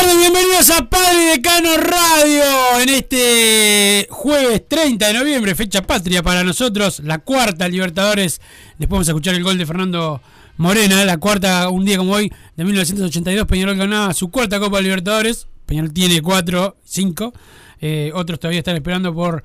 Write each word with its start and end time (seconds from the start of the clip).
Tardes, 0.00 0.18
bienvenidos 0.18 0.70
a 0.70 0.88
Padre 0.88 1.24
Decano 1.24 1.76
Radio 1.76 2.80
en 2.80 2.88
este 2.88 4.06
jueves 4.10 4.62
30 4.68 5.08
de 5.08 5.14
noviembre, 5.14 5.54
fecha 5.54 5.82
patria 5.82 6.22
para 6.22 6.44
nosotros, 6.44 7.00
la 7.00 7.18
cuarta 7.18 7.66
Libertadores. 7.66 8.40
Después 8.78 8.90
vamos 8.90 9.08
a 9.08 9.12
escuchar 9.12 9.34
el 9.34 9.42
gol 9.42 9.58
de 9.58 9.66
Fernando 9.66 10.20
Morena, 10.56 11.04
la 11.04 11.16
cuarta, 11.16 11.68
un 11.68 11.84
día 11.84 11.96
como 11.96 12.12
hoy, 12.12 12.32
de 12.56 12.64
1982, 12.64 13.46
Peñarol 13.46 13.76
ganaba 13.76 14.14
su 14.14 14.30
cuarta 14.30 14.60
Copa 14.60 14.80
Libertadores. 14.80 15.48
Peñarol 15.66 15.92
tiene 15.92 16.22
cuatro, 16.22 16.76
cinco. 16.84 17.32
Eh, 17.80 18.12
otros 18.14 18.38
todavía 18.38 18.60
están 18.60 18.76
esperando 18.76 19.12
por 19.12 19.42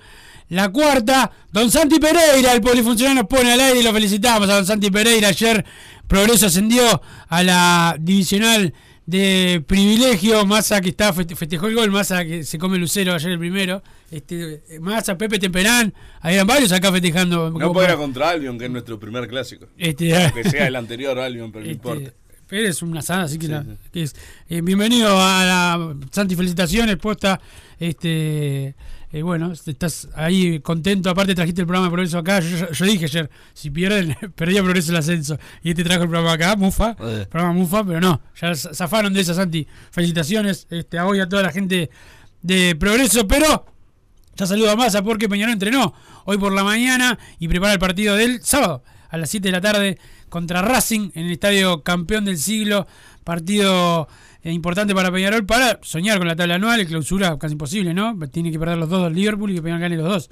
la 0.50 0.70
cuarta. 0.70 1.32
Don 1.52 1.72
Santi 1.72 2.00
Pereira, 2.00 2.54
el 2.54 2.62
polifuncionario, 2.62 3.24
nos 3.24 3.30
pone 3.30 3.52
al 3.54 3.60
aire 3.60 3.80
y 3.80 3.84
lo 3.84 3.92
felicitamos 3.92 4.48
a 4.50 4.56
Don 4.56 4.66
Santi 4.66 4.92
Pereira. 4.92 5.30
Ayer 5.30 5.66
Progreso 6.08 6.46
ascendió 6.46 7.02
a 7.28 7.44
la 7.44 7.96
divisional 8.00 8.74
de 9.06 9.64
privilegio. 9.68 10.46
Massa 10.46 10.80
que 10.82 10.90
está 10.90 11.14
feste- 11.14 11.36
festejó 11.36 11.68
el 11.68 11.76
gol, 11.76 11.92
Massa 11.92 12.24
que 12.24 12.44
se 12.44 12.58
come 12.58 12.78
Lucero 12.78 13.14
ayer 13.14 13.32
el 13.32 13.40
primero. 13.40 13.84
Este, 14.12 14.64
Massa, 14.80 15.18
Pepe 15.18 15.40
Temperán, 15.40 15.94
habían 16.22 16.46
varios 16.48 16.72
acá 16.72 16.92
festejando. 16.92 17.50
No 17.52 17.74
puede 17.74 17.92
ir 17.92 17.98
contra 17.98 18.30
Albion, 18.30 18.58
que 18.58 18.66
es 18.66 18.72
nuestro 18.72 19.00
primer 19.00 19.28
clásico. 19.28 19.68
Este, 19.78 20.16
Aunque 20.16 20.44
sea 20.50 20.68
el 20.68 20.76
anterior 20.76 21.18
Albion, 21.20 21.52
pero 21.52 21.66
no 21.66 21.72
este, 21.72 21.90
importa. 21.90 22.14
pero 22.48 22.68
es 22.68 22.82
una 22.82 23.00
asada, 23.00 23.24
así 23.24 23.38
que, 23.40 23.48
la- 23.48 23.66
que 23.92 24.04
es. 24.04 24.16
eh, 24.50 24.62
bienvenido 24.62 25.10
a 25.20 25.44
la 25.46 25.96
Santi, 26.12 26.36
felicitaciones, 26.36 26.98
posta. 26.98 27.42
Este, 27.80 28.76
eh, 29.14 29.22
bueno, 29.22 29.52
estás 29.54 30.10
ahí 30.16 30.60
contento. 30.60 31.10
Aparte, 31.10 31.34
trajiste 31.36 31.62
el 31.62 31.68
programa 31.68 31.88
de 31.88 31.92
Progreso 31.92 32.18
acá. 32.18 32.40
Yo, 32.42 32.58
yo- 32.58 32.72
yo 32.72 32.86
dije 32.86 33.06
ayer: 33.06 33.30
si 33.54 33.70
pierden, 33.70 34.18
perdía 34.36 34.62
Progreso 34.64 34.92
el 34.92 34.98
ascenso. 34.98 35.38
Y 35.64 35.70
este 35.70 35.84
trajo 35.86 36.04
el 36.04 36.10
programa 36.10 36.34
acá, 36.34 36.56
Mufa. 36.58 36.96
Eh. 37.00 37.26
Programa 37.30 37.54
Mufa, 37.54 37.84
pero 37.86 38.02
no, 38.02 38.22
ya 38.42 38.54
zafaron 38.56 39.14
de 39.14 39.22
esa, 39.22 39.34
Santi. 39.34 39.66
Felicitaciones 39.92 40.68
este, 40.70 40.98
a 40.98 41.06
hoy 41.06 41.20
a 41.22 41.30
toda 41.30 41.44
la 41.44 41.52
gente 41.52 41.90
de 42.42 42.76
Progreso, 42.76 43.26
pero. 43.28 43.68
Ya 44.36 44.48
saludo 44.48 44.72
a 44.72 44.76
Massa 44.76 45.04
porque 45.04 45.30
Peñarol 45.30 45.54
entrenó 45.54 45.94
hoy 46.26 46.40
por 46.40 46.52
la 46.54 46.64
mañana 46.64 47.20
y 47.38 47.48
prepara 47.48 47.74
el 47.74 47.78
partido 47.80 48.16
del 48.16 48.42
sábado 48.44 48.84
a 49.10 49.18
las 49.18 49.30
7 49.30 49.48
de 49.48 49.52
la 49.52 49.62
tarde 49.62 50.00
contra 50.28 50.64
Racing 50.64 51.12
en 51.14 51.28
el 51.28 51.34
estadio 51.34 51.84
campeón 51.84 52.26
del 52.26 52.40
siglo. 52.40 52.88
Partido 53.24 54.08
importante 54.52 54.94
para 54.94 55.12
Peñarol 55.12 55.46
para 55.46 55.80
soñar 55.84 56.18
con 56.18 56.28
la 56.28 56.36
tabla 56.36 56.56
anual. 56.56 56.80
El 56.80 56.88
clausura 56.88 57.38
casi 57.40 57.54
imposible, 57.54 57.94
¿no? 57.94 58.18
Tiene 58.32 58.52
que 58.52 58.60
perder 58.60 58.78
los 58.78 58.90
dos 58.90 59.04
del 59.04 59.14
Liverpool 59.14 59.52
y 59.52 59.56
que 59.56 59.62
Peñarol 59.62 59.82
gane 59.82 59.96
los 59.98 60.06
dos. 60.08 60.30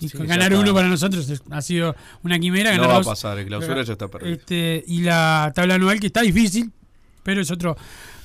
Y 0.00 0.08
Sí, 0.08 0.18
ganar 0.18 0.52
uno 0.54 0.74
para 0.74 0.88
nosotros 0.88 1.30
es- 1.30 1.42
ha 1.50 1.62
sido 1.62 1.94
una 2.24 2.38
quimera. 2.38 2.72
No 2.76 2.82
ganar 2.82 2.96
va 2.96 3.00
a 3.00 3.04
pasar, 3.04 3.38
el 3.38 3.46
clausura 3.46 3.82
ya 3.82 3.92
está 3.92 4.08
perdido. 4.08 4.32
Este, 4.34 4.82
y 4.86 5.02
la 5.02 5.52
tabla 5.54 5.76
anual 5.76 6.00
que 6.00 6.08
está 6.08 6.20
difícil, 6.22 6.72
pero 7.22 7.40
es 7.40 7.50
otro 7.50 7.76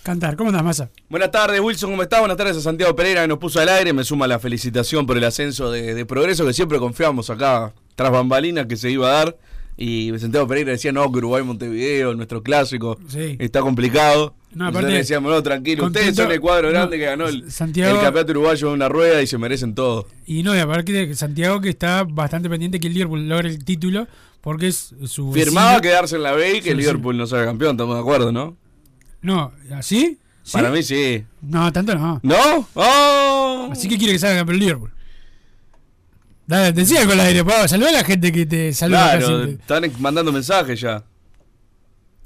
cantar. 0.02 0.36
¿Cómo 0.36 0.50
andás, 0.50 0.64
Massa? 0.64 0.90
Buenas 1.10 1.30
tardes, 1.30 1.62
Wilson, 1.62 1.92
¿cómo 1.92 2.02
estás? 2.04 2.20
Buenas 2.20 2.38
tardes 2.38 2.58
a 2.58 2.62
Santiago 2.62 2.96
Pereira 2.96 3.22
que 3.22 3.28
nos 3.28 3.38
puso 3.38 3.60
al 3.60 3.70
aire. 3.70 3.94
Me 3.94 4.04
suma 4.04 4.26
la 4.28 4.40
felicitación 4.40 5.06
por 5.06 5.16
el 5.18 5.24
ascenso 5.24 5.72
de, 5.72 5.94
de 5.94 6.06
Progreso 6.08 6.44
que 6.46 6.54
siempre 6.54 6.80
confiamos 6.80 7.30
acá 7.30 7.72
tras 7.96 8.12
bambalinas 8.12 8.66
que 8.66 8.76
se 8.76 8.90
iba 8.90 9.08
a 9.08 9.12
dar. 9.26 9.38
Y 9.78 10.12
Santiago 10.20 10.48
Pereira 10.48 10.72
decía, 10.72 10.92
no, 10.92 11.10
que 11.12 11.20
Uruguay-Montevideo, 11.20 12.14
nuestro 12.16 12.42
clásico, 12.44 12.98
Sí. 13.08 13.38
está 13.40 13.62
complicado. 13.62 14.36
No, 14.52 14.66
Nosotros 14.66 14.80
aparte, 14.84 14.98
decíamos, 14.98 15.32
no, 15.32 15.44
tranquilo, 15.44 15.86
ustedes 15.86 16.06
contento- 16.08 16.24
son 16.24 16.32
el 16.32 16.40
cuadro 16.42 16.68
no, 16.70 16.74
grande 16.74 16.98
que 16.98 17.06
ganó 17.06 17.28
el, 17.28 17.52
Santiago- 17.52 17.96
el 17.98 18.02
campeonato 18.02 18.32
uruguayo 18.32 18.68
en 18.70 18.74
una 18.74 18.90
rueda 18.90 19.22
y 19.22 19.28
se 19.28 19.38
merecen 19.38 19.76
todo. 19.76 20.08
Y 20.26 20.42
no, 20.42 20.56
y 20.56 20.60
aparte 20.60 20.92
de 20.92 21.14
Santiago 21.16 21.62
que 21.62 21.70
está 21.70 22.04
bastante 22.04 22.50
pendiente 22.50 22.80
que 22.80 22.88
el 22.88 22.94
Liverpool 22.94 23.28
logre 23.30 23.50
el 23.50 23.64
título, 23.64 24.08
porque 24.42 24.68
es 24.70 24.96
su 25.06 25.32
Firmaba 25.34 25.68
vecino. 25.74 25.82
quedarse 25.82 26.16
en 26.16 26.24
la 26.24 26.32
B 26.32 26.58
y 26.58 26.62
que 26.62 26.72
el 26.72 26.78
Liverpool 26.78 27.16
no 27.16 27.28
sea 27.28 27.46
campeón, 27.46 27.72
estamos 27.76 27.94
de 27.96 28.02
acuerdo, 28.02 28.32
¿no? 28.32 28.58
No, 29.22 29.52
¿así? 29.76 30.18
¿Sí? 30.42 30.54
Para 30.54 30.72
mí 30.72 30.82
sí. 30.82 31.24
No, 31.42 31.72
tanto 31.72 31.94
no. 31.94 32.20
¿No? 32.24 32.68
¡Oh! 32.74 33.70
Así 33.72 33.88
que 33.88 33.98
quiere 34.00 34.14
que 34.14 34.20
salga 34.20 34.38
campeón 34.38 34.56
el 34.56 34.62
Liverpool. 34.62 34.92
Dale, 36.48 36.72
decía 36.72 37.02
algo 37.02 37.12
al 37.14 37.20
aire, 37.20 37.44
Pablo. 37.46 37.68
Saludá 37.68 37.90
a 37.90 37.94
la 37.94 38.04
gente 38.04 38.32
que 38.32 38.48
te 38.48 38.74
saluda 38.74 39.18
Claro, 39.20 39.44
están 39.44 39.92
mandando 40.00 40.32
mensajes 40.32 40.80
ya. 40.82 41.04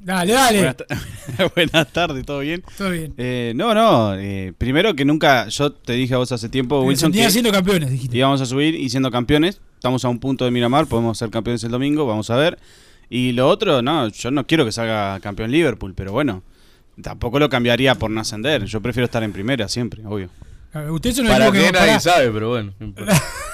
Dale, 0.03 0.33
dale. 0.33 0.57
Buenas, 0.57 0.77
ta- 0.77 1.51
Buenas 1.55 1.93
tardes, 1.93 2.25
¿todo 2.25 2.39
bien? 2.39 2.63
Todo 2.77 2.89
bien. 2.91 3.13
Eh, 3.17 3.53
no, 3.55 3.73
no, 3.73 4.15
eh, 4.15 4.53
primero 4.57 4.93
que 4.95 5.05
nunca, 5.05 5.47
yo 5.47 5.71
te 5.71 5.93
dije 5.93 6.13
a 6.13 6.17
vos 6.17 6.31
hace 6.31 6.49
tiempo, 6.49 6.81
Wilson, 6.81 7.11
que 7.11 7.29
siendo 7.31 7.51
campeones, 7.51 7.89
dijiste. 7.91 8.17
íbamos 8.17 8.41
a 8.41 8.45
subir 8.45 8.75
y 8.75 8.89
siendo 8.89 9.09
campeones. 9.11 9.61
Estamos 9.75 10.03
a 10.05 10.09
un 10.09 10.19
punto 10.19 10.45
de 10.45 10.51
Miramar, 10.51 10.87
podemos 10.87 11.17
ser 11.17 11.29
campeones 11.29 11.63
el 11.63 11.71
domingo, 11.71 12.05
vamos 12.05 12.29
a 12.29 12.35
ver. 12.35 12.57
Y 13.09 13.31
lo 13.33 13.47
otro, 13.49 13.81
no, 13.81 14.07
yo 14.09 14.31
no 14.31 14.45
quiero 14.47 14.65
que 14.65 14.71
salga 14.71 15.19
campeón 15.21 15.51
Liverpool, 15.51 15.93
pero 15.95 16.11
bueno, 16.11 16.41
tampoco 17.01 17.39
lo 17.39 17.49
cambiaría 17.49 17.95
por 17.95 18.09
no 18.11 18.21
ascender. 18.21 18.65
Yo 18.65 18.81
prefiero 18.81 19.05
estar 19.05 19.23
en 19.23 19.31
primera 19.33 19.67
siempre, 19.67 20.05
obvio. 20.05 20.29
Ustedes 20.91 21.15
son 21.17 21.25
el 21.27 21.31
Para 21.31 21.51
que 21.51 21.71
nadie 21.71 21.99
sabe, 21.99 22.31
pero 22.31 22.49
bueno. 22.49 22.73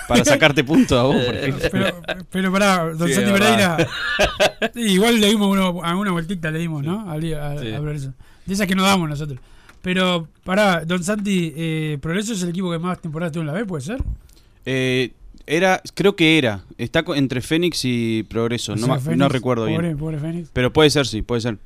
Para 0.08 0.24
sacarte 0.26 0.64
puntos 0.64 0.98
a 0.98 1.04
vos, 1.04 1.16
por 1.24 1.36
ejemplo. 1.36 1.70
pero, 1.72 1.96
pero 2.32 2.52
pará, 2.52 2.94
don 2.94 3.08
Sí, 3.08 3.14
Santi 3.14 3.30
es 3.32 3.40
Pereira. 3.40 3.78
igual 4.76 5.20
le 5.20 5.28
dimos 5.28 5.50
uno, 5.52 5.84
a 5.84 5.96
una 5.96 6.12
vueltita, 6.12 6.50
le 6.50 6.60
dimos, 6.60 6.84
¿no? 6.84 7.10
A, 7.10 7.14
a- 7.16 7.20
Sí. 7.22 7.34
a 7.74 7.80
Progreso. 7.80 8.14
De 8.46 8.54
esas 8.54 8.66
que 8.68 8.76
nos 8.76 8.86
damos 8.86 9.08
nosotros. 9.10 9.38
Pero, 9.82 10.28
pará, 10.44 10.84
don 10.86 11.04
Santi, 11.04 11.54
eh, 11.56 11.98
¿Progreso 12.02 12.34
es 12.34 12.42
el 12.44 12.50
equipo 12.50 12.72
que 12.72 12.80
más 12.80 13.00
temporadas 13.02 13.32
tuvo 13.34 13.42
en 13.42 13.48
la 13.48 13.54
B, 13.54 13.66
puede 13.66 13.84
ser? 13.84 14.02
Eh, 14.66 15.12
era, 15.46 15.82
creo 15.96 16.16
que 16.16 16.38
era, 16.38 16.64
está 16.78 17.04
entre 17.16 17.42
Fénix 17.42 17.82
y 17.86 18.24
Progreso, 18.24 18.74
O 18.74 18.76
no, 18.76 18.86
sea, 18.86 18.96
ma- 18.96 19.00
Fénix, 19.00 19.18
no 19.20 19.30
recuerdo 19.30 19.66
pobre, 19.68 19.80
bien. 19.80 19.98
Pobre 19.98 20.18
Fénix. 20.20 20.50
Pero 20.54 20.72
puede 20.74 20.90
ser, 20.90 21.06
sí, 21.06 21.22
puede 21.22 21.42
ser. 21.42 21.58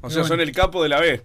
O 0.00 0.10
sea, 0.10 0.24
son 0.24 0.40
el 0.40 0.52
capo 0.52 0.82
de 0.82 0.88
la 0.88 1.00
B. 1.00 1.22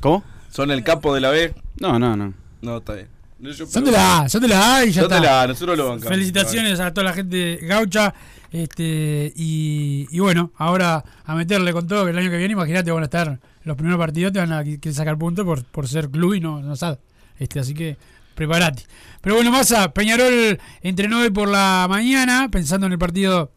¿Cómo? 0.00 0.24
Son 0.52 0.70
el 0.70 0.84
capo 0.84 1.14
de 1.14 1.20
la 1.20 1.30
B. 1.30 1.54
No, 1.80 1.98
no, 1.98 2.16
no. 2.16 2.32
No, 2.60 2.76
está 2.78 2.94
bien. 2.94 3.08
Yo- 3.40 3.66
Son 3.66 3.84
de 3.84 3.90
la 3.90 4.20
A, 4.20 4.28
son 4.28 4.40
de 4.42 4.46
la 4.48 4.76
A 4.76 4.84
y 4.84 4.92
ya 4.92 5.00
Son 5.02 5.10
de 5.10 5.16
está. 5.16 5.26
la 5.26 5.42
A, 5.42 5.46
nosotros 5.48 5.76
lo 5.76 5.88
bancamos. 5.88 6.08
Felicitaciones 6.10 6.78
a 6.78 6.94
toda 6.94 7.06
la 7.08 7.12
gente 7.12 7.58
gaucha. 7.62 8.14
Este, 8.52 9.32
y, 9.34 10.06
y 10.10 10.18
bueno, 10.20 10.52
ahora 10.56 11.02
a 11.24 11.34
meterle 11.34 11.72
con 11.72 11.86
todo 11.88 12.04
que 12.04 12.10
el 12.10 12.18
año 12.18 12.30
que 12.30 12.36
viene, 12.36 12.52
imagínate, 12.52 12.90
van 12.92 13.02
a 13.02 13.06
estar 13.06 13.40
los 13.64 13.76
primeros 13.76 13.98
partidos, 13.98 14.32
te 14.32 14.38
van 14.38 14.52
a 14.52 14.62
querer 14.62 14.94
sacar 14.94 15.16
puntos 15.18 15.44
por, 15.44 15.64
por 15.64 15.88
ser 15.88 16.08
club 16.10 16.34
y 16.34 16.40
no, 16.40 16.60
no 16.60 16.76
SAD. 16.76 16.98
Este, 17.38 17.58
así 17.58 17.74
que 17.74 17.96
preparate. 18.34 18.84
Pero 19.22 19.36
bueno, 19.36 19.50
Massa, 19.50 19.92
Peñarol 19.92 20.60
entrenó 20.82 21.20
hoy 21.20 21.30
por 21.30 21.48
la 21.48 21.86
mañana, 21.88 22.48
pensando 22.50 22.86
en 22.86 22.92
el 22.92 22.98
partido 22.98 23.50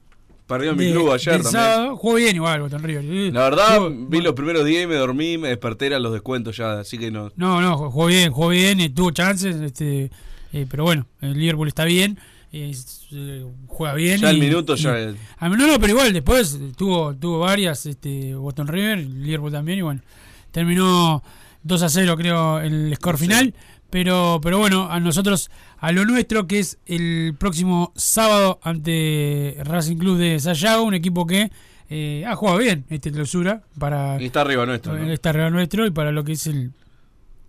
Perdió 0.48 0.76
mi 0.76 0.86
de- 0.86 0.92
club 0.92 1.12
ayer 1.12 1.34
también. 1.42 1.52
sábado. 1.52 1.98
Jugó 1.98 2.16
bien 2.16 2.36
igual, 2.36 2.62
Boston 2.62 2.84
River. 2.84 3.04
La 3.34 3.42
verdad, 3.42 3.78
jugó- 3.78 3.90
vi 4.10 4.22
los 4.22 4.34
primeros 4.34 4.64
días 4.66 4.84
y 4.84 4.88
me 4.88 4.96
dormí, 4.96 5.38
me 5.40 5.48
desperté, 5.50 5.88
eran 5.88 6.04
los 6.04 6.14
descuentos 6.14 6.56
ya, 6.58 6.80
así 6.80 6.98
que 6.98 7.10
no. 7.12 7.32
No, 7.36 7.62
no, 7.62 7.78
jugó 7.90 8.06
bien, 8.08 8.32
jugó 8.32 8.50
bien, 8.50 8.80
eh, 8.80 8.90
tuvo 8.90 9.10
chances, 9.12 9.56
este, 9.56 10.12
eh, 10.54 10.66
pero 10.70 10.84
bueno, 10.84 11.08
el 11.22 11.34
Liverpool 11.34 11.68
está 11.68 11.84
bien, 11.86 12.20
eh, 12.52 12.70
s- 12.70 13.08
eh, 13.12 13.44
juega 13.68 13.96
bien. 13.96 14.20
Ya 14.22 14.30
el 14.30 14.38
y- 14.38 14.42
minuto 14.42 14.76
y- 14.76 14.78
ya- 14.78 15.14
Ah, 15.40 15.50
no, 15.50 15.56
no, 15.68 15.80
pero 15.80 15.94
igual 15.94 16.14
después 16.14 16.60
tuvo, 16.78 17.16
tuvo 17.16 17.40
varias, 17.40 17.86
este, 17.88 18.36
Boston 18.36 18.68
River, 18.68 19.00
Liverpool 19.00 19.52
también, 19.52 19.80
y 19.80 19.82
bueno, 19.82 20.02
terminó 20.52 21.24
2 21.64 21.82
a 21.82 21.90
0 21.90 22.16
creo 22.18 22.60
el 22.60 22.94
score 22.96 23.18
final, 23.18 23.54
pero, 23.96 24.42
pero 24.44 24.58
bueno, 24.58 24.92
a 24.92 25.00
nosotros, 25.00 25.50
a 25.80 25.94
lo 25.94 26.04
nuestro, 26.04 26.48
que 26.48 26.60
es 26.60 26.80
el 26.86 27.34
próximo 27.40 27.94
sábado 27.96 28.60
ante 28.62 29.56
Racing 29.64 29.96
Club 29.96 30.18
de 30.18 30.38
Sayago, 30.42 30.84
un 30.84 30.96
equipo 30.96 31.26
que 31.26 31.50
eh, 31.90 32.26
ha 32.28 32.36
jugado 32.36 32.58
bien 32.58 32.84
este 32.90 33.10
clausura 33.10 33.64
para 33.80 34.22
Y 34.22 34.26
está 34.26 34.42
arriba 34.42 34.66
nuestro. 34.66 34.98
¿no? 34.98 35.10
está 35.10 35.30
arriba 35.30 35.50
nuestro 35.50 35.86
y 35.88 35.92
para 35.92 36.12
lo 36.12 36.26
que 36.26 36.34
es 36.34 36.46
el, 36.48 36.74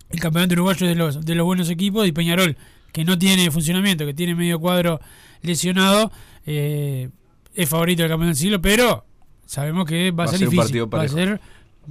el 0.09 0.19
campeonato 0.21 0.53
uruguayo 0.53 0.87
de 0.87 0.95
los, 0.95 1.25
de 1.25 1.35
los 1.35 1.45
buenos 1.45 1.69
equipos 1.69 2.07
y 2.07 2.13
Peñarol, 2.13 2.55
que 2.93 3.03
no 3.03 3.17
tiene 3.19 3.51
funcionamiento, 3.51 4.05
que 4.05 4.13
tiene 4.13 4.33
medio 4.33 4.57
cuadro 4.61 5.01
lesionado, 5.41 6.13
eh, 6.45 7.09
es 7.55 7.67
favorito 7.67 8.03
del 8.03 8.09
campeonato 8.09 8.35
del 8.37 8.41
siglo, 8.41 8.61
pero 8.61 9.03
sabemos 9.45 9.85
que 9.85 10.11
va, 10.11 10.23
a 10.23 10.27
ser 10.27 10.35
un 10.47 10.51
difícil. 10.51 10.59
partido 10.59 10.89
va 10.89 11.01
a 11.01 11.07
ser 11.09 11.41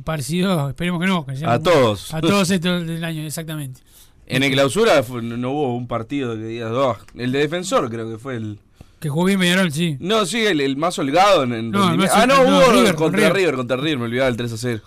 parecido, 0.02 0.70
esperemos 0.70 0.98
que 0.98 1.06
no. 1.08 1.26
que 1.26 1.44
A 1.44 1.56
un- 1.56 1.62
todos. 1.62 2.14
A 2.14 2.22
todos 2.22 2.50
estos 2.50 2.86
del 2.86 3.04
año, 3.04 3.20
exactamente. 3.20 3.82
En 4.26 4.42
el 4.42 4.50
clausura 4.52 5.02
fue- 5.02 5.22
no 5.22 5.50
hubo 5.52 5.76
un 5.76 5.86
partido 5.86 6.34
que 6.34 6.44
digas, 6.44 6.72
"Oh", 6.72 6.96
el 7.14 7.30
de 7.32 7.38
defensor 7.38 7.88
creo 7.90 8.10
que 8.10 8.18
fue 8.18 8.36
el. 8.36 8.58
Que 9.00 9.08
jugó 9.08 9.26
bien 9.26 9.38
Peñarol, 9.38 9.70
sí. 9.72 9.96
No, 10.00 10.24
sí, 10.26 10.44
el, 10.44 10.60
el 10.60 10.76
más 10.76 10.98
holgado 10.98 11.44
en, 11.44 11.52
en 11.52 11.70
No, 11.70 11.78
el 11.78 11.84
rendimiento. 11.90 12.14
más- 12.14 12.24
Ah, 12.24 12.26
no, 12.26 12.40
hubo 12.42 12.72
River, 12.72 12.94
contra 12.94 13.20
River. 13.20 13.34
River. 13.36 13.54
contra 13.54 13.76
River, 13.76 13.98
me 13.98 14.04
olvidaba 14.06 14.28
el 14.28 14.36
3 14.36 14.52
a 14.52 14.56
0. 14.56 14.82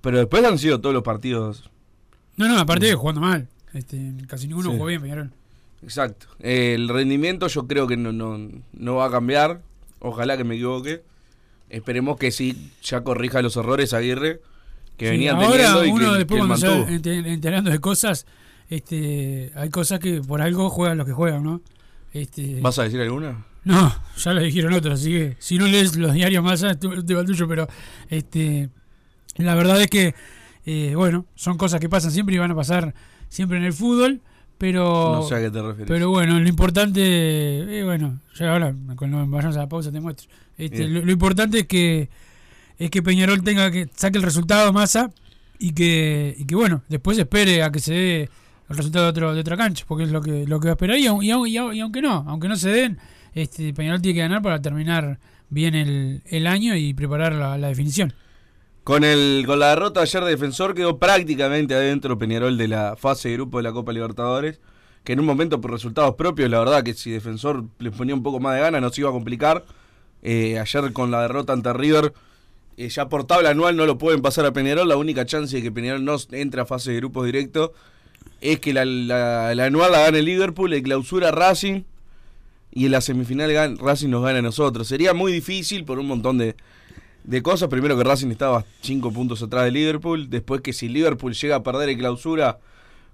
Pero 0.00 0.18
después 0.18 0.44
han 0.44 0.58
sido 0.58 0.80
todos 0.80 0.94
los 0.94 1.02
partidos. 1.02 1.70
No, 2.36 2.46
no, 2.48 2.58
aparte 2.58 2.86
de 2.86 2.94
jugando 2.94 3.20
mal. 3.20 3.48
Este, 3.72 4.12
casi 4.28 4.48
ninguno 4.48 4.70
Sí. 4.70 4.76
jugó 4.76 4.86
bien 4.86 5.00
Peñarol. 5.02 5.30
Exacto. 5.82 6.26
Eh, 6.40 6.74
el 6.74 6.88
rendimiento 6.88 7.48
yo 7.48 7.66
creo 7.66 7.86
que 7.88 7.96
no, 7.96 8.12
no, 8.12 8.38
no 8.72 8.94
va 8.96 9.06
a 9.06 9.10
cambiar. 9.10 9.62
Ojalá 9.98 10.36
que 10.36 10.44
me 10.44 10.54
equivoque. 10.54 11.02
Esperemos 11.70 12.18
que 12.18 12.30
sí 12.30 12.70
ya 12.82 13.02
corrija 13.02 13.40
los 13.42 13.56
errores 13.56 13.94
Aguirre 13.94 14.40
que 14.98 15.06
Sí, 15.06 15.10
venían 15.12 15.36
ahora 15.36 15.50
teniendo 15.50 15.84
y 15.86 15.90
uno 15.90 16.12
que, 16.12 16.18
después 16.18 16.26
que 16.28 16.34
él 16.42 16.46
cuando 16.48 16.56
se 16.58 16.68
va 16.68 16.74
mantuvo. 16.76 16.96
enter- 16.96 17.26
enterando 17.26 17.70
de 17.70 17.78
cosas, 17.80 18.26
este, 18.72 19.52
hay 19.54 19.68
cosas 19.68 20.00
que 20.00 20.22
por 20.22 20.40
algo 20.40 20.70
juegan 20.70 20.96
los 20.96 21.06
que 21.06 21.12
juegan, 21.12 21.42
¿no? 21.42 21.60
Este, 22.14 22.58
¿Vas 22.62 22.78
a 22.78 22.84
decir 22.84 23.02
alguna? 23.02 23.44
No, 23.64 23.94
ya 24.16 24.32
lo 24.32 24.40
dijeron 24.40 24.72
otros, 24.72 24.98
así 24.98 25.10
que 25.10 25.36
si 25.38 25.58
no 25.58 25.66
lees 25.66 25.94
los 25.96 26.14
diarios 26.14 26.42
más, 26.42 26.62
es 26.62 26.78
tema 26.80 27.22
tuyo, 27.22 27.46
pero 27.46 27.68
este, 28.08 28.70
la 29.36 29.54
verdad 29.54 29.78
es 29.82 29.88
que, 29.88 30.14
eh, 30.64 30.94
bueno, 30.96 31.26
son 31.34 31.58
cosas 31.58 31.80
que 31.80 31.90
pasan 31.90 32.12
siempre 32.12 32.34
y 32.34 32.38
van 32.38 32.50
a 32.50 32.54
pasar 32.54 32.94
siempre 33.28 33.58
en 33.58 33.64
el 33.64 33.74
fútbol, 33.74 34.22
pero... 34.56 35.16
No 35.16 35.22
sé 35.22 35.34
a 35.34 35.40
qué 35.40 35.50
te 35.50 35.60
refieres. 35.60 35.88
Pero 35.88 36.08
bueno, 36.08 36.40
lo 36.40 36.48
importante, 36.48 37.02
eh, 37.02 37.84
bueno, 37.84 38.20
ya 38.36 38.52
ahora 38.52 38.74
cuando 38.96 39.18
vayamos 39.26 39.56
a 39.56 39.60
la 39.60 39.68
pausa 39.68 39.92
te 39.92 40.00
muestro. 40.00 40.30
Este, 40.56 40.88
lo, 40.88 41.04
lo 41.04 41.12
importante 41.12 41.60
es 41.60 41.66
que 41.66 42.08
es 42.78 42.90
que 42.90 43.02
Peñarol 43.02 43.42
tenga 43.42 43.70
que 43.70 43.88
saque 43.94 44.16
el 44.16 44.24
resultado 44.24 44.72
masa 44.72 45.10
y 45.58 45.72
que 45.72 46.34
y 46.38 46.46
que 46.46 46.54
bueno, 46.54 46.82
después 46.88 47.18
espere 47.18 47.62
a 47.62 47.70
que 47.70 47.78
se 47.78 47.92
dé 47.92 48.30
el 48.72 48.76
resultado 48.78 49.04
de 49.06 49.10
otro 49.10 49.34
de 49.34 49.40
otra 49.40 49.56
cancha, 49.56 49.84
porque 49.86 50.04
es 50.04 50.10
lo 50.10 50.20
que 50.20 50.46
lo 50.46 50.58
que 50.60 50.66
va 50.68 50.72
a 50.72 50.74
esperar 50.74 50.98
y, 50.98 51.06
au- 51.06 51.22
y 51.22 51.28
au- 51.30 51.48
y 51.48 51.54
au- 51.56 51.74
y 51.74 51.80
aunque 51.80 52.02
no, 52.02 52.24
aunque 52.26 52.48
no 52.48 52.56
se 52.56 52.70
den, 52.70 52.98
este 53.34 53.72
Peñarol 53.72 54.02
tiene 54.02 54.14
que 54.16 54.20
ganar 54.22 54.42
para 54.42 54.60
terminar 54.60 55.18
bien 55.48 55.74
el, 55.74 56.22
el 56.26 56.46
año 56.46 56.74
y 56.76 56.92
preparar 56.94 57.34
la, 57.34 57.56
definición. 57.68 58.12
Con, 58.84 59.04
el, 59.04 59.44
con 59.46 59.58
la 59.60 59.68
derrota 59.70 60.00
ayer 60.00 60.24
de 60.24 60.30
Defensor 60.30 60.74
quedó 60.74 60.98
prácticamente 60.98 61.74
adentro 61.74 62.18
Peñarol 62.18 62.58
de 62.58 62.68
la 62.68 62.96
fase 62.96 63.28
de 63.28 63.34
grupo 63.36 63.58
de 63.58 63.62
la 63.62 63.72
Copa 63.72 63.92
Libertadores. 63.92 64.60
Que 65.04 65.14
en 65.14 65.20
un 65.20 65.26
momento 65.26 65.60
por 65.60 65.72
resultados 65.72 66.14
propios, 66.14 66.48
la 66.48 66.60
verdad 66.60 66.84
que 66.84 66.94
si 66.94 67.10
Defensor 67.10 67.64
les 67.80 67.92
ponía 67.92 68.14
un 68.14 68.22
poco 68.22 68.38
más 68.38 68.54
de 68.54 68.60
gana 68.60 68.80
nos 68.80 68.96
iba 68.98 69.08
a 69.08 69.12
complicar. 69.12 69.64
Eh, 70.22 70.58
ayer 70.60 70.92
con 70.92 71.10
la 71.10 71.22
derrota 71.22 71.52
ante 71.52 71.72
River, 71.72 72.12
eh, 72.76 72.88
ya 72.88 73.08
por 73.08 73.24
tabla 73.26 73.50
anual 73.50 73.76
no 73.76 73.84
lo 73.84 73.98
pueden 73.98 74.22
pasar 74.22 74.46
a 74.46 74.52
Peñarol. 74.52 74.88
La 74.88 74.96
única 74.96 75.26
chance 75.26 75.56
de 75.56 75.60
que 75.62 75.72
Peñarol 75.72 76.04
no 76.04 76.16
entre 76.30 76.60
a 76.60 76.66
fase 76.66 76.92
de 76.92 76.98
grupos 76.98 77.26
directo 77.26 77.72
es 78.42 78.60
que 78.60 78.72
la, 78.72 78.84
la- 78.84 79.64
anual 79.64 79.92
la 79.92 80.00
gane 80.00 80.18
el 80.18 80.24
Liverpool, 80.26 80.72
el 80.72 80.82
clausura 80.82 81.30
Racing 81.30 81.82
y 82.74 82.86
en 82.86 82.92
la 82.92 83.00
semifinal 83.00 83.78
Racing 83.78 84.08
nos 84.08 84.24
gana 84.24 84.38
a 84.38 84.42
nosotros. 84.42 84.88
Sería 84.88 85.14
muy 85.14 85.32
difícil 85.32 85.84
por 85.84 85.98
un 85.98 86.06
montón 86.06 86.38
de, 86.38 86.56
de 87.24 87.42
cosas. 87.42 87.68
Primero 87.68 87.96
que 87.96 88.04
Racing 88.04 88.30
estaba 88.30 88.64
5 88.82 89.12
puntos 89.12 89.42
atrás 89.42 89.64
de 89.64 89.70
Liverpool. 89.70 90.28
Después 90.30 90.60
que 90.62 90.72
si 90.72 90.88
Liverpool 90.88 91.34
llega 91.34 91.56
a 91.56 91.62
perder 91.62 91.88
el 91.90 91.98
clausura 91.98 92.58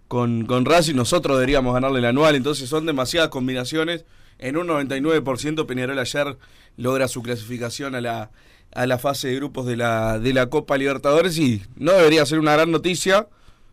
con, 0.07 0.47
con 0.47 0.65
Racing, 0.65 0.95
nosotros 0.95 1.37
deberíamos 1.37 1.75
ganarle 1.75 1.99
el 1.99 2.05
anual. 2.05 2.35
Entonces 2.37 2.69
son 2.69 2.87
demasiadas 2.87 3.31
combinaciones. 3.31 4.05
En 4.39 4.57
un 4.57 4.69
99% 4.69 5.67
Peñarol 5.67 5.99
ayer 5.99 6.39
logra 6.77 7.09
su 7.09 7.23
clasificación 7.23 7.97
a 7.97 8.01
la, 8.01 8.31
a 8.73 8.87
la 8.87 8.99
fase 8.99 9.29
de 9.29 9.35
grupos 9.35 9.67
de 9.67 9.77
la, 9.77 10.21
de 10.21 10.33
la 10.33 10.47
Copa 10.49 10.79
Libertadores. 10.79 11.37
Y 11.37 11.63
no 11.77 11.93
debería 11.93 12.25
ser 12.25 12.39
una 12.39 12.53
gran 12.55 12.71
noticia, 12.71 13.27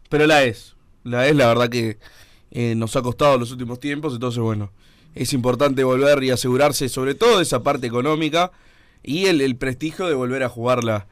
pero 0.10 0.26
la 0.26 0.44
es. 0.44 0.75
La 1.06 1.28
es, 1.28 1.36
la 1.36 1.48
verdad 1.48 1.70
que 1.70 1.98
eh, 2.52 2.76
nos 2.76 2.96
ha 2.98 3.02
costado 3.02 3.38
los 3.38 3.52
últimos 3.52 3.80
tiempos. 3.80 4.14
Entonces, 4.14 4.42
bueno, 4.42 4.72
es 5.14 5.32
importante 5.32 5.84
volver 5.86 6.22
y 6.24 6.32
asegurarse 6.32 6.90
sobre 6.90 7.16
todo 7.16 7.40
esa 7.40 7.64
parte 7.64 7.88
económica 7.88 8.52
y 9.04 9.28
el, 9.28 9.40
el 9.40 9.56
prestigio 9.56 10.08
de 10.08 10.16
volver 10.16 10.44
a 10.44 10.50
jugar 10.50 10.84
la, 10.84 11.08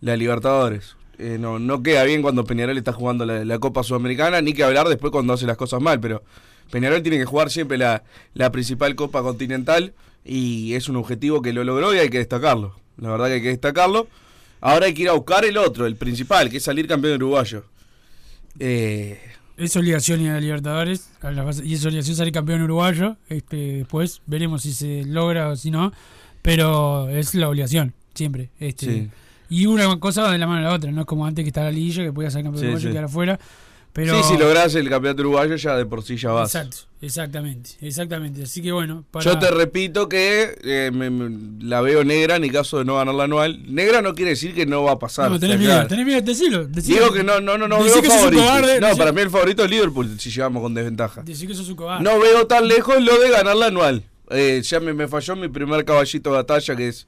la 0.00 0.16
Libertadores. 0.16 0.96
Eh, 1.18 1.36
no, 1.38 1.58
no 1.58 1.82
queda 1.82 2.04
bien 2.04 2.22
cuando 2.22 2.44
Peñarol 2.44 2.78
está 2.78 2.92
jugando 2.92 3.26
la, 3.26 3.44
la 3.44 3.58
Copa 3.58 3.82
Sudamericana, 3.82 4.40
ni 4.40 4.54
que 4.54 4.64
hablar 4.64 4.88
después 4.88 5.10
cuando 5.10 5.34
hace 5.34 5.46
las 5.46 5.56
cosas 5.56 5.82
mal, 5.82 6.00
pero 6.00 6.22
Peñarol 6.70 7.02
tiene 7.02 7.18
que 7.18 7.26
jugar 7.26 7.50
siempre 7.50 7.76
la, 7.76 8.02
la 8.34 8.50
principal 8.50 8.94
Copa 8.94 9.22
Continental 9.22 9.92
y 10.24 10.74
es 10.74 10.88
un 10.88 10.96
objetivo 10.96 11.42
que 11.42 11.52
lo 11.52 11.64
logró 11.64 11.94
y 11.94 11.98
hay 11.98 12.08
que 12.08 12.18
destacarlo. 12.18 12.76
La 12.96 13.10
verdad 13.10 13.26
que 13.26 13.32
hay 13.34 13.42
que 13.42 13.48
destacarlo. 13.48 14.06
Ahora 14.60 14.86
hay 14.86 14.94
que 14.94 15.02
ir 15.02 15.08
a 15.08 15.12
buscar 15.12 15.44
el 15.44 15.58
otro, 15.58 15.86
el 15.86 15.96
principal, 15.96 16.48
que 16.48 16.58
es 16.58 16.62
salir 16.62 16.86
campeón 16.86 17.14
uruguayo. 17.14 17.64
Eh, 18.58 19.18
Es 19.58 19.76
obligación 19.76 20.20
ir 20.22 20.30
a 20.30 20.40
Libertadores 20.40 21.10
a 21.20 21.30
la 21.30 21.44
fase- 21.44 21.64
y 21.64 21.74
es 21.74 21.84
obligación 21.84 22.16
salir 22.16 22.32
campeón 22.32 22.62
uruguayo. 22.62 23.16
Este, 23.28 23.56
después 23.78 24.22
veremos 24.26 24.62
si 24.62 24.72
se 24.72 25.04
logra 25.04 25.50
o 25.50 25.56
si 25.56 25.70
no, 25.70 25.92
pero 26.40 27.08
es 27.10 27.34
la 27.34 27.48
obligación, 27.48 27.92
siempre. 28.14 28.48
Este, 28.58 28.86
Sí. 28.86 29.10
Y 29.50 29.66
una 29.66 29.98
cosa 30.00 30.22
va 30.22 30.32
de 30.32 30.38
la 30.38 30.46
mano 30.46 30.60
a 30.66 30.70
la 30.70 30.74
otra, 30.74 30.90
no 30.90 31.02
es 31.02 31.06
como 31.06 31.26
antes 31.26 31.44
que 31.44 31.48
estaba 31.48 31.66
la 31.66 31.72
liguilla, 31.72 32.02
que 32.04 32.12
podía 32.12 32.30
ser 32.30 32.42
campeón 32.42 32.60
Sí, 32.60 32.66
uruguayo 32.68 32.88
y 32.88 32.90
sí. 32.90 32.92
quedar 32.94 33.04
afuera. 33.04 33.38
Pero, 33.94 34.16
Sí, 34.22 34.30
si 34.32 34.38
lográs 34.38 34.74
el 34.74 34.88
campeonato 34.88 35.20
uruguayo 35.20 35.54
ya 35.56 35.76
de 35.76 35.84
por 35.84 36.02
sí 36.02 36.16
ya 36.16 36.30
vas. 36.30 36.54
Exacto, 36.54 36.78
exactamente, 37.02 37.70
exactamente. 37.82 38.42
Así 38.44 38.62
que 38.62 38.72
bueno, 38.72 39.04
para- 39.10 39.22
Yo 39.22 39.38
te 39.38 39.50
repito 39.50 40.08
que 40.08 40.56
eh, 40.64 40.90
me- 40.90 41.10
me- 41.10 41.62
la 41.62 41.82
veo 41.82 42.02
negra 42.02 42.36
en 42.36 42.44
el 42.44 42.52
caso 42.52 42.78
de 42.78 42.86
no 42.86 42.96
ganar 42.96 43.14
la 43.14 43.24
anual. 43.24 43.62
Negra 43.70 44.00
no 44.00 44.14
quiere 44.14 44.30
decir 44.30 44.54
que 44.54 44.64
no 44.64 44.82
va 44.84 44.92
a 44.92 44.98
pasar. 44.98 45.30
No, 45.30 45.38
tenés 45.38 45.58
miedo, 45.58 45.86
tenés 45.86 46.06
miedo, 46.06 46.22
decilo. 46.22 46.64
decilo. 46.66 47.00
Digo 47.00 47.12
que 47.12 47.22
no, 47.22 47.38
no, 47.40 47.58
no, 47.58 47.68
no 47.68 47.84
Decí 47.84 48.00
veo 48.00 48.10
favorito. 48.10 48.42
cobarde, 48.42 48.80
no, 48.80 48.88
decí- 48.88 48.96
para 48.98 49.12
mí 49.12 49.20
el 49.20 49.30
favorito 49.30 49.64
es 49.64 49.70
Liverpool 49.70 50.18
si 50.18 50.30
llevamos 50.30 50.62
con 50.62 50.72
desventaja. 50.72 51.22
Decí 51.22 51.46
que 51.46 51.54
sos 51.54 51.68
un 51.68 51.76
cobarde. 51.76 52.02
No 52.02 52.18
veo 52.18 52.46
tan 52.46 52.66
lejos 52.66 53.02
lo 53.02 53.18
de 53.18 53.28
ganar 53.30 53.56
la 53.56 53.66
anual. 53.66 54.04
Eh, 54.30 54.62
ya 54.64 54.80
me, 54.80 54.94
me 54.94 55.06
falló 55.06 55.36
mi 55.36 55.48
primer 55.48 55.84
caballito 55.84 56.30
de 56.30 56.36
batalla 56.36 56.74
que 56.76 56.88
es 56.88 57.06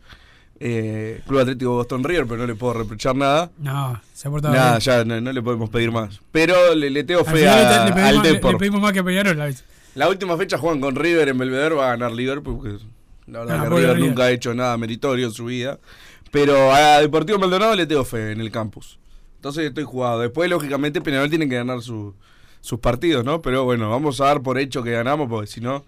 eh, 0.60 1.20
Club 1.26 1.40
Atlético 1.40 1.72
Boston 1.72 2.04
River, 2.04 2.26
pero 2.26 2.38
no 2.38 2.46
le 2.46 2.54
puedo 2.54 2.74
reprochar 2.74 3.14
nada. 3.16 3.50
No, 3.58 4.00
se 4.12 4.28
ha 4.28 4.30
portado 4.30 4.54
Nada, 4.54 4.70
bien. 4.72 4.80
ya 4.80 5.04
no, 5.04 5.20
no 5.20 5.32
le 5.32 5.42
podemos 5.42 5.68
pedir 5.70 5.90
más. 5.90 6.20
Pero 6.32 6.74
le, 6.74 6.90
le 6.90 7.04
fe 7.04 7.14
a- 7.48 7.84
le, 7.86 7.90
al 7.90 7.94
pedimos, 7.94 8.22
Depor. 8.22 8.52
le 8.52 8.58
pedimos 8.58 8.80
más 8.80 8.92
que 8.92 8.98
a 9.00 9.04
Peñarol 9.04 9.36
la 9.38 9.46
vez. 9.46 9.64
La 9.94 10.08
última 10.08 10.36
fecha 10.36 10.58
juegan 10.58 10.80
con 10.80 10.96
River 10.96 11.28
en 11.28 11.38
Belvedere, 11.38 11.74
va 11.74 11.86
a 11.86 11.90
ganar 11.90 12.12
Liverpool, 12.12 12.56
porque 12.56 12.84
la 13.26 13.40
verdad 13.40 13.58
Ah, 13.60 13.68
que 13.68 13.74
River. 13.76 13.98
nunca 13.98 14.24
ha 14.24 14.30
hecho 14.30 14.54
nada 14.54 14.76
meritorio 14.76 15.26
en 15.26 15.32
su 15.32 15.44
vida. 15.46 15.78
Pero 16.30 16.72
a 16.72 17.00
Deportivo 17.00 17.38
Maldonado 17.38 17.76
le 17.76 17.86
tengo 17.86 18.04
fe 18.04 18.32
en 18.32 18.40
el 18.40 18.50
campus. 18.50 18.98
Entonces 19.36 19.66
estoy 19.66 19.84
jugado. 19.84 20.20
Después, 20.20 20.50
lógicamente, 20.50 21.00
Peñarol 21.00 21.30
tiene 21.30 21.48
que 21.48 21.54
ganar 21.56 21.80
su- 21.82 22.14
sus 22.60 22.80
partidos, 22.80 23.24
¿no? 23.24 23.40
Pero 23.42 23.64
bueno, 23.64 23.88
vamos 23.90 24.20
a 24.20 24.24
dar 24.24 24.40
por 24.42 24.58
hecho 24.58 24.82
que 24.82 24.90
ganamos, 24.92 25.28
porque 25.28 25.46
si 25.46 25.60
no, 25.60 25.84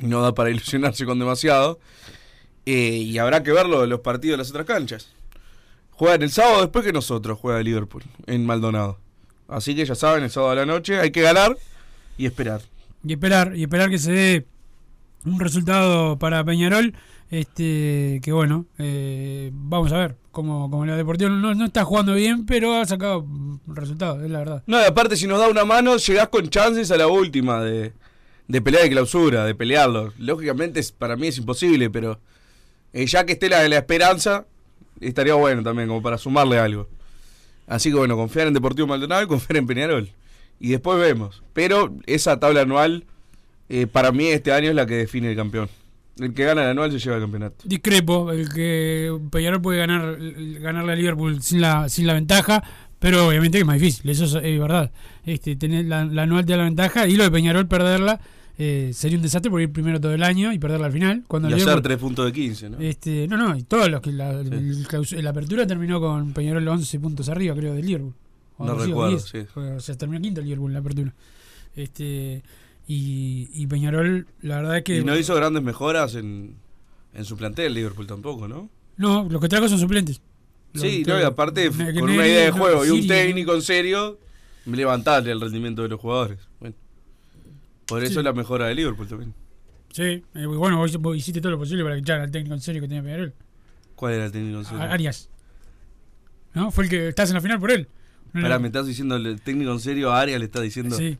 no 0.00 0.20
da 0.22 0.34
para 0.34 0.50
ilusionarse 0.50 1.04
con 1.06 1.18
demasiado. 1.18 1.78
Eh, 2.70 2.96
y 2.98 3.16
habrá 3.18 3.42
que 3.42 3.52
verlo 3.52 3.86
los 3.86 4.00
partidos 4.00 4.34
de 4.34 4.38
las 4.38 4.50
otras 4.50 4.66
canchas. 4.66 5.08
Juegan 5.92 6.22
el 6.22 6.30
sábado 6.30 6.60
después 6.62 6.84
que 6.84 6.92
nosotros, 6.92 7.38
juega 7.40 7.62
Liverpool, 7.62 8.02
en 8.26 8.44
Maldonado. 8.44 8.98
Así 9.48 9.74
que 9.74 9.84
ya 9.86 9.94
saben, 9.94 10.22
el 10.24 10.30
sábado 10.30 10.52
a 10.52 10.56
la 10.56 10.66
noche 10.66 10.98
hay 11.00 11.10
que 11.10 11.22
ganar 11.22 11.56
y 12.18 12.26
esperar. 12.26 12.60
Y 13.04 13.12
esperar, 13.12 13.56
y 13.56 13.62
esperar 13.62 13.88
que 13.90 13.98
se 13.98 14.12
dé 14.12 14.46
un 15.24 15.40
resultado 15.40 16.18
para 16.18 16.44
Peñarol. 16.44 16.92
Este, 17.30 18.20
que 18.22 18.32
bueno, 18.32 18.66
eh, 18.78 19.50
vamos 19.52 19.92
a 19.92 19.98
ver. 19.98 20.16
Como, 20.30 20.70
como 20.70 20.86
la 20.86 20.96
Deportivo 20.96 21.30
no, 21.30 21.54
no 21.54 21.64
está 21.64 21.84
jugando 21.84 22.14
bien, 22.14 22.46
pero 22.46 22.74
ha 22.74 22.84
sacado 22.86 23.26
resultados, 23.66 24.22
es 24.22 24.30
la 24.30 24.38
verdad. 24.40 24.62
No, 24.66 24.80
y 24.80 24.84
aparte, 24.84 25.16
si 25.16 25.26
nos 25.26 25.38
da 25.40 25.48
una 25.48 25.64
mano, 25.64 25.96
llegás 25.96 26.28
con 26.28 26.48
chances 26.48 26.90
a 26.90 26.96
la 26.96 27.06
última 27.08 27.62
de, 27.62 27.92
de 28.46 28.62
pelea 28.62 28.82
de 28.82 28.90
clausura, 28.90 29.44
de 29.44 29.54
pelearlo. 29.54 30.12
Lógicamente, 30.18 30.80
es- 30.80 30.92
para 30.92 31.16
mí 31.16 31.26
es 31.28 31.38
imposible, 31.38 31.90
pero 31.90 32.20
eh, 32.92 33.06
ya 33.06 33.24
que 33.24 33.32
esté 33.32 33.48
la 33.48 33.60
de 33.60 33.68
la 33.68 33.76
esperanza, 33.76 34.46
estaría 35.00 35.34
bueno 35.34 35.62
también, 35.62 35.88
como 35.88 36.02
para 36.02 36.18
sumarle 36.18 36.58
algo. 36.58 36.88
Así 37.66 37.90
que 37.90 37.96
bueno, 37.96 38.16
confiar 38.16 38.46
en 38.46 38.54
Deportivo 38.54 38.88
Maldonado 38.88 39.22
y 39.22 39.26
confiar 39.26 39.58
en 39.58 39.66
Peñarol. 39.66 40.10
Y 40.58 40.70
después 40.70 40.98
vemos. 40.98 41.42
Pero 41.52 41.94
esa 42.06 42.40
tabla 42.40 42.62
anual, 42.62 43.04
eh, 43.68 43.86
para 43.86 44.10
mí 44.10 44.26
este 44.28 44.52
año 44.52 44.70
es 44.70 44.74
la 44.74 44.86
que 44.86 44.94
define 44.94 45.30
el 45.30 45.36
campeón. 45.36 45.68
El 46.18 46.34
que 46.34 46.44
gana 46.44 46.62
el 46.62 46.70
anual 46.70 46.90
se 46.90 46.98
lleva 46.98 47.16
el 47.16 47.22
campeonato. 47.22 47.56
Discrepo, 47.64 48.32
el 48.32 48.52
que 48.52 49.16
Peñarol 49.30 49.62
puede 49.62 49.78
ganar 49.78 50.16
ganarle 50.60 50.92
a 50.92 50.96
Liverpool 50.96 51.40
sin 51.42 51.60
la 51.60 51.88
sin 51.88 52.08
la 52.08 52.14
ventaja, 52.14 52.64
pero 52.98 53.28
obviamente 53.28 53.58
es 53.58 53.64
más 53.64 53.78
difícil, 53.78 54.10
eso 54.10 54.24
es, 54.24 54.58
verdad. 54.58 54.90
Este 55.24 55.54
tener 55.54 55.84
la, 55.84 56.04
la 56.04 56.22
anual 56.22 56.44
de 56.44 56.56
la 56.56 56.64
ventaja 56.64 57.06
y 57.06 57.14
lo 57.14 57.22
de 57.22 57.30
Peñarol 57.30 57.68
perderla 57.68 58.20
eh, 58.58 58.90
sería 58.92 59.16
un 59.16 59.22
desastre 59.22 59.50
por 59.50 59.60
ir 59.62 59.70
primero 59.72 60.00
todo 60.00 60.12
el 60.12 60.22
año 60.24 60.52
y 60.52 60.58
perderla 60.58 60.86
al 60.86 60.92
final. 60.92 61.24
Cuando 61.28 61.48
Y 61.48 61.52
hacer 61.52 61.66
Liverpool- 61.66 61.82
3 61.82 61.98
puntos 61.98 62.26
de 62.26 62.32
15, 62.32 62.70
¿no? 62.70 62.78
Este, 62.80 63.28
no, 63.28 63.36
no, 63.36 63.56
y 63.56 63.62
todos 63.62 63.88
los 63.88 64.00
que 64.00 64.10
la, 64.12 64.32
el 64.40 64.86
claus- 64.88 65.12
la 65.12 65.30
apertura 65.30 65.66
terminó 65.66 66.00
con 66.00 66.32
Peñarol 66.32 66.66
11 66.66 66.98
puntos 67.00 67.28
arriba, 67.28 67.54
creo, 67.54 67.74
del 67.74 67.86
Liverpool. 67.86 68.14
O 68.56 68.66
No 68.66 68.74
recuerdo, 68.74 69.10
10. 69.10 69.22
sí. 69.22 69.38
O 69.54 69.78
sea, 69.80 69.96
terminó 69.96 70.20
quinto 70.20 70.40
el 70.40 70.46
Liverpool 70.46 70.70
en 70.70 70.74
la 70.74 70.80
apertura. 70.80 71.14
Este, 71.76 72.42
y, 72.88 73.48
y 73.52 73.66
Peñarol, 73.68 74.26
la 74.42 74.56
verdad 74.56 74.78
es 74.78 74.82
que. 74.84 74.98
Y 74.98 75.04
no 75.04 75.16
hizo 75.16 75.34
grandes 75.34 75.62
mejoras 75.62 76.14
en, 76.16 76.54
en 77.14 77.24
su 77.24 77.36
plantel, 77.36 77.74
Liverpool 77.74 78.06
tampoco, 78.06 78.48
¿no? 78.48 78.68
No, 78.96 79.28
los 79.30 79.40
que 79.40 79.48
trajo 79.48 79.68
son 79.68 79.78
suplentes. 79.78 80.20
Los 80.72 80.82
Sí, 80.82 81.04
que- 81.04 81.10
no, 81.12 81.20
y 81.20 81.22
aparte, 81.22 81.70
con 81.70 82.02
una 82.02 82.26
idea 82.26 82.46
de 82.46 82.50
no, 82.50 82.56
juego 82.56 82.84
y 82.84 82.90
un 82.90 83.06
técnico 83.06 83.54
en 83.54 83.62
serio, 83.62 84.18
levantarle 84.66 85.30
el 85.32 85.40
rendimiento 85.40 85.82
de 85.82 85.88
los 85.88 86.00
jugadores. 86.00 86.38
Bueno, 86.58 86.74
por 87.88 88.04
eso 88.04 88.20
Sí. 88.20 88.24
la 88.24 88.32
mejora 88.32 88.66
de 88.66 88.74
Liverpool 88.76 89.08
también. 89.08 89.34
Sí, 89.92 90.22
eh, 90.34 90.46
bueno, 90.46 90.76
vos, 90.76 90.94
vos 90.98 91.16
hiciste 91.16 91.40
todo 91.40 91.52
lo 91.52 91.58
posible 91.58 91.82
para 91.82 91.96
echar 91.96 92.20
al 92.20 92.30
técnico 92.30 92.54
en 92.54 92.60
serio 92.60 92.80
que 92.82 92.88
tenía 92.88 93.02
Peñarol. 93.02 93.34
¿Cuál 93.96 94.12
era 94.14 94.26
el 94.26 94.32
técnico 94.32 94.58
en 94.58 94.64
serio? 94.64 94.82
Arias. 94.82 95.28
¿No? 96.54 96.70
Fue 96.70 96.84
el 96.84 96.90
que 96.90 97.08
estás 97.08 97.30
en 97.30 97.34
la 97.34 97.40
final 97.40 97.58
por 97.58 97.70
él. 97.70 97.88
No 98.32 98.42
Pará, 98.42 98.58
me 98.58 98.66
estás 98.68 98.86
diciendo 98.86 99.16
el 99.16 99.40
técnico 99.40 99.72
en 99.72 99.80
serio, 99.80 100.12
a 100.12 100.20
Arias 100.20 100.38
le 100.38 100.44
está 100.46 100.60
diciendo. 100.60 100.96
Sí. 100.96 101.18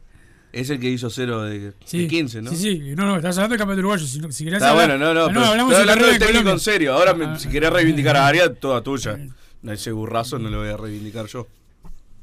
Es 0.52 0.70
el 0.70 0.78
que 0.80 0.88
hizo 0.90 1.10
cero 1.10 1.42
de, 1.42 1.72
Sí. 1.84 1.98
de 2.02 2.08
15, 2.08 2.42
¿no? 2.42 2.50
Sí, 2.50 2.56
sí. 2.56 2.78
No, 2.96 3.04
no, 3.06 3.16
estás 3.16 3.36
hablando 3.36 3.52
del 3.54 3.58
campeonato 3.58 3.80
uruguayo. 3.80 4.06
Si, 4.06 4.18
no- 4.18 4.30
si 4.32 4.44
querés 4.44 4.58
Está 4.58 4.70
hablar- 4.70 4.88
bueno, 4.88 5.04
no, 5.04 5.14
no, 5.14 5.24
Ah, 5.26 5.28
pero 5.32 5.44
hablamos 5.46 5.72
de 5.74 5.80
hablando 5.80 6.06
del 6.06 6.18
técnico 6.18 6.50
en 6.50 6.60
serio. 6.60 6.92
Ahora, 6.94 7.14
me- 7.14 7.24
Ah, 7.26 7.38
si 7.38 7.48
querés 7.48 7.70
reivindicar 7.70 8.16
a 8.16 8.26
Arias, 8.26 8.52
toda 8.60 8.82
tuya. 8.82 9.18
No, 9.62 9.72
ese 9.72 9.90
burrazo 9.92 10.38
no 10.38 10.48
lo 10.50 10.58
voy 10.58 10.68
a 10.68 10.76
reivindicar 10.76 11.26
yo. 11.26 11.46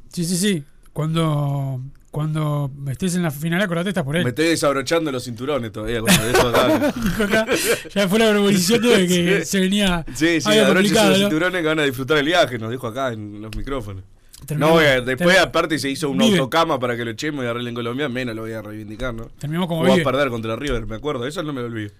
Sí, 0.09 0.23
sí, 0.25 0.37
sí. 0.37 0.63
Cuando, 0.93 1.81
cuando 2.15 2.71
estés 2.89 3.13
en 3.17 3.23
la 3.23 3.29
final, 3.31 3.61
acordate, 3.61 3.89
estás 3.89 4.05
por 4.05 4.15
él. 4.15 4.23
Me 4.23 4.29
estoy 4.29 4.45
desabrochando 4.45 5.11
los 5.11 5.25
cinturones 5.25 5.69
todavía 5.73 5.99
cuando 5.99 6.25
dejo 6.27 6.47
acá. 7.25 7.45
Ya 7.93 8.07
fue 8.07 8.19
la 8.19 8.29
proposición 8.31 8.81
de 8.83 9.05
que 9.05 9.39
Sí. 9.41 9.45
se 9.45 9.59
venía. 9.59 10.05
Sí, 10.13 10.39
sí, 10.39 10.49
complicado, 10.65 11.09
los 11.09 11.19
cinturones 11.19 11.61
que 11.61 11.67
van 11.67 11.79
a 11.79 11.83
disfrutar 11.83 12.17
el 12.19 12.25
viaje, 12.25 12.57
nos 12.57 12.71
dijo 12.71 12.87
acá 12.87 13.11
en 13.11 13.41
los 13.41 13.53
micrófonos. 13.57 14.05
Terminamos- 14.45 14.81
no, 14.81 15.01
después 15.01 15.37
aparte 15.39 15.77
se 15.77 15.89
hizo 15.89 16.09
un 16.09 16.17
Vive. 16.19 16.37
autocama 16.37 16.79
para 16.79 16.95
que 16.95 17.03
lo 17.03 17.11
echemos 17.11 17.43
y 17.43 17.47
arreglen 17.49 17.75
Colombia, 17.75 18.07
menos 18.07 18.33
lo 18.33 18.43
voy 18.43 18.53
a 18.53 18.61
reivindicar, 18.61 19.13
¿no? 19.13 19.25
Terminamos 19.37 19.67
como 19.67 19.81
Jugó 19.81 19.93
a 19.93 19.97
perder 19.97 20.29
contra 20.29 20.55
River, 20.55 20.85
me 20.85 20.95
acuerdo, 20.95 21.27
eso 21.27 21.43
no 21.43 21.51
me 21.51 21.59
lo 21.59 21.67
olvido. 21.67 21.91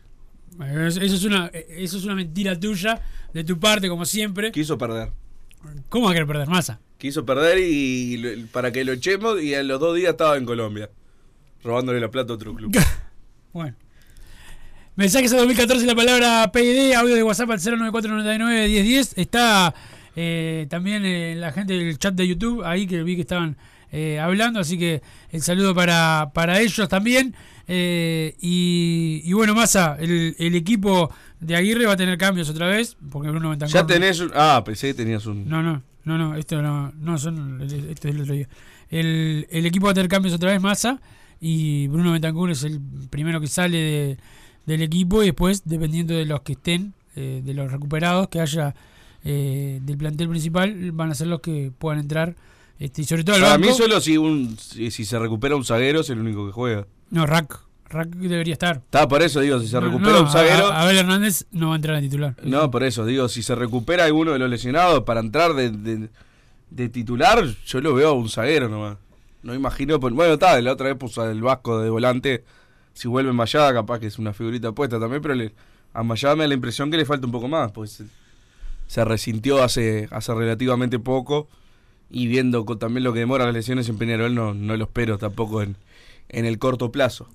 Eso 0.90 1.02
es, 1.02 1.26
una, 1.26 1.48
eso 1.54 1.98
es 1.98 2.06
una 2.06 2.16
mentira 2.16 2.58
tuya, 2.58 3.02
de 3.34 3.44
tu 3.44 3.60
parte, 3.60 3.90
como 3.90 4.06
siempre. 4.06 4.54
Quiso 4.54 4.78
perder. 4.78 5.10
¿Cómo 5.90 6.06
va 6.06 6.12
a 6.12 6.14
querer 6.14 6.28
perder 6.28 6.48
masa? 6.48 6.80
Quiso 6.98 7.26
perder 7.26 7.60
y 7.60 8.48
para 8.52 8.72
que 8.72 8.84
lo 8.84 8.94
echemos 8.94 9.42
y 9.42 9.54
en 9.54 9.68
los 9.68 9.80
dos 9.80 9.96
días 9.96 10.12
estaba 10.12 10.38
en 10.38 10.46
Colombia. 10.46 10.90
Robándole 11.64 12.00
la 12.00 12.10
plata 12.10 12.34
a 12.34 12.36
otro 12.36 12.54
club. 12.54 12.76
Bueno. 13.54 13.74
Mensajes 14.98 15.32
a 15.32 15.38
2014, 15.38 15.86
la 15.86 15.96
palabra 15.96 16.52
PID, 16.52 16.92
audio 16.94 17.16
de 17.16 17.24
WhatsApp 17.24 17.52
al 17.52 17.60
09499-1010. 17.60 19.14
Está 19.16 19.74
eh, 20.16 20.68
también 20.70 21.06
eh, 21.06 21.36
la 21.36 21.52
gente 21.52 21.74
del 21.74 21.98
chat 21.98 22.14
de 22.14 22.28
YouTube 22.28 22.64
ahí 22.64 22.88
que 22.88 23.04
vi 23.04 23.16
que 23.16 23.22
estaban 23.22 23.58
eh, 23.92 24.20
hablando, 24.20 24.60
así 24.60 24.78
que 24.78 25.02
el 25.32 25.42
saludo 25.42 25.76
para, 25.76 26.32
para 26.34 26.60
ellos 26.60 26.88
también. 26.88 27.36
Eh, 27.68 28.36
y, 28.40 29.22
y 29.24 29.34
bueno, 29.34 29.56
Massa, 29.56 29.98
el, 30.00 30.36
el 30.38 30.56
equipo 30.56 31.10
de 31.40 31.56
Aguirre 31.56 31.86
va 31.86 31.94
a 31.94 31.98
tener 31.98 32.18
cambios 32.18 32.50
otra 32.50 32.68
vez, 32.68 32.96
porque 33.12 33.30
Bruno 33.30 33.50
Bentancur... 33.50 33.74
Ya 33.74 33.86
tenés 33.86 34.20
un... 34.20 34.32
Ah, 34.36 34.62
pensé 34.66 34.88
que 34.88 34.94
tenías 34.94 35.26
un... 35.26 35.48
No, 35.50 35.64
no, 35.64 35.82
no, 36.04 36.18
no, 36.18 36.36
esto 36.36 36.62
no, 36.62 36.92
no 37.00 37.18
son, 37.18 37.62
esto 37.62 38.08
es 38.08 38.16
el 38.16 38.22
otro 38.22 38.34
día. 38.36 38.48
El, 38.90 39.48
el 39.50 39.66
equipo 39.66 39.86
va 39.88 39.92
a 39.92 39.96
tener 39.96 40.10
cambios 40.10 40.34
otra 40.36 40.52
vez, 40.52 40.62
Massa, 40.62 41.02
y 41.42 41.88
Bruno 41.88 42.12
Bentancur 42.12 42.52
es 42.52 42.64
el 42.64 42.80
primero 43.10 43.42
que 43.42 43.48
sale 43.48 43.78
de- 43.78 44.18
del 44.66 44.82
equipo 44.82 45.22
y 45.22 45.28
después, 45.28 45.64
dependiendo 45.66 46.14
de 46.16 46.26
los 46.26 46.42
que 46.42 46.54
estén, 46.54 46.94
eh, 47.16 47.42
de 47.44 47.54
los 47.54 47.72
recuperados 47.72 48.28
que 48.30 48.40
haya 48.42 48.74
eh, 49.24 49.80
del 49.84 49.98
plantel 49.98 50.30
principal, 50.30 50.92
van 50.92 51.10
a 51.12 51.16
ser 51.16 51.28
los 51.28 51.42
que 51.42 51.72
puedan 51.78 52.00
entrar, 52.00 52.36
este, 52.80 53.02
y 53.02 53.06
sobre 53.06 53.24
todo 53.24 53.36
el 53.36 53.42
Para 53.44 53.54
banco. 53.58 53.68
mí 53.70 53.74
solo 53.74 54.00
si, 54.02 54.18
un, 54.18 54.58
si, 54.58 54.92
si 54.92 55.06
se 55.06 55.18
recupera 55.20 55.56
un 55.56 55.64
zaguero 55.66 56.02
es 56.02 56.10
el 56.10 56.20
único 56.20 56.46
que 56.46 56.52
juega. 56.52 56.88
No, 57.10 57.26
Rack, 57.26 57.60
Rack 57.90 58.10
debería 58.10 58.54
estar. 58.54 58.78
Está 58.78 59.08
por 59.08 59.22
eso, 59.22 59.40
digo, 59.42 59.60
si 59.60 59.68
se 59.68 59.76
No, 59.76 59.82
recupera 59.82 60.14
no, 60.14 60.22
un 60.24 60.30
zaguero... 60.30 60.68
A, 60.68 60.82
Abel 60.82 60.98
Hernández 60.98 61.46
no 61.52 61.68
va 61.70 61.74
a 61.74 61.76
entrar 61.78 61.96
a 61.98 62.02
titular. 62.02 62.36
No, 62.44 62.70
por 62.72 62.84
eso, 62.84 63.06
digo, 63.06 63.30
si 63.30 63.44
se 63.44 63.56
recupera 63.56 64.06
alguno 64.06 64.32
de 64.32 64.40
los 64.40 64.50
lesionados 64.50 65.04
para 65.04 65.20
entrar 65.20 65.54
de, 65.54 65.70
de- 65.72 66.10
de 66.72 66.90
titular, 66.90 67.46
yo 67.66 67.80
lo 67.80 67.94
veo 67.94 68.10
a 68.10 68.14
un 68.14 68.28
zaguero 68.30 68.68
nomás. 68.68 68.98
No 69.44 69.54
imagino, 69.54 70.00
por- 70.00 70.12
bueno, 70.14 70.34
está, 70.34 70.60
la 70.62 70.74
otra 70.74 70.88
vez 70.88 70.98
puso 70.98 71.30
el 71.30 71.42
Vasco 71.42 71.80
de 71.80 71.90
volante, 71.90 72.44
si 72.94 73.08
vuelve 73.08 73.32
Mayada, 73.32 73.72
capaz 73.74 74.00
que 74.00 74.08
es 74.08 74.18
una 74.18 74.34
figurita 74.34 74.72
puesta 74.72 75.00
también, 75.00 75.22
pero 75.22 75.36
le- 75.36 75.54
a 75.94 76.04
Mayada 76.04 76.36
me 76.36 76.44
da 76.44 76.48
la 76.50 76.54
impresión 76.56 76.90
que 76.92 76.98
le 76.98 77.06
falta 77.06 77.26
un 77.28 77.32
poco 77.32 77.48
más, 77.48 77.72
pues 77.72 77.92
se, 77.92 78.06
se 78.88 79.06
resintió 79.06 79.64
hace, 79.64 80.08
hace 80.12 80.34
relativamente 80.34 81.00
poco 81.00 81.48
y 82.16 82.28
viendo 82.28 82.64
también 82.78 83.04
lo 83.04 83.12
que 83.12 83.20
demora 83.20 83.44
las 83.44 83.54
lesiones 83.54 83.90
en 83.90 83.98
Peñarol, 83.98 84.34
no, 84.34 84.54
no 84.54 84.78
lo 84.78 84.86
espero 84.86 85.18
tampoco 85.18 85.62
en, 85.62 85.76
en 86.30 86.46
el 86.46 86.60
corto 86.60 86.90
plazo. 86.90 87.28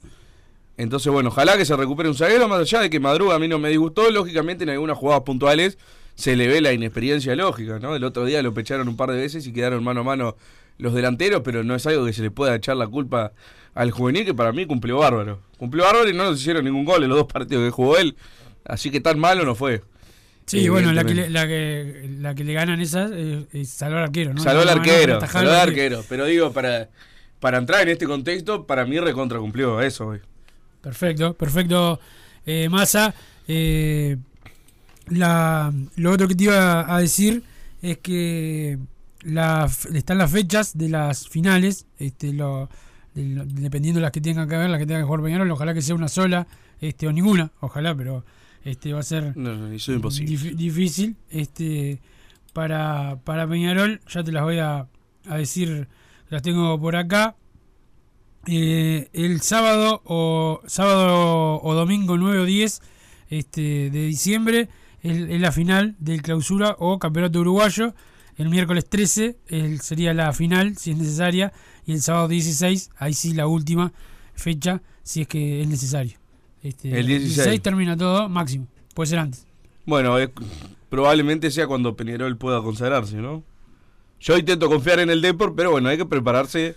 Entonces, 0.79 1.13
bueno, 1.13 1.29
ojalá 1.29 1.59
que 1.59 1.67
se 1.67 1.77
recupere 1.77 2.09
un 2.09 2.15
zaguero, 2.15 2.49
más 2.49 2.61
allá 2.61 2.81
de 2.81 2.89
que 2.89 2.99
Madruga 2.99 3.35
a 3.35 3.39
mí 3.39 3.47
no 3.47 3.59
me 3.59 3.69
disgustó, 3.69 4.11
lógicamente 4.11 4.65
en 4.65 4.71
algunas 4.71 4.97
jugadas 4.97 5.25
puntuales 5.25 5.77
se 6.15 6.35
le 6.35 6.49
ve 6.49 6.63
la 6.63 6.73
inexperiencia 6.73 7.37
lógica, 7.37 7.79
¿no? 7.79 7.95
El 7.95 8.05
otro 8.05 8.25
día 8.25 8.41
lo 8.41 8.55
pecharon 8.55 8.89
un 8.89 8.97
par 8.97 9.11
de 9.11 9.19
veces 9.19 9.47
y 9.47 9.53
quedaron 9.53 9.85
mano 9.85 10.01
a 10.01 10.05
mano 10.05 10.37
los 10.79 10.95
delanteros, 10.95 11.43
pero 11.45 11.63
no 11.63 11.75
es 11.75 11.87
algo 11.87 12.07
que 12.07 12.15
se 12.15 12.23
le 12.23 12.31
pueda 12.31 12.55
echar 12.55 12.79
la 12.79 12.87
culpa 12.87 13.33
al 13.75 13.91
juvenil, 13.91 14.25
que 14.25 14.33
para 14.33 14.51
mí 14.51 14.65
cumplió 14.65 14.97
bárbaro. 14.97 15.41
Cumplió 15.59 15.85
bárbaro 15.85 16.09
y 16.09 16.15
no 16.15 16.25
nos 16.25 16.41
hicieron 16.41 16.65
ningún 16.65 16.87
gol 16.87 17.03
en 17.03 17.11
los 17.11 17.19
dos 17.19 17.31
partidos 17.31 17.67
que 17.67 17.71
jugó 17.71 17.99
él, 17.99 18.17
así 18.65 18.91
que 18.91 19.03
tan 19.03 19.19
malo 19.19 19.45
no 19.45 19.55
fue. 19.55 19.83
Sí, 20.51 20.69
bueno, 20.69 20.93
la 20.93 21.05
que, 21.05 21.15
le, 21.15 21.31
la, 21.31 21.47
que, 21.47 22.11
la 22.19 22.35
que 22.35 22.45
le 22.45 22.53
ganan 22.53 22.81
esas 22.81 23.11
es, 23.13 23.45
es 23.53 23.83
al 23.83 23.97
arquero, 23.97 24.35
¿no? 24.35 24.43
Salvó 24.43 24.63
al 24.63 24.69
arquero, 24.69 25.21
salvó 25.27 25.51
al 25.51 25.61
arquero. 25.61 26.05
Pero 26.09 26.25
digo, 26.27 26.53
para, 26.53 26.89
para 27.39 27.59
entrar 27.59 27.83
en 27.83 27.89
este 27.91 28.07
contexto, 28.07 28.67
para 28.67 28.85
mí 28.85 28.99
recontra 28.99 29.39
cumplió 29.39 29.81
eso, 29.81 30.07
güey. 30.07 30.21
Perfecto, 30.81 31.35
perfecto, 31.35 32.01
eh, 32.47 32.69
Massa. 32.69 33.15
Eh, 33.47 34.17
la, 35.09 35.73
lo 35.97 36.13
otro 36.13 36.29
que 36.29 36.35
te 36.35 36.45
iba 36.45 36.95
a 36.95 37.01
decir 37.01 37.43
es 37.83 37.99
que 37.99 38.79
la, 39.23 39.69
están 39.95 40.19
las 40.19 40.31
fechas 40.31 40.77
de 40.77 40.89
las 40.89 41.29
finales, 41.29 41.87
este, 41.99 42.33
lo, 42.33 42.69
de 43.15 43.25
lo- 43.25 43.45
dependiendo 43.45 43.99
de 43.99 44.03
las 44.03 44.13
que 44.13 44.21
tengan 44.21 44.49
que 44.49 44.57
ver, 44.57 44.71
las 44.71 44.79
que 44.79 44.87
tengan 44.87 45.03
que 45.03 45.07
jugar 45.07 45.23
Peñarol, 45.23 45.51
ojalá 45.51 45.75
que 45.75 45.83
sea 45.83 45.95
una 45.95 46.09
sola, 46.09 46.47
este, 46.81 47.07
o 47.07 47.13
ninguna, 47.13 47.51
ojalá, 47.61 47.95
pero 47.95 48.25
este 48.65 48.93
va 48.93 49.01
a 49.01 49.03
ser 49.05 49.37
No, 49.37 49.55
no, 49.57 49.67
eso 49.69 49.93
es 49.93 49.97
imposible. 49.97 50.33
dif- 50.37 50.55
difícil. 50.57 51.17
Este, 51.31 52.01
para, 52.53 53.21
para 53.25 53.49
Peñarol, 53.49 54.01
ya 54.09 54.23
te 54.25 54.33
las 54.33 54.43
voy 54.43 54.59
a, 54.59 54.87
a 55.29 55.37
decir, 55.37 55.89
las 56.29 56.43
tengo 56.43 56.79
por 56.81 56.97
acá. 56.97 57.37
Eh, 58.47 59.09
el 59.13 59.41
sábado 59.43 60.01
o 60.05 60.63
sábado 60.67 61.61
o 61.63 61.75
domingo 61.75 62.17
9 62.17 62.39
o 62.41 62.45
10 62.47 62.81
este, 63.29 63.91
de 63.91 64.07
diciembre 64.07 64.69
es, 65.03 65.17
es 65.29 65.41
la 65.41 65.53
final 65.53 65.95
del 65.99 66.23
clausura 66.23 66.75
o 66.79 66.99
campeonato 66.99 67.41
uruguayo. 67.41 67.95
El 68.37 68.49
miércoles 68.49 68.89
13 68.89 69.37
el- 69.49 69.81
sería 69.83 70.15
la 70.15 70.33
final 70.33 70.77
si 70.79 70.93
es 70.93 70.97
necesaria. 70.99 71.53
Y 71.87 71.93
el 71.93 72.03
sábado 72.03 72.29
16, 72.29 72.91
ahí 72.97 73.13
sí 73.15 73.35
la 73.35 73.47
última 73.47 73.93
fecha 74.35 74.81
si 75.03 75.23
es 75.23 75.29
que 75.29 75.61
es 75.63 75.69
necesario. 75.69 76.19
Este, 76.63 76.99
El 76.99 77.07
16. 77.07 77.61
termina 77.63 77.97
todo 77.97 78.29
máximo. 78.29 78.67
Puede 78.95 79.09
ser 79.11 79.19
antes. 79.21 79.47
Bueno, 79.87 80.17
probablemente 80.89 81.51
sea 81.51 81.67
cuando 81.67 81.97
Peñarol 81.97 82.37
pueda 82.37 82.63
consagrarse, 82.63 83.17
¿no? 83.17 83.43
Yo 84.21 84.37
intento 84.37 84.69
confiar 84.69 85.01
en 85.01 85.09
el 85.11 85.23
Depor, 85.23 85.55
pero 85.57 85.71
bueno, 85.71 85.89
hay 85.89 85.97
que 85.97 86.05
prepararse. 86.05 86.77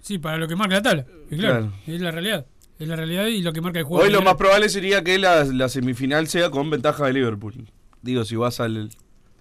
Sí, 0.00 0.18
para 0.18 0.36
lo 0.36 0.46
que 0.46 0.54
marca 0.54 0.76
la 0.76 0.82
tabla. 0.82 1.06
y 1.30 1.36
claro, 1.36 1.58
Claro. 1.60 1.72
es 1.86 2.00
la 2.00 2.10
realidad. 2.10 2.46
Es 2.78 2.88
la 2.88 2.96
realidad 2.96 3.26
y 3.26 3.40
lo 3.42 3.52
que 3.52 3.60
marca 3.60 3.78
el 3.78 3.84
juego. 3.84 4.04
Hoy 4.04 4.10
lo 4.10 4.20
más 4.22 4.34
probable 4.34 4.68
sería 4.68 5.02
que 5.02 5.18
la, 5.18 5.44
la 5.44 5.68
semifinal 5.68 6.28
sea 6.28 6.50
con 6.50 6.70
ventaja 6.70 7.06
de 7.06 7.12
Liverpool. 7.12 7.68
Digo, 8.02 8.24
si 8.24 8.36
vas 8.36 8.60
al, 8.60 8.90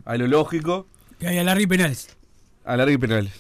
a 0.05 0.15
lo 0.17 0.27
lógico, 0.27 0.88
Que 1.19 1.27
hay 1.27 1.38
a 1.38 1.43
Larry 1.43 1.67
penales. 1.67 2.15
a 2.63 2.77
larga 2.77 2.93
y 2.93 2.97
penales. 2.97 3.33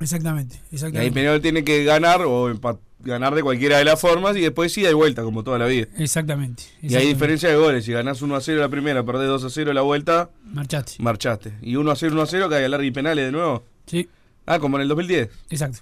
Exactamente, 0.00 0.56
Y 0.56 0.58
ahí 0.58 0.68
exactamente. 0.72 1.12
Peñarol 1.12 1.40
tiene 1.42 1.62
que 1.64 1.84
ganar 1.84 2.22
o 2.22 2.48
empa- 2.52 2.78
ganar 3.02 3.34
de 3.34 3.42
cualquiera 3.42 3.78
de 3.78 3.84
las 3.84 4.00
formas 4.00 4.36
y 4.36 4.40
después 4.40 4.72
sí 4.72 4.82
de 4.82 4.92
vuelta, 4.94 5.22
como 5.22 5.42
toda 5.42 5.58
la 5.58 5.66
vida. 5.66 5.86
Exactamente. 5.98 6.62
Y 6.64 6.66
hay 6.66 6.74
exactamente. 6.86 7.14
diferencia 7.14 7.48
de 7.48 7.56
goles. 7.56 7.84
Si 7.84 7.92
ganás 7.92 8.20
1 8.22 8.34
a 8.36 8.40
0 8.40 8.60
la 8.60 8.68
primera, 8.68 9.04
perdés 9.04 9.28
2 9.28 9.44
a 9.44 9.50
0 9.50 9.72
la 9.72 9.82
vuelta, 9.82 10.30
Marchaste. 10.44 10.94
marchaste. 11.02 11.52
Y 11.62 11.76
1 11.76 11.90
a 11.90 11.96
0, 11.96 12.12
1 12.12 12.22
a 12.22 12.26
0, 12.26 12.48
que 12.48 12.54
hay 12.56 12.64
a 12.64 12.68
larga 12.68 12.86
y 12.86 12.90
penales 12.90 13.24
de 13.26 13.32
nuevo. 13.32 13.64
Sí, 13.86 14.08
Ah, 14.46 14.58
como 14.58 14.76
en 14.78 14.82
el 14.82 14.88
2010. 14.88 15.28
exacto. 15.50 15.78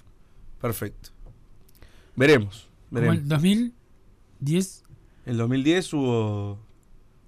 Perfecto. 0.61 1.09
Veremos. 2.15 2.67
Como 2.89 3.01
veremos. 3.01 3.17
el 3.23 3.27
2010, 3.29 4.83
En 5.25 5.31
el 5.31 5.37
2010 5.37 5.93
hubo. 5.93 6.59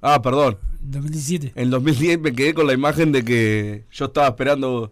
Ah, 0.02 0.22
perdón. 0.22 0.58
2017. 0.82 1.54
En 1.56 1.64
el 1.66 1.70
2010 1.70 2.20
me 2.20 2.34
quedé 2.34 2.54
con 2.54 2.68
la 2.68 2.74
imagen 2.74 3.12
de 3.12 3.24
que 3.24 3.86
yo 3.92 4.06
estaba 4.06 4.28
esperando. 4.30 4.92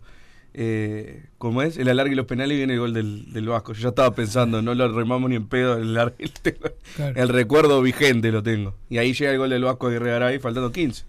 Eh, 0.61 1.23
¿Cómo 1.37 1.61
es? 1.61 1.77
El 1.77 1.87
alargue 1.87 2.11
y 2.11 2.15
los 2.17 2.25
penales 2.25 2.55
y 2.55 2.57
viene 2.57 2.73
el 2.73 2.79
gol 2.79 2.93
del, 2.93 3.31
del 3.31 3.47
Vasco. 3.47 3.71
Yo 3.71 3.79
ya 3.83 3.89
estaba 3.89 4.13
pensando, 4.13 4.61
no 4.61 4.75
lo 4.75 4.91
remamos 4.91 5.29
ni 5.29 5.37
en 5.37 5.47
pedo. 5.47 5.77
El, 5.77 5.91
alargue, 5.97 6.15
el, 6.25 6.31
tengo- 6.33 6.69
Claro. 6.97 7.21
el 7.21 7.29
recuerdo 7.29 7.81
vigente 7.81 8.29
lo 8.31 8.43
tengo. 8.43 8.75
Y 8.89 8.97
ahí 8.97 9.13
llega 9.13 9.31
el 9.31 9.37
gol 9.37 9.49
del 9.51 9.63
Vasco 9.63 9.89
de 9.89 9.99
Garay 9.99 10.37
faltando 10.39 10.69
15. 10.71 11.05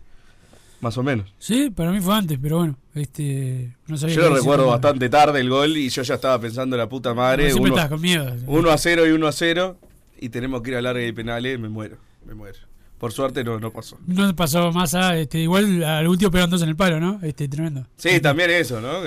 Más 0.81 0.97
o 0.97 1.03
menos. 1.03 1.35
Sí, 1.41 1.69
para 1.71 1.91
mí 1.91 2.01
fue 2.01 2.15
antes, 2.15 2.39
pero 2.41 2.59
bueno, 2.59 2.79
este, 2.95 3.75
no 3.89 3.97
sabía 3.99 4.15
Yo 4.15 4.29
lo 4.31 4.37
recuerdo 4.37 4.63
tan- 4.65 4.73
bastante 4.73 5.09
tarde 5.09 5.41
el 5.41 5.51
gol 5.51 5.77
y 5.77 5.89
yo 5.89 6.03
ya 6.03 6.15
estaba 6.15 6.41
pensando 6.41 6.77
la 6.77 6.89
puta 6.89 7.13
madre. 7.13 7.53
Uno- 7.53 7.75
estás 7.75 7.89
con 7.91 8.01
miedo. 8.01 8.33
1 8.47 8.71
a 8.71 8.79
0 8.79 9.07
y 9.07 9.11
1 9.11 9.27
a 9.27 9.33
0 9.33 9.77
y 10.21 10.29
tenemos 10.29 10.63
que 10.63 10.71
ir 10.71 10.77
a 10.77 10.83
larga 10.83 11.05
y 11.05 11.11
penales, 11.13 11.59
me 11.59 11.69
muero, 11.69 11.97
me 12.25 12.35
muero. 12.35 12.59
Por 13.01 13.13
suerte 13.13 13.43
no, 13.43 13.59
no 13.59 13.73
pasó. 13.73 13.99
No 14.07 14.37
pasó 14.37 14.71
más 14.73 14.95
a, 14.95 15.17
este, 15.17 15.39
igual 15.39 15.83
al 15.83 16.07
último 16.07 16.31
pegaron 16.31 16.51
dos 16.51 16.61
en 16.61 16.69
el 16.69 16.77
palo, 16.77 17.01
¿no? 17.01 17.19
Este, 17.23 17.49
tremendo. 17.49 17.87
Sí, 17.97 18.21
también 18.21 18.51
eso, 18.51 18.79
¿no? 18.79 18.99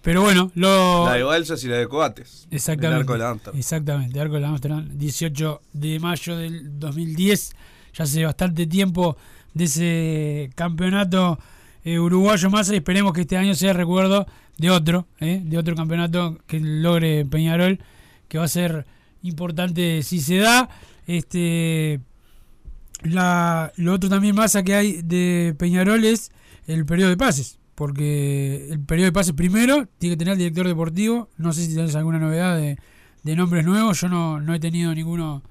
Pero 0.00 0.22
bueno, 0.22 0.50
lo... 0.54 1.04
La 1.04 1.12
de 1.12 1.24
Balsas 1.24 1.62
y 1.62 1.68
la 1.68 1.76
de 1.76 1.86
Coates. 1.86 2.48
Exactamente. 2.50 2.94
El 2.94 3.00
arco 3.02 3.12
de 3.12 3.18
la 3.18 3.28
Amsterdam. 3.28 3.58
Exactamente, 3.58 4.18
arco 4.18 4.34
de 4.36 4.40
la 4.40 4.48
Amsterdam. 4.48 4.88
18 4.94 5.60
de 5.74 6.00
mayo 6.00 6.36
del 6.38 6.80
2010. 6.80 7.52
Ya 7.92 8.04
hace 8.04 8.24
bastante 8.24 8.66
tiempo 8.66 9.18
de 9.52 9.64
ese 9.64 10.50
campeonato 10.54 11.38
eh, 11.84 11.98
uruguayo 11.98 12.48
más. 12.48 12.70
Y 12.70 12.76
esperemos 12.76 13.12
que 13.12 13.20
este 13.20 13.36
año 13.36 13.54
sea 13.54 13.74
recuerdo 13.74 14.26
de 14.56 14.70
otro, 14.70 15.06
eh, 15.20 15.42
de 15.44 15.58
otro 15.58 15.74
campeonato 15.74 16.38
que 16.46 16.60
logre 16.60 17.26
Peñarol, 17.26 17.78
que 18.26 18.38
va 18.38 18.44
a 18.44 18.48
ser 18.48 18.86
importante 19.22 20.02
si 20.02 20.18
se 20.18 20.38
da. 20.38 20.70
Este, 21.06 22.00
la, 23.02 23.72
lo 23.76 23.94
otro 23.94 24.08
también 24.08 24.34
más 24.34 24.56
que 24.64 24.74
hay 24.74 25.02
de 25.02 25.54
Peñarol 25.58 26.04
es 26.04 26.30
el 26.66 26.84
periodo 26.86 27.10
de 27.10 27.16
pases. 27.16 27.58
Porque 27.74 28.68
el 28.70 28.80
periodo 28.80 29.06
de 29.06 29.12
pases 29.12 29.34
primero 29.34 29.86
tiene 29.98 30.14
que 30.14 30.18
tener 30.18 30.32
el 30.32 30.38
director 30.38 30.66
deportivo. 30.66 31.28
No 31.36 31.52
sé 31.52 31.64
si 31.64 31.74
tenés 31.74 31.94
alguna 31.94 32.18
novedad 32.18 32.56
de, 32.56 32.76
de 33.22 33.36
nombres 33.36 33.64
nuevos. 33.64 34.00
Yo 34.00 34.08
no, 34.08 34.40
no 34.40 34.52
he 34.52 34.58
tenido 34.58 34.92
ninguno. 34.94 35.42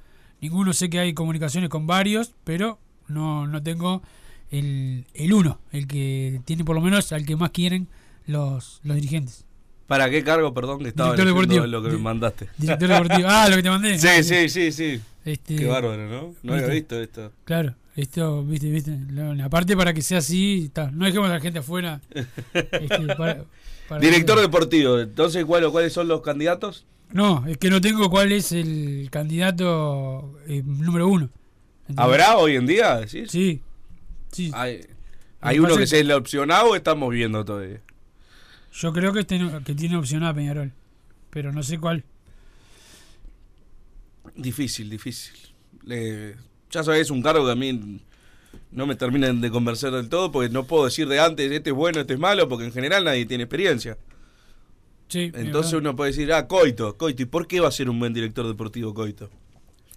Ninguno 0.42 0.74
sé 0.74 0.90
que 0.90 1.00
hay 1.00 1.14
comunicaciones 1.14 1.70
con 1.70 1.88
varios, 1.88 2.36
pero 2.44 2.80
no, 3.08 3.48
no 3.48 3.64
tengo 3.64 4.04
el, 4.52 5.06
el 5.14 5.34
uno, 5.34 5.60
el 5.72 5.88
que 5.88 6.42
tiene 6.46 6.64
por 6.64 6.76
lo 6.76 6.82
menos 6.82 7.12
al 7.12 7.26
que 7.26 7.36
más 7.36 7.52
quieren 7.52 7.88
los, 8.26 8.82
los 8.84 8.96
dirigentes. 8.96 9.47
¿Para 9.88 10.10
qué 10.10 10.24
cargo, 10.24 10.54
perdón, 10.54 10.80
que 10.80 10.90
estaba 10.90 11.14
Director 11.14 11.34
deportivo. 11.34 11.66
lo 11.66 11.82
que 11.82 11.90
me 11.90 11.98
mandaste? 11.98 12.48
Director 12.58 12.90
deportivo. 12.90 13.28
Ah, 13.32 13.48
lo 13.50 13.56
que 13.56 13.64
te 13.64 13.70
mandé. 13.70 13.98
Sí, 13.98 14.24
sí, 14.24 14.50
sí, 14.50 14.72
sí. 14.72 15.02
Este, 15.24 15.56
Qué 15.56 15.66
bárbaro, 15.66 16.08
¿no? 16.08 16.36
No 16.44 16.54
había 16.54 16.68
visto 16.68 17.02
esto. 17.02 17.32
Claro, 17.46 17.74
esto, 17.96 18.44
viste, 18.44 18.70
viste. 18.70 18.98
Aparte 19.44 19.76
para 19.78 19.94
que 19.94 20.02
sea 20.02 20.18
así, 20.20 20.66
está. 20.66 20.92
no 20.92 21.06
dejemos 21.06 21.30
a 21.30 21.34
la 21.34 21.40
gente 21.40 21.60
afuera. 21.60 22.02
este, 22.54 23.16
para- 23.18 23.44
para 23.88 24.02
Director 24.02 24.36
que- 24.36 24.42
deportivo, 24.42 25.00
entonces, 25.00 25.46
¿cuál, 25.46 25.70
¿cuáles 25.72 25.94
son 25.94 26.10
los 26.10 26.22
candidatos? 26.22 26.86
No, 27.14 27.46
es 27.48 27.58
que 27.58 27.70
no 27.70 27.80
tengo 27.80 28.10
cuál 28.10 28.34
es 28.34 28.52
el 28.52 29.08
candidato 29.10 30.38
eh, 30.48 30.62
número 30.66 31.08
uno. 31.08 31.30
¿Entendés? 31.88 32.04
¿Habrá 32.06 32.38
hoy 32.38 32.58
en 32.58 32.66
día? 32.68 32.98
decís? 32.98 33.32
Sí, 33.32 33.62
sí. 34.32 34.52
Hay, 34.54 34.82
que 35.54 35.60
uno 35.62 35.78
que 35.78 35.84
es- 35.84 35.90
se 35.90 36.04
le 36.04 36.14
opcionado 36.14 36.72
o 36.72 36.76
estamos 36.76 37.10
viendo 37.12 37.46
todavía. 37.46 37.80
Yo 38.78 38.94
creo 38.94 39.12
que, 39.12 39.22
este 39.22 39.40
que 39.66 39.74
tiene 39.74 39.98
opcionada 39.98 40.36
Peñarol, 40.36 40.72
pero 41.32 41.52
no 41.52 41.64
sé 41.64 41.80
cuál. 41.80 42.04
Difícil, 44.36 44.90
difícil. 44.90 45.34
Le- 45.84 46.36
ya 46.70 46.84
sabes, 46.84 47.02
es 47.02 47.10
un 47.12 47.24
cargo 47.24 47.44
que 47.46 47.52
a 47.54 47.56
mí 47.56 48.00
no 48.72 48.86
me 48.86 48.96
terminan 48.96 49.42
de 49.42 49.50
convencer 49.50 49.92
del 49.92 50.10
todo 50.10 50.32
porque 50.32 50.50
no 50.50 50.66
puedo 50.66 50.86
decir 50.86 51.08
de 51.08 51.20
antes 51.20 51.52
este 51.52 51.72
es 51.72 51.76
bueno, 51.76 52.02
este 52.02 52.14
es 52.14 52.20
malo, 52.20 52.48
porque 52.48 52.66
en 52.66 52.72
general 52.72 53.04
nadie 53.06 53.26
tiene 53.26 53.46
experiencia. 53.46 53.98
Sí, 55.08 55.32
Entonces 55.34 55.74
eh, 55.74 55.78
uno 55.78 55.96
puede 55.96 56.12
decir, 56.12 56.32
ah, 56.34 56.48
Coito, 56.48 56.98
Coito, 56.98 57.24
¿y 57.24 57.26
por 57.26 57.48
qué 57.48 57.60
va 57.62 57.70
a 57.70 57.72
ser 57.72 57.90
un 57.90 57.98
buen 58.00 58.14
director 58.14 58.46
deportivo 58.46 58.94
Coito? 58.94 59.32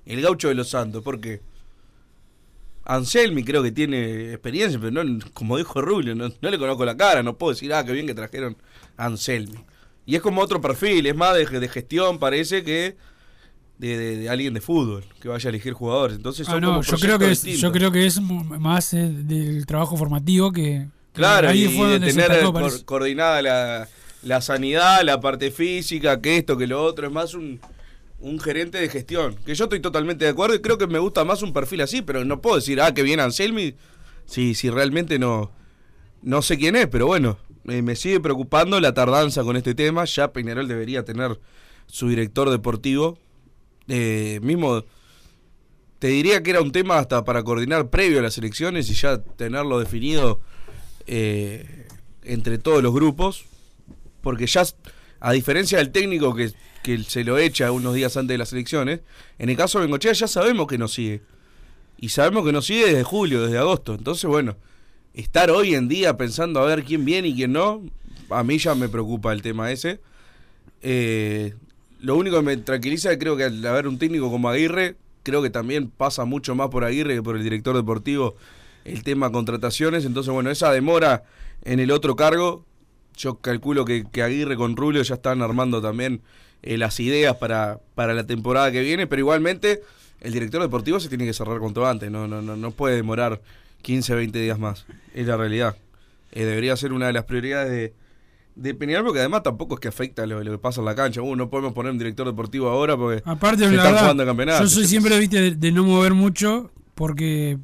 El 0.07 0.23
gaucho 0.23 0.49
de 0.49 0.55
los 0.55 0.71
Santos, 0.71 1.03
¿por 1.03 1.21
qué? 1.21 1.43
Anselmi 2.85 3.45
creo 3.45 3.63
que 3.63 3.73
tiene 3.73 4.31
experiencia, 4.31 4.81
pero 4.81 5.05
no, 5.05 5.19
como 5.35 5.59
dijo 5.59 5.83
Rubio, 5.83 6.15
no, 6.15 6.29
no 6.41 6.51
le 6.51 6.59
conozco 6.59 6.85
la 6.85 6.97
cara, 6.97 7.23
no 7.23 7.37
puedo 7.37 7.53
decir, 7.53 7.73
ah, 7.75 7.85
qué 7.85 7.93
bien 7.93 8.07
que 8.07 8.15
trajeron 8.15 8.57
a 8.57 8.70
Anselmi. 9.05 9.59
Y 10.07 10.17
es 10.17 10.23
como 10.23 10.41
otro 10.41 10.61
perfil, 10.61 11.07
es 11.07 11.15
más 11.15 11.35
de, 11.35 11.47
de 11.61 11.69
gestión, 11.69 12.19
parece 12.19 12.63
que 12.65 12.97
de, 13.79 13.97
de- 13.97 14.17
de 14.19 14.29
alguien 14.29 14.53
de 14.55 14.61
fútbol, 14.61 15.05
que 15.21 15.29
vaya 15.29 15.49
a 15.49 15.51
elegir 15.51 15.73
jugadores. 15.73 16.17
Entonces 16.17 16.47
son 16.47 16.57
ah, 16.57 16.61
no, 16.61 16.67
como 16.69 16.83
yo 16.83 16.97
creo 16.99 17.19
que 17.19 17.31
es, 17.31 17.43
yo 17.45 17.73
creo 17.73 17.91
que 17.93 18.07
es 18.07 18.21
más 18.21 18.93
eh, 18.95 19.09
del 19.09 19.65
trabajo 19.67 19.97
formativo 19.97 20.53
que, 20.53 20.87
que 21.13 21.19
Claro, 21.21 21.49
ahí 21.49 21.65
y, 21.65 21.77
fue 21.77 21.99
de 21.99 22.01
tener 22.01 22.29
destacó, 22.31 22.53
cor- 22.53 22.63
parece. 22.63 22.85
coordinada 22.85 23.41
la, 23.43 23.89
la 24.23 24.41
sanidad, 24.41 25.03
la 25.05 25.21
parte 25.21 25.51
física, 25.51 26.21
que 26.21 26.37
esto, 26.39 26.57
que 26.59 26.67
lo 26.67 26.83
otro, 26.83 27.07
es 27.07 27.13
más 27.13 27.33
un, 27.35 27.61
un 28.19 28.39
gerente 28.41 28.79
de 28.79 28.89
gestión. 28.89 29.37
Que 29.47 29.55
yo 29.55 29.65
estoy 29.65 29.81
totalmente 29.81 30.25
de 30.27 30.31
acuerdo 30.33 30.55
y 30.57 30.61
creo 30.61 30.77
que 30.77 30.87
me 30.87 30.99
gusta 30.99 31.25
más 31.25 31.41
un 31.43 31.53
perfil 31.53 31.81
así, 31.83 32.03
pero 32.03 32.25
no 32.25 32.41
puedo 32.43 32.57
decir, 32.57 32.81
ah, 32.83 32.93
que 32.93 33.03
viene 33.03 33.23
Anselmi, 33.23 33.75
si, 34.27 34.55
si 34.55 34.69
realmente 34.71 35.19
no, 35.19 35.53
no 36.23 36.43
sé 36.43 36.59
quién 36.59 36.77
es, 36.77 36.87
pero 36.89 37.07
bueno, 37.07 37.39
me, 37.65 37.83
me 37.83 37.97
sigue 37.97 38.21
preocupando 38.21 38.81
la 38.81 38.95
tardanza 38.95 39.43
con 39.43 39.57
este 39.57 39.75
tema. 39.75 40.05
Ya 40.05 40.33
Peñarol 40.33 40.69
debería 40.69 41.05
tener 41.05 41.39
su 41.87 42.09
director 42.09 42.51
deportivo. 42.51 43.19
Eh, 43.89 44.39
mismo 44.43 44.85
te 45.99 46.09
diría 46.09 46.43
que 46.43 46.51
era 46.51 46.63
un 46.63 46.73
tema 46.73 46.99
hasta 46.99 47.25
para 47.25 47.43
coordinar 47.43 47.91
previo 47.91 48.21
a 48.21 48.23
las 48.23 48.39
elecciones 48.39 48.89
y 48.91 48.95
ya 48.95 49.23
tenerlo 49.23 49.79
definido 49.79 50.41
eh, 51.07 51.87
entre 52.23 52.57
todos 52.57 52.83
los 52.83 52.95
grupos, 52.95 53.45
porque 54.23 54.47
ya, 54.47 54.65
a 55.21 55.33
diferencia 55.33 55.77
del 55.77 55.91
técnico 55.91 56.35
que, 56.35 56.53
que 56.83 57.03
se 57.05 57.23
lo 57.23 57.37
echa 57.37 57.71
unos 57.71 57.95
días 57.95 58.17
antes 58.17 58.33
de 58.35 58.39
las 58.39 58.53
elecciones, 58.53 59.01
en 59.39 59.51
el 59.51 59.57
caso 59.57 59.79
de 59.79 59.85
Bengochea 59.85 60.13
ya 60.13 60.27
sabemos 60.27 60.67
que 60.67 60.79
nos 60.79 60.93
sigue. 60.95 61.23
Y 61.99 62.09
sabemos 62.09 62.47
que 62.47 62.53
nos 62.53 62.65
sigue 62.65 62.87
desde 62.87 63.05
julio, 63.05 63.43
desde 63.43 63.59
agosto. 63.59 63.95
Entonces, 63.95 64.25
bueno, 64.25 64.57
estar 65.15 65.51
hoy 65.51 65.75
en 65.75 65.89
día 65.89 66.17
pensando 66.17 66.61
a 66.61 66.67
ver 66.67 66.85
quién 66.85 67.05
viene 67.05 67.29
y 67.29 67.35
quién 67.35 67.53
no, 67.53 67.83
a 68.31 68.43
mí 68.45 68.59
ya 68.59 68.75
me 68.75 68.89
preocupa 68.89 69.33
el 69.33 69.43
tema 69.43 69.71
ese. 69.71 70.01
Eh, 70.83 71.55
lo 72.01 72.17
único 72.17 72.37
que 72.37 72.43
me 72.43 72.57
tranquiliza 72.57 73.13
es 73.13 73.19
creo 73.19 73.37
que 73.37 73.45
al 73.45 73.65
haber 73.67 73.87
un 73.87 73.99
técnico 73.99 74.31
como 74.31 74.49
Aguirre, 74.49 74.97
creo 75.23 75.43
que 75.43 75.51
también 75.51 75.91
pasa 75.91 76.25
mucho 76.25 76.55
más 76.55 76.69
por 76.69 76.85
Aguirre 76.85 77.15
que 77.15 77.23
por 77.23 77.37
el 77.37 77.43
director 77.43 77.77
deportivo 77.77 78.37
el 78.85 79.03
tema 79.03 79.31
contrataciones. 79.31 80.05
Entonces, 80.05 80.33
bueno, 80.33 80.51
esa 80.51 80.73
demora 80.73 81.25
en 81.65 81.81
el 81.81 81.91
otro 81.91 82.17
cargo, 82.17 82.65
yo 83.17 83.37
calculo 83.37 83.85
que, 83.85 84.07
que 84.11 84.23
Aguirre 84.23 84.57
con 84.57 84.77
Rubio 84.77 85.03
ya 85.03 85.15
están 85.15 85.43
armando 85.43 85.83
también 85.83 86.23
eh, 86.63 86.79
las 86.79 86.99
ideas 87.01 87.37
para, 87.37 87.81
para 87.95 88.15
la 88.15 88.27
temporada 88.27 88.73
que 88.73 88.81
viene, 88.81 89.07
pero 89.07 89.21
igualmente 89.21 89.83
el 90.21 90.33
director 90.33 90.61
deportivo 90.61 91.01
se 91.01 91.09
tiene 91.09 91.27
que 91.27 91.33
cerrar 91.33 91.59
cuanto 91.59 91.87
antes, 91.87 92.11
no, 92.11 92.29
no, 92.29 92.43
no, 92.43 92.57
no 92.57 92.71
puede 92.71 92.97
demorar 92.97 93.41
15, 93.83 94.15
20 94.15 94.39
días 94.41 94.59
más, 94.59 94.87
es 95.15 95.27
la 95.27 95.37
realidad. 95.37 95.77
Eh, 96.33 96.45
debería 96.45 96.77
ser 96.77 96.93
una 96.93 97.07
de 97.09 97.13
las 97.13 97.25
prioridades 97.25 97.71
de, 97.71 97.95
de 98.55 98.75
Peñarol, 98.75 99.05
porque 99.07 99.21
además 99.21 99.43
tampoco 99.43 99.75
es 99.75 99.81
que 99.81 99.89
afecta 99.89 100.27
lo, 100.27 100.43
lo 100.45 100.53
que 100.53 100.59
pasa 100.59 100.81
en 100.81 100.85
la 100.87 100.95
cancha. 100.95 101.23
Uh, 101.23 101.35
no 101.37 101.51
podemos 101.51 101.73
poner 101.73 101.93
un 101.93 101.99
director 101.99 102.27
deportivo 102.27 102.69
ahora 102.69 102.97
porque 102.97 103.23
Aparte, 103.25 103.65
se 103.65 103.71
la 103.71 103.77
están 103.77 103.85
verdad, 103.93 104.01
jugando 104.03 104.27
campeonato. 104.27 104.63
yo 104.63 104.69
soy 104.69 104.87
siempre, 104.87 105.19
viste, 105.19 105.41
de, 105.41 105.51
de 105.57 105.73
no 105.73 105.85
mover 105.85 106.15
mucho 106.15 106.71
porque 106.95 107.59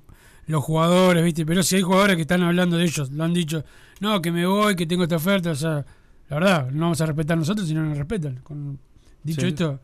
los 0.46 0.62
jugadores, 0.64 1.22
viste, 1.24 1.44
pero 1.44 1.62
si 1.62 1.76
hay 1.76 1.82
jugadores 1.82 2.16
que 2.16 2.22
están 2.22 2.42
hablando 2.42 2.76
de 2.76 2.84
ellos, 2.84 3.10
lo 3.10 3.24
han 3.24 3.34
dicho, 3.34 3.64
no, 4.00 4.20
que 4.22 4.30
me 4.32 4.46
voy, 4.46 4.74
que 4.76 4.86
tengo 4.86 5.02
esta 5.02 5.16
oferta, 5.16 5.50
o 5.50 5.54
sea, 5.56 5.84
la 6.28 6.36
verdad, 6.38 6.70
no 6.70 6.82
vamos 6.86 7.00
a 7.00 7.06
respetar 7.06 7.36
nosotros 7.36 7.66
si 7.68 7.74
no 7.74 7.82
nos 7.84 7.98
respetan. 7.98 8.36
Con, 8.42 8.78
dicho 9.22 9.40
Sí. 9.42 9.48
esto, 9.48 9.80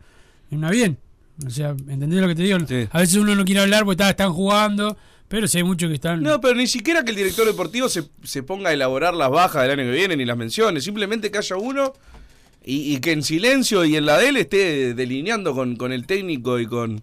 una 0.51 0.69
bien. 0.71 0.97
O 1.45 1.49
sea, 1.49 1.69
¿entendés 1.69 2.21
lo 2.21 2.27
que 2.27 2.35
te 2.35 2.43
digo? 2.43 2.59
Sí. 2.67 2.87
A 2.91 2.99
veces 2.99 3.15
uno 3.17 3.33
no 3.35 3.43
quiere 3.45 3.61
hablar 3.61 3.83
porque 3.85 3.93
está- 4.03 4.09
están 4.09 4.31
jugando, 4.33 4.95
pero 5.33 5.47
si 5.47 5.57
hay 5.57 5.63
muchos 5.63 5.89
que 5.89 5.95
están... 5.95 6.21
No, 6.21 6.39
pero 6.39 6.53
ni 6.53 6.67
siquiera 6.67 7.03
que 7.03 7.09
el 7.09 7.15
director 7.15 7.47
deportivo 7.47 7.89
se, 7.89 8.03
se 8.21 8.43
ponga 8.43 8.69
a 8.69 8.73
elaborar 8.73 9.15
las 9.15 9.31
bajas 9.31 9.63
del 9.63 9.79
año 9.79 9.89
que 9.89 9.97
viene 9.97 10.15
ni 10.15 10.25
las 10.25 10.37
menciones. 10.37 10.83
Simplemente 10.83 11.31
que 11.31 11.39
haya 11.39 11.55
uno 11.55 11.91
y, 12.63 12.99
que 12.99 13.13
en 13.13 13.23
silencio 13.23 13.83
y 13.83 13.95
en 13.95 14.05
la 14.05 14.19
de 14.19 14.29
él 14.29 14.37
esté 14.37 14.93
delineando 14.93 15.55
con, 15.55 15.75
con 15.75 15.91
el 15.91 16.05
técnico 16.05 16.59
y 16.59 16.67
con 16.67 17.01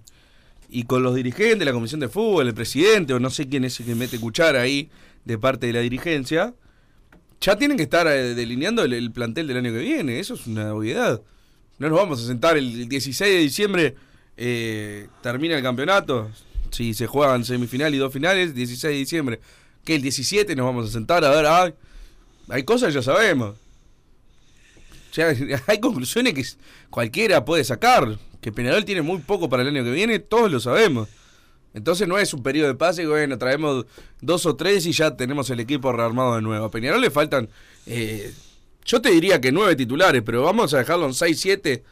y 0.69 0.85
con 0.85 1.03
los 1.03 1.17
dirigentes, 1.17 1.67
la 1.67 1.73
comisión 1.73 1.99
de 1.99 2.09
fútbol, 2.09 2.47
el 2.47 2.55
presidente, 2.55 3.15
o 3.15 3.19
no 3.19 3.31
sé 3.31 3.49
quién 3.49 3.65
es 3.65 3.81
el 3.81 3.87
que 3.87 3.97
mete 3.97 4.21
cuchara 4.21 4.61
ahí 4.61 4.91
de 5.25 5.37
parte 5.37 5.67
de 5.67 5.73
la 5.73 5.81
dirigencia, 5.81 6.55
ya 7.41 7.57
tienen 7.57 7.77
que 7.77 7.83
estar 7.83 8.07
eh, 8.07 8.37
delineando 8.37 8.85
el, 8.85 8.93
el 8.93 9.11
plantel 9.11 9.49
del 9.49 9.57
año 9.57 9.73
que 9.73 9.81
viene. 9.81 10.21
Eso 10.21 10.35
es 10.35 10.47
una 10.47 10.73
obviedad. 10.73 11.21
No 11.81 11.89
nos 11.89 11.99
vamos 11.99 12.23
a 12.23 12.27
sentar 12.29 12.57
el 12.57 12.89
16 12.89 13.35
de 13.35 13.41
diciembre, 13.41 13.97
eh, 14.37 15.09
termina 15.21 15.57
el 15.57 15.65
campeonato. 15.65 16.31
Si 16.71 16.95
se 16.95 17.07
juegan 17.07 17.45
semifinal 17.45 17.95
y 17.95 17.99
dos 17.99 18.13
finales, 18.13 18.55
16 18.55 18.93
de 18.93 18.99
diciembre. 18.99 19.41
Que 19.85 19.97
el 19.97 20.03
17 20.03 20.55
nos 20.57 20.67
vamos 20.67 20.89
a 20.89 20.93
sentar 20.93 21.25
a 21.25 21.31
ver, 21.31 21.47
ay, 21.47 21.75
hay 22.49 22.63
cosas 22.65 22.89
que 22.89 22.95
ya 22.95 23.03
sabemos. 23.03 23.57
O 25.11 25.15
sea, 25.15 25.35
hay 25.67 25.81
conclusiones 25.81 26.35
que 26.35 26.45
cualquiera 26.91 27.45
puede 27.45 27.65
sacar. 27.65 28.19
Que 28.41 28.53
Peñarol 28.53 28.85
tiene 28.85 29.03
muy 29.03 29.19
poco 29.19 29.49
para 29.49 29.63
el 29.63 29.69
año 29.69 29.85
que 29.85 29.91
viene, 29.91 30.19
todos 30.19 30.51
lo 30.51 30.61
sabemos. 30.61 31.09
Entonces 31.73 32.09
no 32.09 32.19
es 32.19 32.35
un 32.35 32.43
periodo 32.43 32.69
de 32.69 32.75
pase, 32.75 33.07
bueno, 33.07 33.39
traemos 33.39 33.87
dos 34.21 34.45
o 34.47 34.57
tres 34.57 34.87
y 34.87 34.93
ya 34.93 35.17
tenemos 35.17 35.51
el 35.51 35.61
equipo 35.61 35.93
rearmado 35.93 36.35
de 36.35 36.43
nuevo. 36.43 36.67
A 36.67 36.71
Peñarol 36.71 37.01
le 37.01 37.11
faltan, 37.11 37.49
eh, 37.87 38.33
yo 38.85 39.01
te 39.01 39.11
diría 39.11 39.41
que 39.41 39.53
nueve 39.53 39.77
titulares, 39.77 40.23
pero 40.25 40.43
vamos 40.43 40.75
a 40.75 40.79
dejarlo 40.79 41.07
en 41.07 41.15
seis, 41.15 41.39
siete 41.39 41.85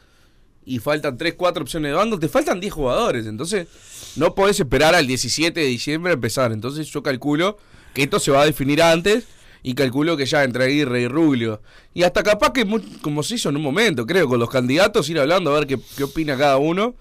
y 0.65 0.79
faltan 0.79 1.17
tres, 1.17 1.33
cuatro 1.35 1.63
opciones 1.63 1.91
de 1.91 1.95
banco. 1.97 2.19
Te 2.19 2.27
faltan 2.29 2.59
10 2.59 2.73
jugadores, 2.73 3.25
entonces 3.25 3.67
no 4.15 4.35
podés 4.35 4.59
esperar 4.59 4.93
al 4.95 5.07
17 5.07 5.59
de 5.59 5.65
diciembre 5.65 6.11
a 6.11 6.15
empezar. 6.15 6.51
Entonces 6.51 6.87
yo 6.91 7.01
calculo 7.03 7.57
que 7.93 8.03
esto 8.03 8.19
se 8.19 8.31
va 8.31 8.41
a 8.43 8.45
definir 8.45 8.81
antes 8.83 9.25
y 9.63 9.73
calculo 9.73 10.15
que 10.15 10.25
ya 10.25 10.43
entre 10.43 10.65
Aguirre 10.65 11.01
y 11.01 11.07
Rubio. 11.07 11.61
Y 11.93 12.03
hasta 12.03 12.23
capaz 12.23 12.53
que, 12.53 12.65
mu- 12.65 12.81
como 13.01 13.23
se 13.23 13.35
hizo 13.35 13.49
en 13.49 13.57
un 13.57 13.63
momento, 13.63 14.05
creo, 14.05 14.27
con 14.27 14.39
los 14.39 14.49
candidatos, 14.49 15.09
ir 15.09 15.19
hablando 15.19 15.51
a 15.55 15.59
ver 15.59 15.67
qué, 15.67 15.79
qué 15.97 16.03
opina 16.03 16.37
cada 16.37 16.57
uno. 16.57 16.95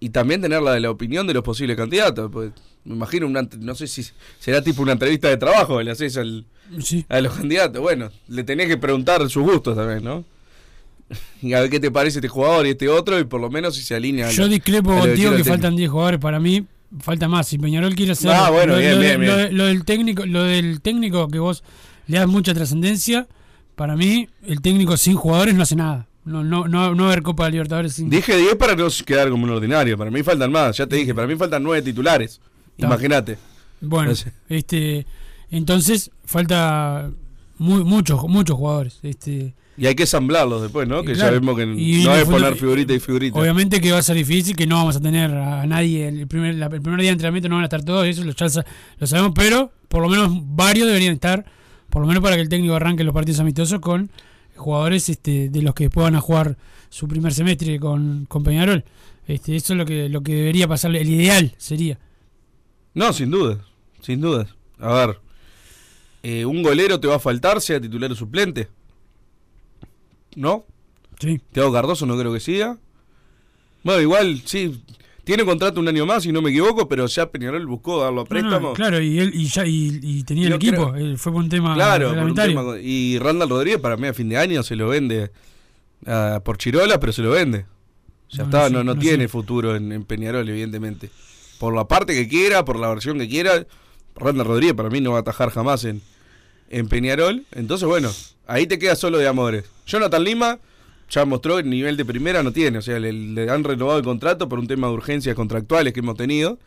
Y 0.00 0.10
también 0.10 0.40
tener 0.40 0.62
la, 0.62 0.78
la 0.78 0.90
opinión 0.90 1.26
de 1.26 1.34
los 1.34 1.42
posibles 1.42 1.76
candidatos. 1.76 2.30
Pues, 2.32 2.52
me 2.84 2.94
imagino, 2.94 3.26
una, 3.26 3.42
no 3.58 3.74
sé 3.74 3.88
si 3.88 4.06
será 4.38 4.62
tipo 4.62 4.80
una 4.82 4.92
entrevista 4.92 5.28
de 5.28 5.36
trabajo, 5.36 5.82
le 5.82 5.90
haces 5.90 6.16
al, 6.16 6.46
Sí. 6.80 7.04
a 7.08 7.20
los 7.20 7.34
candidatos. 7.34 7.82
Bueno, 7.82 8.10
le 8.28 8.44
tenés 8.44 8.68
que 8.68 8.76
preguntar 8.76 9.28
sus 9.28 9.42
gustos 9.42 9.76
también, 9.76 10.04
¿no? 10.04 10.24
Y 11.42 11.52
a 11.52 11.60
ver 11.60 11.70
qué 11.70 11.80
te 11.80 11.90
parece 11.90 12.18
este 12.18 12.28
jugador 12.28 12.66
y 12.66 12.70
este 12.70 12.88
otro, 12.88 13.18
y 13.18 13.24
por 13.24 13.40
lo 13.40 13.48
menos 13.50 13.76
si 13.76 13.82
se 13.82 13.94
alinea. 13.94 14.30
Yo 14.30 14.48
discrepo 14.48 14.90
contigo 14.98 15.34
que 15.36 15.44
faltan 15.44 15.76
10 15.76 15.90
jugadores. 15.90 16.20
Para 16.20 16.40
mí, 16.40 16.64
falta 17.00 17.28
más. 17.28 17.46
Si 17.48 17.58
Peñarol 17.58 17.94
quiere 17.94 18.12
hacer 18.12 18.30
Ah, 18.30 18.50
bueno, 18.50 18.74
lo, 18.74 18.78
bien, 18.80 18.92
lo 18.92 18.98
de- 18.98 19.16
bien, 19.16 19.20
lo 19.30 19.36
bien. 19.36 19.48
de- 19.48 19.52
lo 19.54 19.64
del 19.66 19.84
técnico, 19.84 20.26
lo 20.26 20.42
del 20.42 20.80
técnico 20.80 21.28
que 21.28 21.38
vos 21.38 21.62
le 22.08 22.18
das 22.18 22.26
mucha 22.26 22.52
trascendencia, 22.54 23.26
para 23.76 23.94
mí, 23.96 24.28
el 24.46 24.60
técnico 24.60 24.96
sin 24.96 25.14
jugadores 25.14 25.54
no 25.54 25.62
hace 25.62 25.76
nada. 25.76 26.06
No, 26.24 26.42
no, 26.44 26.66
no, 26.68 26.94
no 26.94 27.06
haber 27.06 27.22
Copa 27.22 27.48
Libertadores 27.48 27.94
sin. 27.94 28.10
Dije 28.10 28.36
10 28.36 28.56
para 28.56 28.74
no 28.76 28.88
quedar 29.06 29.30
como 29.30 29.44
un 29.44 29.50
ordinario. 29.50 29.96
Para 29.96 30.10
mí 30.10 30.22
faltan 30.22 30.50
más, 30.52 30.76
ya 30.76 30.86
te 30.86 30.96
dije, 30.96 31.14
para 31.14 31.26
mí 31.26 31.36
faltan 31.36 31.62
9 31.62 31.80
titulares. 31.82 32.40
Imagínate. 32.76 33.38
Bueno, 33.80 34.12
este, 34.48 35.06
entonces 35.50 36.10
falta 36.24 37.10
mu- 37.58 37.84
muchos, 37.84 38.22
muchos 38.28 38.56
jugadores. 38.56 38.98
Este, 39.02 39.54
Y 39.78 39.86
hay 39.86 39.94
que 39.94 40.02
ensamblarlos 40.02 40.60
después, 40.62 40.88
¿no? 40.88 41.02
Que 41.04 41.12
Claro. 41.12 41.34
ya 41.34 41.40
vemos 41.40 41.56
que 41.56 41.62
Y 41.62 42.04
no 42.04 42.14
es 42.16 42.24
poner 42.24 42.56
figurita 42.56 42.92
y 42.94 42.98
figurita. 42.98 43.38
Obviamente 43.38 43.80
que 43.80 43.92
va 43.92 43.98
a 43.98 44.02
ser 44.02 44.16
difícil, 44.16 44.56
que 44.56 44.66
no 44.66 44.74
vamos 44.76 44.96
a 44.96 45.00
tener 45.00 45.30
a 45.30 45.64
nadie 45.66 46.08
el 46.08 46.26
primer, 46.26 46.56
la- 46.56 46.66
el 46.66 46.82
primer 46.82 47.00
día 47.00 47.10
de 47.10 47.12
entrenamiento, 47.12 47.48
no 47.48 47.54
van 47.54 47.62
a 47.62 47.66
estar 47.66 47.84
todos, 47.84 48.06
eso 48.06 48.24
lo, 48.24 48.32
ya 48.32 48.46
lo 48.98 49.06
sabemos, 49.06 49.32
pero 49.36 49.70
por 49.88 50.02
lo 50.02 50.08
menos 50.08 50.30
varios 50.56 50.86
deberían 50.88 51.14
estar, 51.14 51.44
por 51.90 52.02
lo 52.02 52.08
menos 52.08 52.22
para 52.22 52.34
que 52.36 52.42
el 52.42 52.48
técnico 52.48 52.74
arranque 52.74 53.04
los 53.04 53.14
partidos 53.14 53.38
amistosos 53.40 53.78
con 53.80 54.10
jugadores 54.56 55.08
este, 55.08 55.48
de 55.48 55.62
los 55.62 55.74
que 55.74 55.88
puedan 55.90 56.18
jugar 56.20 56.56
su 56.90 57.06
primer 57.06 57.32
semestre 57.32 57.78
con, 57.78 58.26
con 58.26 58.42
Peñarol. 58.42 58.84
Este, 59.28 59.54
eso 59.54 59.74
es 59.74 59.78
lo 59.78 59.86
que, 59.86 60.08
lo 60.08 60.22
que 60.22 60.34
debería 60.34 60.66
pasar, 60.66 60.94
el 60.96 61.08
ideal 61.08 61.54
sería. 61.58 61.98
No, 62.94 63.12
sin 63.12 63.30
duda. 63.30 63.58
Sin 64.02 64.20
dudas. 64.20 64.48
A 64.80 64.92
ver. 64.92 65.20
eh, 66.24 66.44
¿Un 66.44 66.62
golero 66.62 66.98
te 66.98 67.06
va 67.06 67.16
a 67.16 67.18
faltar, 67.20 67.60
sea 67.60 67.80
titular 67.80 68.10
o 68.10 68.14
suplente? 68.16 68.68
¿No? 70.38 70.64
Sí. 71.18 71.40
Thiago 71.52 71.72
Cardoso 71.72 72.06
no 72.06 72.16
creo 72.16 72.32
que 72.32 72.40
siga. 72.40 72.78
Bueno, 73.82 74.00
igual, 74.00 74.40
sí. 74.44 74.82
Tiene 75.24 75.44
contrato 75.44 75.78
un 75.80 75.88
año 75.88 76.06
más, 76.06 76.22
si 76.22 76.32
no 76.32 76.40
me 76.40 76.50
equivoco, 76.50 76.88
pero 76.88 77.06
ya 77.06 77.30
Peñarol 77.30 77.66
buscó 77.66 78.00
darlo 78.00 78.20
a 78.22 78.24
No, 78.24 78.24
no, 78.24 78.28
préstamo. 78.28 78.72
claro, 78.72 79.00
y 79.00 79.18
él 79.18 79.32
y 79.34 79.44
ya 79.46 79.66
y, 79.66 79.98
y 80.02 80.22
tenía 80.24 80.46
el 80.46 80.54
equipo, 80.54 80.92
creo- 80.92 81.12
eh, 81.14 81.16
fue 81.18 81.32
por 81.32 81.42
un 81.42 81.48
tema 81.50 81.74
Claro, 81.74 82.14
por 82.14 82.18
un 82.24 82.34
tema 82.34 82.62
y 82.80 83.18
Randall 83.18 83.50
Rodríguez 83.50 83.78
para 83.80 83.96
mí 83.98 84.06
a 84.06 84.14
fin 84.14 84.28
de 84.30 84.38
año 84.38 84.62
se 84.62 84.74
lo 84.76 84.88
vende 84.88 85.30
ah, 86.06 86.40
por 86.44 86.56
Chirola, 86.56 86.98
pero 86.98 87.12
se 87.12 87.20
lo 87.22 87.30
vende. 87.32 87.66
Ya 88.30 88.44
No, 88.44 88.66
está, 88.66 88.70
no 88.84 88.96
tiene 88.98 89.24
sé. 89.24 89.28
futuro 89.28 89.74
en, 89.76 89.92
en 89.92 90.04
Peñarol, 90.04 90.48
evidentemente. 90.48 91.10
Por 91.58 91.74
la 91.74 91.86
parte 91.86 92.14
que 92.14 92.26
quiera, 92.28 92.64
por 92.64 92.78
la 92.78 92.88
versión 92.88 93.18
que 93.18 93.28
quiera, 93.28 93.66
Randall 94.16 94.46
Rodríguez 94.46 94.74
para 94.76 94.88
mí 94.88 95.00
no 95.02 95.10
va 95.10 95.18
a 95.18 95.20
atajar 95.20 95.50
jamás 95.50 95.84
en, 95.84 96.00
en 96.70 96.88
Peñarol. 96.88 97.44
Entonces, 97.52 97.86
bueno, 97.88 98.10
ahí 98.46 98.66
te 98.66 98.78
queda 98.78 98.96
solo 98.96 99.18
de 99.18 99.28
amores. 99.28 99.64
Jonathan 99.86 100.24
Lima 100.24 100.58
ya 101.10 101.24
mostró 101.24 101.58
el 101.58 101.68
nivel 101.70 101.96
de 101.96 102.04
primera 102.04 102.42
no 102.42 102.52
tiene, 102.52 102.78
o 102.78 102.82
sea, 102.82 102.98
le, 102.98 103.50
han 103.50 103.64
renovado 103.64 103.98
el 103.98 104.04
contrato 104.04 104.48
por 104.48 104.58
un 104.58 104.66
tema 104.66 104.88
de 104.88 104.92
urgencias 104.92 105.34
contractuales 105.34 105.92
que 105.92 106.00
hemos 106.00 106.16
tenido. 106.16 106.58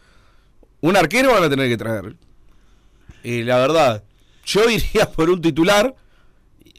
Un 0.81 0.95
arquero 0.95 1.31
van 1.31 1.43
a 1.43 1.49
tener 1.49 1.69
que 1.69 1.77
traer. 1.77 2.15
Eh, 3.23 3.43
la 3.43 3.57
verdad, 3.57 4.03
yo 4.45 4.67
iría 4.69 5.11
por 5.11 5.29
un 5.29 5.41
titular 5.41 5.95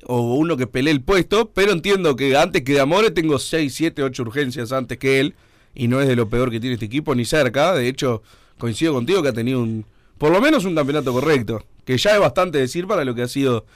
o 0.05 0.35
uno 0.35 0.57
que 0.57 0.67
pelee 0.67 0.93
el 0.93 1.03
puesto, 1.03 1.51
pero 1.53 1.71
entiendo 1.73 2.17
que 2.17 2.37
antes 2.37 2.63
que 2.63 2.73
de 2.73 2.81
Amore 2.81 3.13
tengo 3.13 3.39
6, 3.39 3.73
7, 3.73 4.03
8 4.03 4.23
urgencias 4.23 4.73
antes 4.73 4.99
que 4.99 5.21
él 5.21 5.35
y 5.75 5.87
no 5.87 6.01
es 6.01 6.09
de 6.09 6.17
lo 6.17 6.29
peor 6.29 6.51
que 6.51 6.59
tiene 6.59 6.75
este 6.75 6.87
equipo 6.87 7.15
ni 7.15 7.25
cerca. 7.25 7.75
De 7.75 7.87
hecho, 7.87 8.23
coincido 8.59 8.93
contigo 8.93 9.23
que 9.23 9.29
ha 9.29 9.33
tenido 9.33 9.63
un 9.63 9.87
por 10.19 10.31
lo 10.31 10.41
menos 10.41 10.65
un 10.65 10.75
campeonato 10.75 11.13
correcto, 11.13 11.65
que 11.85 11.99
ya 11.99 12.14
es 12.14 12.21
bastante 12.21 12.59
decir 12.59 12.87
para 12.87 13.05
lo 13.05 13.14
que 13.14 13.23
ha 13.23 13.29
sido 13.29 13.66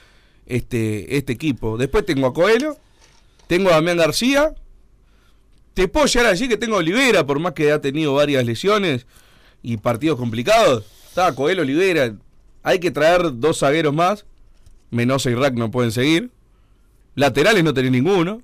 este 0.45 1.17
este 1.17 1.33
equipo. 1.33 1.77
Después 1.77 2.05
tengo 2.05 2.27
a 2.27 2.33
Coelho, 2.33 2.77
tengo 3.47 3.69
a 3.69 3.73
Damián 3.73 3.97
García. 3.97 4.53
Te 5.73 5.87
puedo 5.87 6.07
llegar 6.07 6.27
a 6.27 6.31
decir 6.31 6.49
que 6.49 6.57
tengo 6.57 6.75
a 6.75 6.79
Olivera, 6.79 7.25
por 7.25 7.39
más 7.39 7.53
que 7.53 7.71
ha 7.71 7.79
tenido 7.79 8.15
varias 8.15 8.43
lesiones 8.45 9.05
y 9.61 9.77
partidos 9.77 10.17
complicados. 10.17 10.85
Está 11.07 11.33
Coelho, 11.35 11.61
Olivera. 11.61 12.15
Hay 12.63 12.79
que 12.79 12.91
traer 12.91 13.39
dos 13.39 13.59
zagueros 13.59 13.93
más. 13.93 14.25
Menosa 14.89 15.29
y 15.29 15.35
Rack 15.35 15.53
no 15.53 15.69
pueden 15.69 15.91
seguir. 15.91 16.31
Laterales 17.15 17.63
no 17.63 17.73
tenés 17.73 17.91
ninguno. 17.91 18.41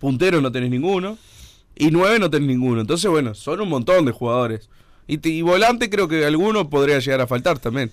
Punteros 0.00 0.42
no 0.42 0.52
tenés 0.52 0.70
ninguno. 0.70 1.18
Y 1.76 1.90
nueve 1.90 2.18
no 2.18 2.30
tenés 2.30 2.48
ninguno. 2.48 2.80
Entonces, 2.80 3.10
bueno, 3.10 3.34
son 3.34 3.60
un 3.60 3.68
montón 3.68 4.04
de 4.04 4.12
jugadores. 4.12 4.68
Y, 5.06 5.26
y 5.28 5.42
volante 5.42 5.90
creo 5.90 6.08
que 6.08 6.24
alguno 6.24 6.70
podría 6.70 6.98
llegar 6.98 7.20
a 7.20 7.26
faltar 7.26 7.58
también. 7.58 7.90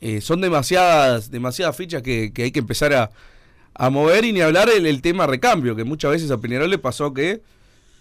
Eh, 0.00 0.20
son 0.20 0.40
demasiadas, 0.40 1.30
demasiadas 1.30 1.76
fichas 1.76 2.02
que, 2.02 2.32
que 2.32 2.42
hay 2.44 2.50
que 2.52 2.58
empezar 2.60 2.92
a, 2.92 3.10
a 3.74 3.90
mover 3.90 4.24
y 4.24 4.32
ni 4.32 4.40
hablar 4.40 4.68
el, 4.68 4.86
el 4.86 5.00
tema 5.02 5.26
recambio, 5.26 5.74
que 5.74 5.84
muchas 5.84 6.10
veces 6.10 6.30
a 6.30 6.38
Peñarol 6.38 6.70
le 6.70 6.78
pasó 6.78 7.14
que 7.14 7.40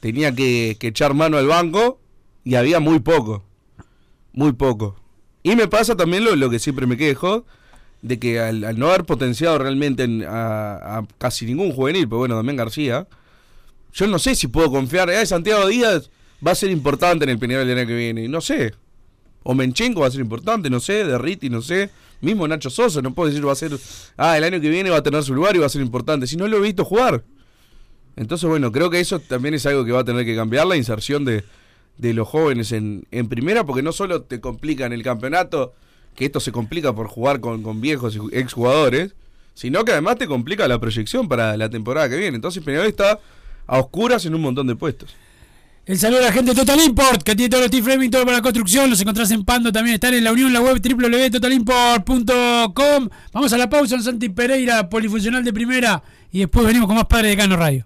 tenía 0.01 0.33
que, 0.35 0.75
que 0.79 0.87
echar 0.87 1.13
mano 1.13 1.37
al 1.37 1.47
banco 1.47 1.99
y 2.43 2.55
había 2.55 2.79
muy 2.79 2.99
poco. 2.99 3.43
Muy 4.33 4.51
poco. 4.53 4.95
Y 5.43 5.55
me 5.55 5.67
pasa 5.67 5.95
también 5.95 6.23
lo, 6.25 6.35
lo 6.35 6.49
que 6.49 6.59
siempre 6.59 6.85
me 6.85 6.97
quejo, 6.97 7.45
de 8.01 8.19
que 8.19 8.39
al, 8.39 8.63
al 8.65 8.77
no 8.77 8.89
haber 8.89 9.05
potenciado 9.05 9.57
realmente 9.57 10.03
en- 10.03 10.25
a, 10.27 11.05
casi 11.17 11.45
ningún 11.45 11.71
juvenil, 11.71 12.07
pero 12.07 12.19
bueno, 12.19 12.35
también 12.35 12.57
García, 12.57 13.07
yo 13.93 14.07
no 14.07 14.19
sé 14.19 14.35
si 14.35 14.47
puedo 14.47 14.69
confiar, 14.69 15.09
eh, 15.09 15.25
Santiago 15.25 15.65
Díaz 15.67 16.09
va 16.45 16.51
a 16.51 16.55
ser 16.55 16.69
importante 16.69 17.23
en 17.23 17.29
el 17.29 17.39
Peñarol 17.39 17.69
el 17.69 17.77
año 17.77 17.87
que 17.87 17.95
viene, 17.95 18.23
y 18.25 18.27
no 18.27 18.41
sé. 18.41 18.73
O 19.47 19.53
Menchenko 19.53 20.01
va 20.01 20.07
a 20.07 20.11
ser 20.11 20.21
importante, 20.21 20.71
no 20.71 20.79
sé, 20.79 21.05
Derriti, 21.05 21.51
no 21.51 21.61
sé. 21.61 21.91
Mismo 22.19 22.47
Nacho 22.47 22.71
Sosa, 22.71 23.03
no 23.03 23.13
puedo 23.13 23.29
decir 23.29 23.47
va 23.47 23.51
a 23.51 23.55
ser, 23.55 23.77
ah, 24.17 24.35
el 24.37 24.43
año 24.43 24.59
que 24.59 24.69
viene 24.69 24.89
va 24.89 24.97
a 24.97 25.03
tener 25.03 25.21
su 25.21 25.35
lugar 25.35 25.55
y 25.55 25.59
va 25.59 25.67
a 25.67 25.69
ser 25.69 25.83
importante, 25.83 26.25
si 26.25 26.35
no 26.35 26.47
lo 26.47 26.57
he 26.57 26.61
visto 26.61 26.83
jugar. 26.83 27.23
Entonces, 28.15 28.49
bueno, 28.49 28.71
creo 28.71 28.89
que 28.89 28.99
eso 28.99 29.19
también 29.19 29.53
es 29.53 29.65
algo 29.67 29.85
que 29.85 29.91
va 29.91 29.99
a 29.99 30.03
tener 30.03 30.25
que 30.25 30.35
cambiar, 30.35 30.65
la 30.65 30.77
inserción 30.77 31.25
de, 31.25 31.43
de 31.99 32.13
los 32.15 32.27
jóvenes 32.27 32.71
en, 32.71 33.05
en 33.11 33.29
primera, 33.29 33.65
porque 33.65 33.83
no 33.83 33.91
solo 33.91 34.23
te 34.23 34.41
complica 34.41 34.87
en 34.87 34.93
el 34.93 35.03
campeonato, 35.03 35.75
que 36.15 36.25
esto 36.25 36.39
se 36.39 36.51
complica 36.51 36.95
por 36.95 37.07
jugar 37.07 37.39
con, 37.39 37.61
con 37.61 37.81
viejos 37.81 38.17
exjugadores, 38.31 39.13
sino 39.53 39.85
que 39.85 39.91
además 39.91 40.17
te 40.17 40.25
complica 40.25 40.67
la 40.67 40.79
proyección 40.79 41.27
para 41.27 41.55
la 41.55 41.69
temporada 41.69 42.09
que 42.09 42.17
viene. 42.17 42.35
Entonces 42.35 42.63
Peñarol 42.63 42.87
está 42.87 43.19
a 43.67 43.77
oscuras 43.77 44.25
en 44.25 44.33
un 44.33 44.41
montón 44.41 44.65
de 44.65 44.75
puestos. 44.75 45.13
El 45.85 45.99
saludo 45.99 46.21
a 46.21 46.23
la 46.23 46.31
gente 46.31 46.51
de 46.51 46.59
Total 46.59 46.83
Import, 46.83 47.21
que 47.21 47.35
tiene 47.35 47.47
todos 47.47 47.65
los 47.65 47.71
T-Framing, 47.71 48.09
todo 48.09 48.25
para 48.25 48.37
la 48.37 48.41
construcción. 48.41 48.89
Los 48.89 48.99
encontrás 49.01 49.29
en 49.29 49.45
Pando, 49.45 49.71
también 49.71 49.93
están 49.93 50.15
en 50.15 50.23
la 50.23 50.31
unión, 50.31 50.51
la 50.51 50.59
web 50.59 50.81
www.totalimport.com. 50.81 53.09
Vamos 53.31 53.53
a 53.53 53.57
la 53.57 53.69
pausa 53.69 53.93
en 53.93 54.01
Santi 54.01 54.29
Pereira, 54.29 54.89
polifuncional 54.89 55.43
de 55.43 55.53
primera. 55.53 56.01
Y 56.31 56.39
después 56.39 56.65
venimos 56.65 56.87
con 56.87 56.95
más 56.95 57.05
Padre 57.05 57.29
de 57.29 57.37
Cano 57.37 57.55
Radio. 57.55 57.85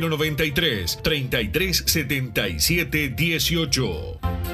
093 0.00 0.96
3377 1.02 3.14
18. 3.16 4.53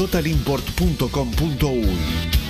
www.totalimport.com.uy. 0.00 2.49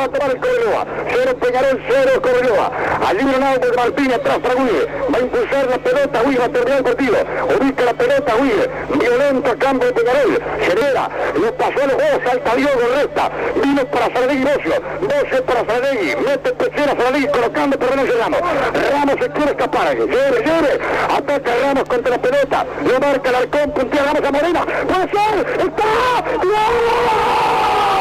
Que 0.00 0.18
va 0.18 0.26
a 0.26 0.30
tomar 0.30 0.30
el 0.30 0.40
Correloa. 0.40 0.86
Cero 1.10 1.36
Peñarol, 1.40 1.82
cero 1.88 2.22
Correloa. 2.22 2.72
Allí 3.06 3.20
Ronaldo 3.20 3.66
de 3.68 3.76
Martín 3.76 4.12
atrás 4.12 4.38
para 4.38 4.54
Huide. 4.54 4.86
Va 5.12 5.18
a 5.18 5.20
impulsar 5.20 5.66
la 5.66 5.78
pelota, 5.78 6.22
Huide 6.24 6.38
va 6.38 6.44
a 6.44 6.48
terminar 6.48 6.78
el 6.78 6.84
partido. 6.84 7.16
Ubica 7.60 7.84
la 7.84 7.94
pelota, 7.94 8.36
Huide. 8.36 8.70
Violento 8.98 9.50
a 9.50 9.56
campo 9.56 9.84
de 9.86 9.92
Peñarol. 9.92 10.42
Genera, 10.60 11.08
lo 11.34 11.54
pasó 11.54 11.86
los 11.86 11.96
dos, 11.96 12.20
salta 12.24 12.54
Diogo, 12.54 12.80
resta. 12.94 13.30
Vino 13.62 13.84
para 13.86 14.06
Saladegui 14.12 14.44
Bocio. 14.44 14.74
Bocio 15.00 15.44
para 15.44 15.60
Saladegui. 15.66 16.16
Mete 16.16 16.52
pechera 16.52 16.96
Saladegui 16.96 17.28
colocando, 17.28 17.78
pero 17.78 17.96
no 17.96 18.04
llegamos. 18.04 18.40
Ramos 18.40 19.16
se 19.20 19.30
quiere 19.30 19.50
escapar. 19.50 19.96
Lleve, 19.96 20.38
lleve. 20.44 20.80
Ataca 21.16 21.50
Ramos 21.62 21.84
contra 21.84 22.10
la 22.10 22.22
pelota. 22.22 22.66
Lo 22.86 23.00
marca 23.00 23.28
el 23.28 23.34
arcón, 23.34 23.70
puntea 23.72 24.04
Ramos 24.04 24.24
a 24.24 24.32
Morena. 24.32 24.64
¡Puede 24.64 25.08
ser! 25.10 25.60
¡Está! 25.60 26.40
Fernando 26.40 27.99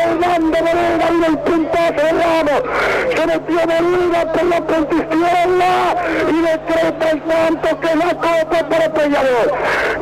Fernando 0.00 0.58
Morena, 0.58 1.06
vino 1.10 1.26
el 1.26 1.38
puntazo 1.38 1.92
de 1.92 2.12
Ramos, 2.12 2.62
se 3.14 3.26
metió 3.26 3.60
Morena 3.66 4.32
por 4.32 4.44
la 4.44 4.60
punta 4.66 4.94
y 4.94 6.40
decreta 6.40 7.10
el 7.10 7.22
tanto 7.22 7.80
que 7.80 7.96
la 7.96 8.14
copa 8.14 8.68
para 8.68 8.92
Peñarol. 8.92 9.52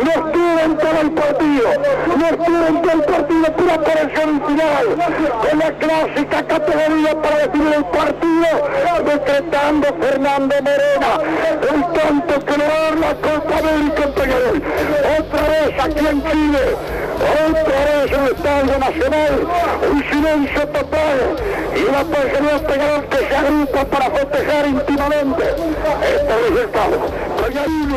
No 0.05 0.11
estuvo 0.11 0.61
en 0.65 0.79
todo 0.79 1.01
el 1.01 1.11
partido, 1.13 1.69
no 2.17 2.27
estuvo 2.29 2.67
en 2.69 2.83
todo 2.83 2.93
el 2.93 3.03
partido, 3.03 3.57
pura 3.57 3.75
aparición 3.75 4.43
final, 4.47 4.87
con 5.43 5.59
la 5.59 5.73
clásica 5.79 6.47
categoría 6.47 7.21
para 7.21 7.37
definir 7.39 7.75
el 7.75 7.85
partido, 7.87 8.49
decretando 9.05 9.89
Fernando 10.01 10.55
Morena, 10.63 11.11
el 11.75 11.81
tanto 12.01 12.45
que 12.45 12.57
le 12.57 12.65
da 12.65 12.91
la 13.01 13.15
Copa 13.17 13.59
América 13.59 14.03
en 14.05 14.13
Peñarol. 14.13 14.63
Otra 15.19 15.43
vez 15.49 15.81
aquí 15.81 16.07
en 16.07 16.23
Chile, 16.31 16.77
otra 17.19 18.05
vez 18.05 18.13
el 18.13 18.37
Estadio 18.37 18.79
Nacional, 18.79 19.49
un 19.91 20.05
silencio 20.11 20.69
total 20.69 21.37
y 21.77 21.83
una 21.89 22.05
personalidad 22.05 22.67
Peñarol 22.67 23.09
que 23.09 23.17
se 23.17 23.37
agrupa 23.37 23.85
para 23.85 24.11
festejar 24.11 24.69
íntimamente 24.69 25.45
este 25.49 26.39
resultado. 26.51 27.11
Peñarino, 27.45 27.97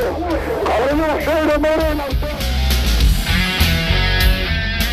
Cobreloa 0.66 1.18
cero, 1.20 1.60
Morena. 1.60 2.04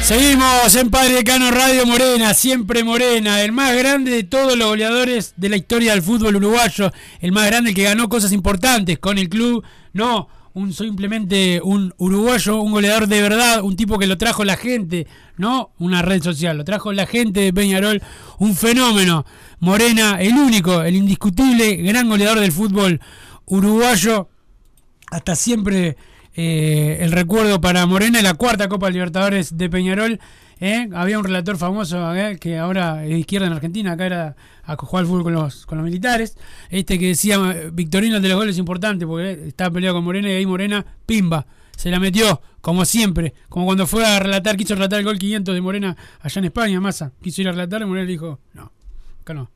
Seguimos 0.03 0.75
en 0.75 0.91
Padre 0.91 1.17
Decano 1.17 1.51
Radio 1.51 1.85
Morena, 1.85 2.33
siempre 2.33 2.83
Morena, 2.83 3.43
el 3.43 3.53
más 3.53 3.77
grande 3.77 4.11
de 4.11 4.25
todos 4.25 4.57
los 4.57 4.69
goleadores 4.69 5.35
de 5.37 5.51
la 5.51 5.57
historia 5.57 5.93
del 5.93 6.01
fútbol 6.03 6.37
uruguayo, 6.37 6.91
el 7.21 7.33
más 7.33 7.47
grande 7.47 7.75
que 7.75 7.83
ganó 7.83 8.09
cosas 8.09 8.33
importantes 8.33 8.99
con 8.99 9.19
el 9.19 9.29
club, 9.29 9.63
no 9.93 10.29
un 10.55 10.73
simplemente 10.73 11.61
un 11.63 11.95
uruguayo, 11.99 12.61
un 12.61 12.73
goleador 12.73 13.07
de 13.07 13.23
verdad, 13.23 13.63
un 13.63 13.77
tipo 13.77 13.99
que 13.99 14.07
lo 14.07 14.19
trajo 14.19 14.45
la 14.45 14.57
gente, 14.57 15.07
no 15.37 15.73
una 15.79 16.03
red 16.03 16.23
social, 16.23 16.57
lo 16.57 16.65
trajo 16.65 16.93
la 16.93 17.07
gente 17.07 17.41
de 17.41 17.53
Peñarol, 17.53 18.03
un 18.39 18.55
fenómeno. 18.55 19.25
Morena, 19.61 20.19
el 20.21 20.35
único, 20.35 20.83
el 20.83 20.97
indiscutible 20.97 21.77
gran 21.77 22.09
goleador 22.09 22.41
del 22.41 22.53
fútbol 22.53 23.01
uruguayo, 23.47 24.29
hasta 25.11 25.35
siempre 25.35 25.97
eh, 26.35 26.99
el 27.01 27.13
recuerdo 27.13 27.61
para 27.61 27.85
Morena, 27.87 28.23
la 28.23 28.35
cuarta 28.35 28.69
Copa 28.69 28.91
Libertadores 28.91 29.57
de 29.57 29.69
Peñarol. 29.69 30.21
¿Eh? 30.61 30.89
Había 30.95 31.19
un 31.19 31.25
relator 31.25 31.57
famoso 31.57 32.15
¿eh? 32.15 32.39
que 32.39 32.59
ahora 32.59 33.05
es 33.05 33.11
de 33.11 33.19
izquierda 33.19 33.47
en 33.47 33.53
Argentina, 33.53 33.93
acá 33.93 34.07
era 34.07 34.37
a 34.65 34.77
jugar 34.77 35.03
al 35.03 35.07
fútbol 35.07 35.25
con 35.25 35.33
los, 35.33 35.67
con 35.67 35.79
los 35.79 35.85
militares. 35.85 36.37
Este 36.71 36.99
que 36.99 37.09
decía 37.09 37.39
Victorino 37.73 38.17
el 38.17 38.23
de 38.23 38.29
los 38.29 38.37
goles 38.37 38.55
es 38.55 38.59
importante 38.59 39.07
porque 39.07 39.49
estaba 39.49 39.71
peleado 39.71 39.97
con 39.97 40.05
Morena 40.05 40.29
y 40.31 40.33
ahí 40.33 40.47
Morena, 40.47 40.85
pimba, 41.07 41.47
se 41.77 41.91
la 41.91 42.01
metió, 42.01 42.43
como 42.61 42.85
siempre. 42.85 43.35
Como 43.49 43.67
cuando 43.67 43.87
fue 43.87 44.05
a 44.05 44.19
relatar, 44.19 44.57
quiso 44.57 44.75
relatar 44.75 44.99
el 44.99 45.05
gol 45.05 45.19
500 45.19 45.55
de 45.55 45.61
Morena 45.61 45.97
allá 46.21 46.39
en 46.39 46.45
España, 46.47 46.81
Massa. 46.81 47.13
Quiso 47.23 47.41
ir 47.41 47.49
a 47.49 47.53
relatar 47.53 47.83
y 47.83 47.87
Morena 47.87 48.07
dijo, 48.07 48.41
no, 48.55 48.73
acá 49.23 49.35
no. 49.35 49.51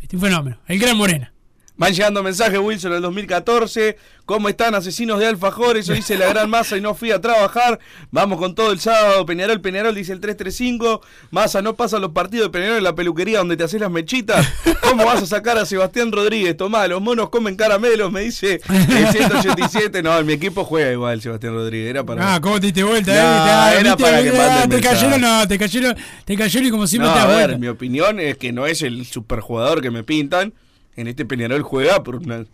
Este 0.00 0.16
un 0.16 0.22
fenómeno, 0.22 0.58
el 0.66 0.78
gran 0.78 0.96
Morena. 0.96 1.32
Van 1.78 1.92
llegando 1.92 2.22
mensajes, 2.22 2.58
Wilson, 2.58 2.92
en 2.92 2.96
el 2.96 3.02
2014. 3.02 3.96
¿Cómo 4.24 4.48
están, 4.48 4.74
asesinos 4.74 5.20
de 5.20 5.26
alfajores? 5.26 5.84
Eso 5.84 5.92
dice 5.92 6.16
la 6.16 6.26
gran 6.28 6.48
masa 6.50 6.76
y 6.76 6.80
no 6.80 6.94
fui 6.94 7.12
a 7.12 7.20
trabajar. 7.20 7.78
Vamos 8.10 8.38
con 8.38 8.54
todo 8.54 8.72
el 8.72 8.80
sábado. 8.80 9.24
Peñarol, 9.26 9.60
Peñarol, 9.60 9.94
dice 9.94 10.12
el 10.12 10.20
335. 10.20 11.02
Masa, 11.30 11.60
no 11.62 11.74
pasan 11.76 12.00
los 12.00 12.12
partidos 12.12 12.46
de 12.48 12.50
Peñarol 12.50 12.78
en 12.78 12.84
la 12.84 12.94
peluquería 12.94 13.38
donde 13.38 13.56
te 13.56 13.64
haces 13.64 13.80
las 13.80 13.90
mechitas. 13.90 14.44
¿Cómo 14.82 15.04
vas 15.04 15.22
a 15.22 15.26
sacar 15.26 15.58
a 15.58 15.66
Sebastián 15.66 16.10
Rodríguez? 16.12 16.56
Tomá, 16.56 16.88
los 16.88 17.00
monos 17.02 17.28
comen 17.28 17.56
caramelos, 17.56 18.10
me 18.10 18.22
dice 18.22 18.60
el 18.68 19.08
187. 19.08 20.02
No, 20.02 20.20
mi 20.24 20.32
equipo 20.32 20.64
juega 20.64 20.90
igual 20.90 21.20
Sebastián 21.20 21.52
Rodríguez. 21.54 21.90
Era 21.90 22.04
para. 22.04 22.34
Ah, 22.34 22.40
¿cómo 22.40 22.58
te 22.58 22.66
diste 22.68 22.82
vuelta? 22.84 23.12
No, 23.12 23.68
eh? 23.68 23.74
Te- 23.74 23.80
era 23.80 23.96
para 23.96 24.22
que 24.22 24.30
ah, 24.30 24.66
Te 24.68 24.80
cayeron, 24.80 25.20
no, 25.20 25.46
te 25.46 25.58
cayeron, 25.58 25.96
te 26.24 26.36
cayeron 26.36 26.66
y 26.68 26.70
como 26.70 26.86
siempre 26.86 27.08
No, 27.10 27.14
te 27.14 27.20
a 27.20 27.26
ver, 27.26 27.36
vuelta. 27.36 27.58
mi 27.58 27.68
opinión 27.68 28.18
es 28.18 28.38
que 28.38 28.50
no 28.52 28.66
es 28.66 28.82
el 28.82 29.04
superjugador 29.06 29.82
que 29.82 29.90
me 29.90 30.02
pintan. 30.02 30.54
En 30.96 31.08
este 31.08 31.24
Peñarol 31.24 31.62
juega 31.62 32.02
por 32.02 32.16
una, 32.16 32.44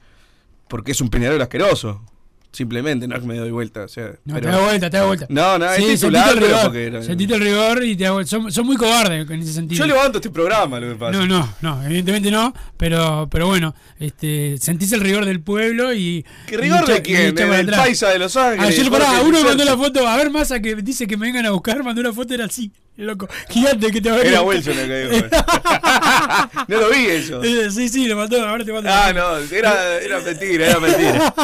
porque 0.69 0.93
es 0.93 1.01
un 1.01 1.09
Peñarol 1.09 1.41
asqueroso. 1.41 2.03
Simplemente, 2.55 3.09
no 3.09 3.15
es 3.15 3.23
que 3.23 3.27
me 3.27 3.37
doy 3.39 3.51
vuelta. 3.51 3.85
O 3.85 3.89
sea, 3.89 4.09
No, 4.27 4.35
pero- 4.35 4.41
te 4.41 4.47
da 4.49 4.61
vuelta, 4.63 4.91
te 4.91 4.97
da 4.99 5.07
vuelta. 5.07 5.27
No, 5.31 5.59
no, 5.59 5.73
Sí, 5.75 5.85
es 5.85 6.01
titular, 6.01 6.29
el 6.29 6.35
pero 6.35 6.47
rigor, 6.49 6.63
porque 6.65 7.03
sentiste 7.03 7.35
el 7.35 7.41
rigor 7.41 7.83
y 7.83 7.97
te 7.97 8.05
da 8.05 8.11
vuelta. 8.11 8.29
Son, 8.31 8.53
son 8.53 8.67
muy 8.67 8.77
cobardes 8.77 9.31
en 9.31 9.41
ese 9.41 9.55
sentido. 9.55 9.79
Yo 9.79 9.87
levanto 9.87 10.19
este 10.19 10.29
programa, 10.29 10.79
lo 10.79 10.91
que 10.93 10.97
pasa. 10.97 11.19
No, 11.19 11.27
no, 11.27 11.49
no, 11.63 11.83
evidentemente 11.83 12.31
no, 12.31 12.53
pero, 12.77 13.27
pero 13.31 13.47
bueno, 13.47 13.75
este, 13.99 14.59
sentís 14.59 14.93
el 14.93 15.01
rigor 15.01 15.25
del 15.25 15.41
pueblo 15.41 15.95
y. 15.95 16.27
¿Qué 16.47 16.59
rigor 16.59 16.85
y 16.89 16.93
de 16.93 17.01
quién? 17.03 17.21
echa 17.29 17.47
para 17.47 17.61
¿El 17.61 17.69
atrás. 17.69 17.81
paisa 17.81 18.09
de 18.11 18.19
Los 18.19 18.37
Ángeles? 18.37 18.67
Ayer, 18.79 18.89
Jorge 18.91 19.03
pará, 19.07 19.23
uno 19.23 19.45
mandó 19.45 19.65
la 19.65 19.77
foto, 19.79 20.07
a 20.07 20.17
ver, 20.19 20.29
Massa 20.31 20.61
que 20.61 20.75
dice 20.77 21.07
que 21.07 21.17
me 21.17 21.29
vengan 21.29 21.47
a 21.47 21.53
buscar, 21.53 21.83
mandó 21.83 22.03
una 22.03 22.13
foto, 22.13 22.35
era 22.35 22.45
así, 22.45 22.71
loco, 22.97 23.29
gigante 23.49 23.91
que 23.91 24.01
te 24.01 24.11
va 24.11 24.17
a 24.19 24.23
Era 24.23 24.43
Wilson 24.43 24.79
el 24.79 24.87
que 24.87 25.09
dijo. 25.09 25.27
no 26.69 26.81
lo 26.81 26.91
vi 26.91 27.07
eso. 27.07 27.43
Sí, 27.71 27.89
sí, 27.89 28.07
lo 28.07 28.17
mandó, 28.17 28.47
ahora 28.47 28.65
te 28.65 28.73
mando. 28.73 28.91
Ah, 28.93 29.13
no, 29.13 29.39
era, 29.39 29.99
era 29.99 30.21
mentira, 30.21 30.67
era 30.67 30.81
mentira. 30.81 31.35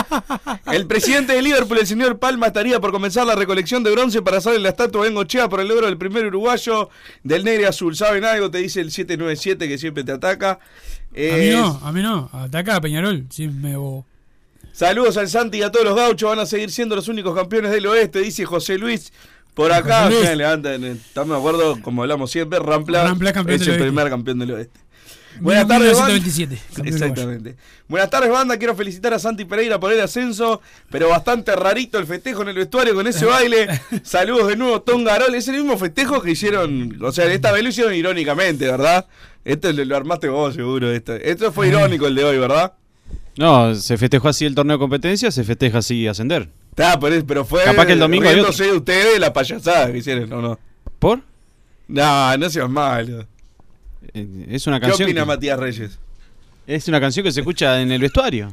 El 0.67 0.87
presidente 0.87 1.33
de 1.33 1.43
Liverpool, 1.43 1.79
el 1.79 1.87
señor 1.87 2.19
Palma, 2.19 2.49
estaría 2.49 2.81
por 2.81 2.93
comenzar 2.93 3.27
la 3.27 3.35
recolección 3.35 3.83
de 3.83 3.91
bronce 3.91 4.23
para 4.23 4.39
hacerle 4.39 4.61
la 4.61 4.71
estatua 4.71 5.03
de 5.03 5.09
Bengochea 5.09 5.49
por 5.49 5.61
el 5.61 5.69
logro 5.69 5.87
del 5.87 5.97
primer 5.97 6.27
uruguayo 6.27 6.91
del 7.23 7.45
negro 7.45 7.63
y 7.63 7.67
azul. 7.67 7.97
¿Saben 7.97 8.25
algo? 8.25 8.51
Te 8.51 8.59
dice 8.59 8.81
el 8.81 8.91
797 8.91 9.69
que 9.69 9.79
siempre 9.79 10.05
te 10.05 10.13
ataca. 10.13 10.53
A 10.53 11.37
mí 11.37 11.51
no, 11.51 11.81
a 11.83 11.93
mí 11.93 12.03
no, 12.03 12.31
ataca 12.33 12.77
a 12.77 12.81
Peñarol, 12.81 13.27
sí, 13.31 13.49
me 13.49 13.77
bobo. 13.77 14.07
Saludos 14.73 15.17
al 15.17 15.29
Santi 15.29 15.59
y 15.59 15.63
a 15.63 15.73
todos 15.73 15.85
los 15.85 15.97
gauchos. 15.97 16.29
Van 16.29 16.39
a 16.39 16.47
seguir 16.47 16.71
siendo 16.71 16.95
los 16.95 17.09
únicos 17.09 17.35
campeones 17.35 17.73
del 17.73 17.87
oeste, 17.87 18.21
dice 18.21 18.45
José 18.45 18.79
Luis. 18.79 19.13
Por 19.55 19.73
acá, 19.73 20.09
levantan, 20.09 20.85
eh, 20.85 20.93
estamos 20.93 21.31
de 21.31 21.37
acuerdo, 21.37 21.83
como 21.83 22.03
hablamos 22.03 22.31
siempre, 22.31 22.59
Rampla, 22.61 23.05
Rampla 23.05 23.33
campeón 23.33 23.61
es 23.61 23.67
el 23.67 23.79
primer 23.79 24.09
campeón 24.09 24.39
del 24.39 24.53
oeste. 24.53 24.81
Buenas 25.41 25.69
tardes, 25.69 25.97
banda. 25.97 26.15
1927, 26.15 26.75
campeón 26.75 26.95
Exactamente. 26.95 27.57
Buenas 27.87 28.11
tardes, 28.11 28.31
banda. 28.31 28.57
Quiero 28.57 28.75
felicitar 28.75 29.15
a 29.15 29.19
Santi 29.19 29.45
Pereira 29.45 29.79
por 29.79 29.93
el 29.93 30.01
ascenso, 30.01 30.61
pero 30.91 31.09
bastante 31.09 31.55
rarito 31.55 31.99
el 31.99 32.07
festejo 32.07 32.43
en 32.43 32.49
el 32.49 32.57
vestuario 32.57 32.95
con 32.95 33.07
ese 33.07 33.25
baile. 33.25 33.69
Saludos 34.03 34.49
de 34.49 34.57
nuevo, 34.57 34.83
Tom 34.83 35.05
Garol. 35.05 35.35
Es 35.35 35.47
el 35.49 35.57
mismo 35.57 35.79
festejo 35.79 36.21
que 36.21 36.33
hicieron, 36.33 36.99
o 37.03 37.13
sea, 37.13 37.27
esta 37.27 37.53
vez 37.53 37.63
lo 37.63 37.69
hicieron 37.69 37.95
irónicamente, 37.95 38.67
¿verdad? 38.67 39.07
Esto 39.45 39.73
lo, 39.73 39.85
lo 39.85 39.97
armaste 39.97 40.29
vos, 40.29 40.55
seguro. 40.55 40.91
Esto, 40.91 41.15
esto 41.15 41.53
fue 41.53 41.69
irónico 41.69 42.07
el 42.07 42.15
de 42.15 42.25
hoy, 42.25 42.39
¿verdad? 42.39 42.75
No, 43.37 43.75
se 43.75 43.97
festejó 43.97 44.29
así 44.29 44.45
el 44.45 44.55
torneo 44.55 44.77
de 44.77 44.81
competencia, 44.81 45.31
se 45.31 45.45
festeja 45.45 45.79
así 45.79 46.09
ascender. 46.09 46.49
Está, 46.79 46.99
pero, 47.01 47.27
pero 47.27 47.45
fue. 47.45 47.65
Capaz 47.65 47.87
que 47.87 47.93
el 47.95 47.99
domingo 47.99 48.29
hay 48.29 48.35
riéndose 48.35 48.65
de 48.65 48.73
ustedes 48.73 49.19
la 49.19 49.33
payasada 49.33 49.91
que 49.91 49.99
hicieron, 49.99 50.33
¿o 50.33 50.41
no? 50.43 50.59
¿Por? 50.99 51.21
No, 51.89 52.37
no 52.37 52.51
seas 52.51 52.69
malo. 52.71 53.27
Eh, 54.15 54.47
Es 54.51 54.67
una 54.67 54.79
¿Qué 54.79 54.87
canción. 54.87 55.07
opina 55.09 55.23
que- 55.23 55.27
Matías 55.27 55.59
Reyes? 55.59 55.99
Es 56.67 56.87
una 56.87 57.01
canción 57.01 57.25
que 57.25 57.33
se 57.33 57.41
escucha 57.41 57.81
en 57.81 57.91
el 57.91 58.01
vestuario. 58.01 58.53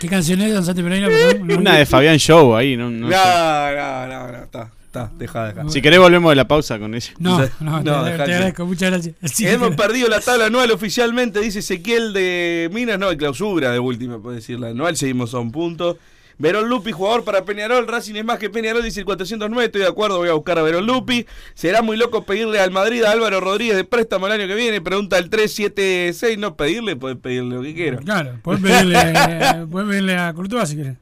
¿Qué 0.00 0.08
canción 0.08 0.40
es, 0.42 0.52
Don 0.52 0.64
Santi 0.64 0.82
Pereira? 0.82 1.08
No. 1.38 1.56
Una 1.56 1.76
de 1.76 1.86
Fabián 1.86 2.18
Show 2.18 2.56
ahí, 2.56 2.76
no, 2.76 2.90
no 2.90 3.08
No, 3.08 3.12
sé. 3.12 3.16
no, 3.16 4.06
no, 4.06 4.28
no, 4.32 4.42
está, 4.42 4.70
está, 4.86 5.10
deja, 5.16 5.46
deja. 5.52 5.68
Si 5.68 5.80
querés 5.80 5.98
volvemos 6.00 6.30
de 6.32 6.36
la 6.36 6.48
pausa 6.48 6.78
con 6.78 6.94
ella. 6.94 7.12
No, 7.18 7.38
no, 7.60 7.82
No, 7.82 8.04
te, 8.04 8.10
te 8.16 8.22
agradezco, 8.22 8.66
muchas 8.66 8.90
gracias. 8.90 9.14
Sí, 9.32 9.46
Hemos 9.46 9.74
perdido 9.76 10.08
la 10.08 10.20
tabla 10.20 10.46
anual 10.46 10.70
oficialmente, 10.72 11.40
dice 11.40 11.60
Ezequiel 11.60 12.12
de 12.12 12.68
Minas, 12.72 12.98
no, 12.98 13.08
de 13.10 13.16
clausura 13.16 13.70
de 13.70 13.78
última, 13.78 14.18
puede 14.20 14.36
decir 14.36 14.58
la 14.58 14.68
anual, 14.68 14.96
seguimos 14.96 15.32
a 15.34 15.38
un 15.38 15.52
punto. 15.52 15.98
Verón 16.40 16.68
Lupi, 16.70 16.90
jugador 16.90 17.22
para 17.22 17.44
Peñarol, 17.44 17.86
Racing 17.86 18.14
es 18.16 18.24
más 18.24 18.38
que 18.38 18.48
Peñarol, 18.50 18.82
dice 18.82 19.00
el 19.00 19.06
409, 19.06 19.66
estoy 19.66 19.82
de 19.82 19.86
acuerdo, 19.86 20.16
voy 20.16 20.30
a 20.30 20.32
buscar 20.32 20.58
a 20.58 20.62
Verón 20.62 20.86
Lupi. 20.86 21.26
Será 21.54 21.82
muy 21.82 21.96
loco 21.98 22.24
pedirle 22.24 22.58
al 22.58 22.70
Madrid 22.70 23.02
a 23.04 23.10
Álvaro 23.12 23.40
Rodríguez 23.40 23.76
de 23.76 23.84
préstamo 23.84 24.26
el 24.26 24.32
año 24.32 24.46
que 24.48 24.54
viene, 24.54 24.80
pregunta 24.80 25.18
el 25.18 25.28
376, 25.30 26.38
no 26.38 26.56
pedirle, 26.56 26.96
puedes 26.96 27.18
pedirle 27.18 27.56
lo 27.56 27.62
que 27.62 27.74
quieras. 27.74 28.00
Claro, 28.04 28.38
puedes 28.42 28.62
pedirle, 28.62 28.96
podés 29.70 29.88
pedirle 29.88 30.16
a 30.16 30.32
Courtois 30.32 30.68
si 30.68 30.76
querés. 30.76 30.96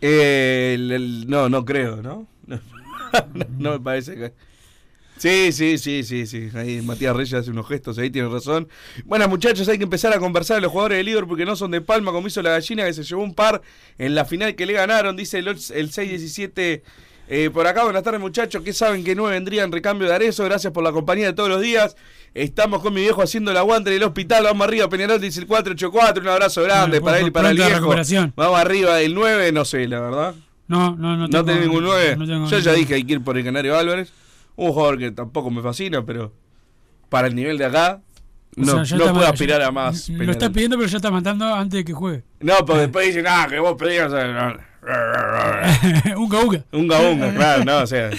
Eh, 0.00 0.72
el- 0.76 0.92
el- 0.92 1.28
no, 1.28 1.48
no 1.48 1.64
creo, 1.64 1.96
¿no? 2.00 2.26
No, 2.46 2.60
no, 3.34 3.44
no 3.58 3.70
me 3.72 3.80
parece 3.80 4.14
que... 4.14 4.32
Sí, 5.18 5.52
sí, 5.52 5.78
sí, 5.78 6.04
sí, 6.04 6.26
sí. 6.26 6.48
Ahí 6.54 6.80
Matías 6.80 7.14
Reyes 7.16 7.34
hace 7.34 7.50
unos 7.50 7.66
gestos, 7.68 7.98
ahí 7.98 8.08
tiene 8.10 8.28
razón. 8.28 8.68
Bueno, 9.04 9.28
muchachos, 9.28 9.68
hay 9.68 9.76
que 9.78 9.84
empezar 9.84 10.12
a 10.12 10.18
conversar 10.18 10.56
de 10.56 10.60
los 10.62 10.70
jugadores 10.72 10.98
de 10.98 11.04
Liverpool 11.04 11.36
que 11.36 11.44
no 11.44 11.56
son 11.56 11.70
de 11.72 11.80
Palma, 11.80 12.12
como 12.12 12.28
hizo 12.28 12.40
la 12.42 12.50
gallina 12.50 12.84
que 12.84 12.92
se 12.92 13.02
llevó 13.02 13.22
un 13.22 13.34
par 13.34 13.60
en 13.98 14.14
la 14.14 14.24
final 14.24 14.54
que 14.54 14.64
le 14.64 14.74
ganaron, 14.74 15.16
dice 15.16 15.38
el, 15.38 15.48
el 15.48 15.56
6-17. 15.90 16.82
eh, 17.30 17.50
por 17.52 17.66
acá, 17.66 17.84
buenas 17.84 18.02
tardes 18.04 18.20
muchachos, 18.20 18.62
que 18.62 18.72
saben 18.72 19.02
que 19.04 19.14
no 19.14 19.24
vendría 19.24 19.64
en 19.64 19.72
recambio 19.72 20.08
de 20.08 20.14
Arezo, 20.14 20.44
gracias 20.44 20.72
por 20.72 20.82
la 20.84 20.92
compañía 20.92 21.26
de 21.26 21.32
todos 21.32 21.48
los 21.48 21.60
días. 21.60 21.96
Estamos 22.32 22.80
con 22.80 22.94
mi 22.94 23.00
viejo 23.00 23.20
haciendo 23.20 23.50
el 23.50 23.56
aguante 23.56 23.90
en 23.90 23.96
el 23.96 24.02
hospital, 24.04 24.44
vamos 24.44 24.66
arriba, 24.68 24.88
Peñarol 24.88 25.20
dice 25.20 25.40
el 25.40 25.46
484, 25.46 26.22
un 26.22 26.28
abrazo 26.28 26.62
grande 26.62 27.00
Bueno, 27.00 27.04
para 27.04 27.18
él 27.20 27.26
y 27.26 27.30
para 27.30 27.50
el 27.50 27.56
viejo. 27.56 27.70
recuperación. 27.70 28.32
Vamos 28.36 28.60
arriba, 28.60 29.00
el 29.00 29.14
9, 29.14 29.50
no 29.52 29.64
sé, 29.64 29.88
la 29.88 30.00
verdad. 30.00 30.34
No, 30.68 30.94
no, 30.96 31.16
no. 31.16 31.26
¿No 31.26 31.28
tengo- 31.28 31.44
tenés 31.46 31.62
ningún 31.62 31.84
9? 31.84 32.16
no 32.16 32.26
tengo- 32.26 32.48
Yo 32.48 32.58
ya 32.60 32.72
dije 32.72 32.94
hay 32.94 33.04
que 33.04 33.14
ir 33.14 33.20
por 33.24 33.36
el 33.36 33.44
Canario 33.44 33.76
Álvarez. 33.76 34.12
Un 34.58 34.72
jugador 34.72 34.98
que 34.98 35.10
tampoco 35.12 35.50
me 35.50 35.62
fascina, 35.62 36.04
pero 36.04 36.32
para 37.08 37.28
el 37.28 37.34
nivel 37.34 37.58
de 37.58 37.64
acá, 37.66 38.00
O 38.56 38.60
no, 38.60 38.66
sea, 38.66 38.74
no 38.74 38.82
está 39.04 39.12
puedo 39.12 39.26
ma- 39.26 39.28
aspirar 39.28 39.60
ya- 39.60 39.68
a 39.68 39.70
más. 39.70 40.08
Lo 40.08 40.14
Peñarol. 40.18 40.30
está 40.30 40.50
pidiendo, 40.50 40.76
pero 40.76 40.88
ya 40.88 40.96
está 40.96 41.10
matando 41.12 41.54
antes 41.54 41.78
de 41.78 41.84
que 41.84 41.92
juegue. 41.92 42.24
No, 42.40 42.54
pues 42.66 42.80
después 42.80 43.06
dicen, 43.06 43.24
ah, 43.28 43.46
que 43.48 43.60
vos 43.60 43.76
pedías. 43.78 44.10
unga, 46.16 46.40
unga. 46.40 46.64
Unga, 46.72 47.00
unga, 47.00 47.34
claro, 47.34 47.64
no, 47.64 47.78
o 47.78 47.86
sea. 47.86 48.10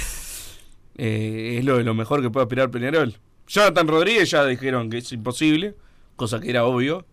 eh, 0.97 1.55
es 1.59 1.65
lo, 1.65 1.79
lo 1.81 1.93
mejor 1.93 2.21
que 2.21 2.29
puede 2.29 2.45
aspirar 2.45 2.71
Peñarol. 2.71 3.15
Jonathan 3.47 3.87
Rodríguez 3.87 4.29
ya 4.31 4.45
dijeron 4.45 4.89
que 4.89 4.99
es 4.99 5.11
imposible, 5.11 5.75
cosa 6.15 6.39
que 6.39 6.49
era 6.49 6.65
obvio. 6.65 7.05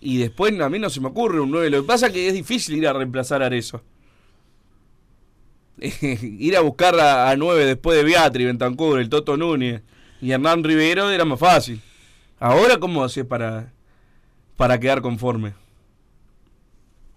Y 0.00 0.18
después 0.18 0.58
a 0.60 0.68
mí 0.68 0.78
no 0.78 0.90
se 0.90 1.00
me 1.00 1.08
ocurre 1.08 1.40
un 1.40 1.50
9. 1.50 1.70
Lo 1.70 1.80
que 1.82 1.86
pasa 1.86 2.08
es 2.08 2.12
que 2.12 2.28
es 2.28 2.34
difícil 2.34 2.76
ir 2.76 2.86
a 2.86 2.92
reemplazar 2.92 3.42
a 3.42 3.46
Arezo. 3.46 3.82
ir 6.22 6.56
a 6.56 6.60
buscar 6.60 6.98
a, 6.98 7.30
a 7.30 7.36
9 7.36 7.64
después 7.66 7.96
de 7.96 8.04
Beatriz, 8.04 8.46
Bentancur, 8.46 8.98
el 9.00 9.08
Toto 9.08 9.36
Núñez 9.36 9.82
y 10.20 10.30
Hernán 10.32 10.64
Rivero 10.64 11.10
era 11.10 11.24
más 11.24 11.38
fácil. 11.38 11.80
Ahora, 12.38 12.78
¿cómo 12.78 13.04
haces 13.04 13.24
para, 13.24 13.72
para 14.56 14.78
quedar 14.78 15.00
conforme? 15.02 15.54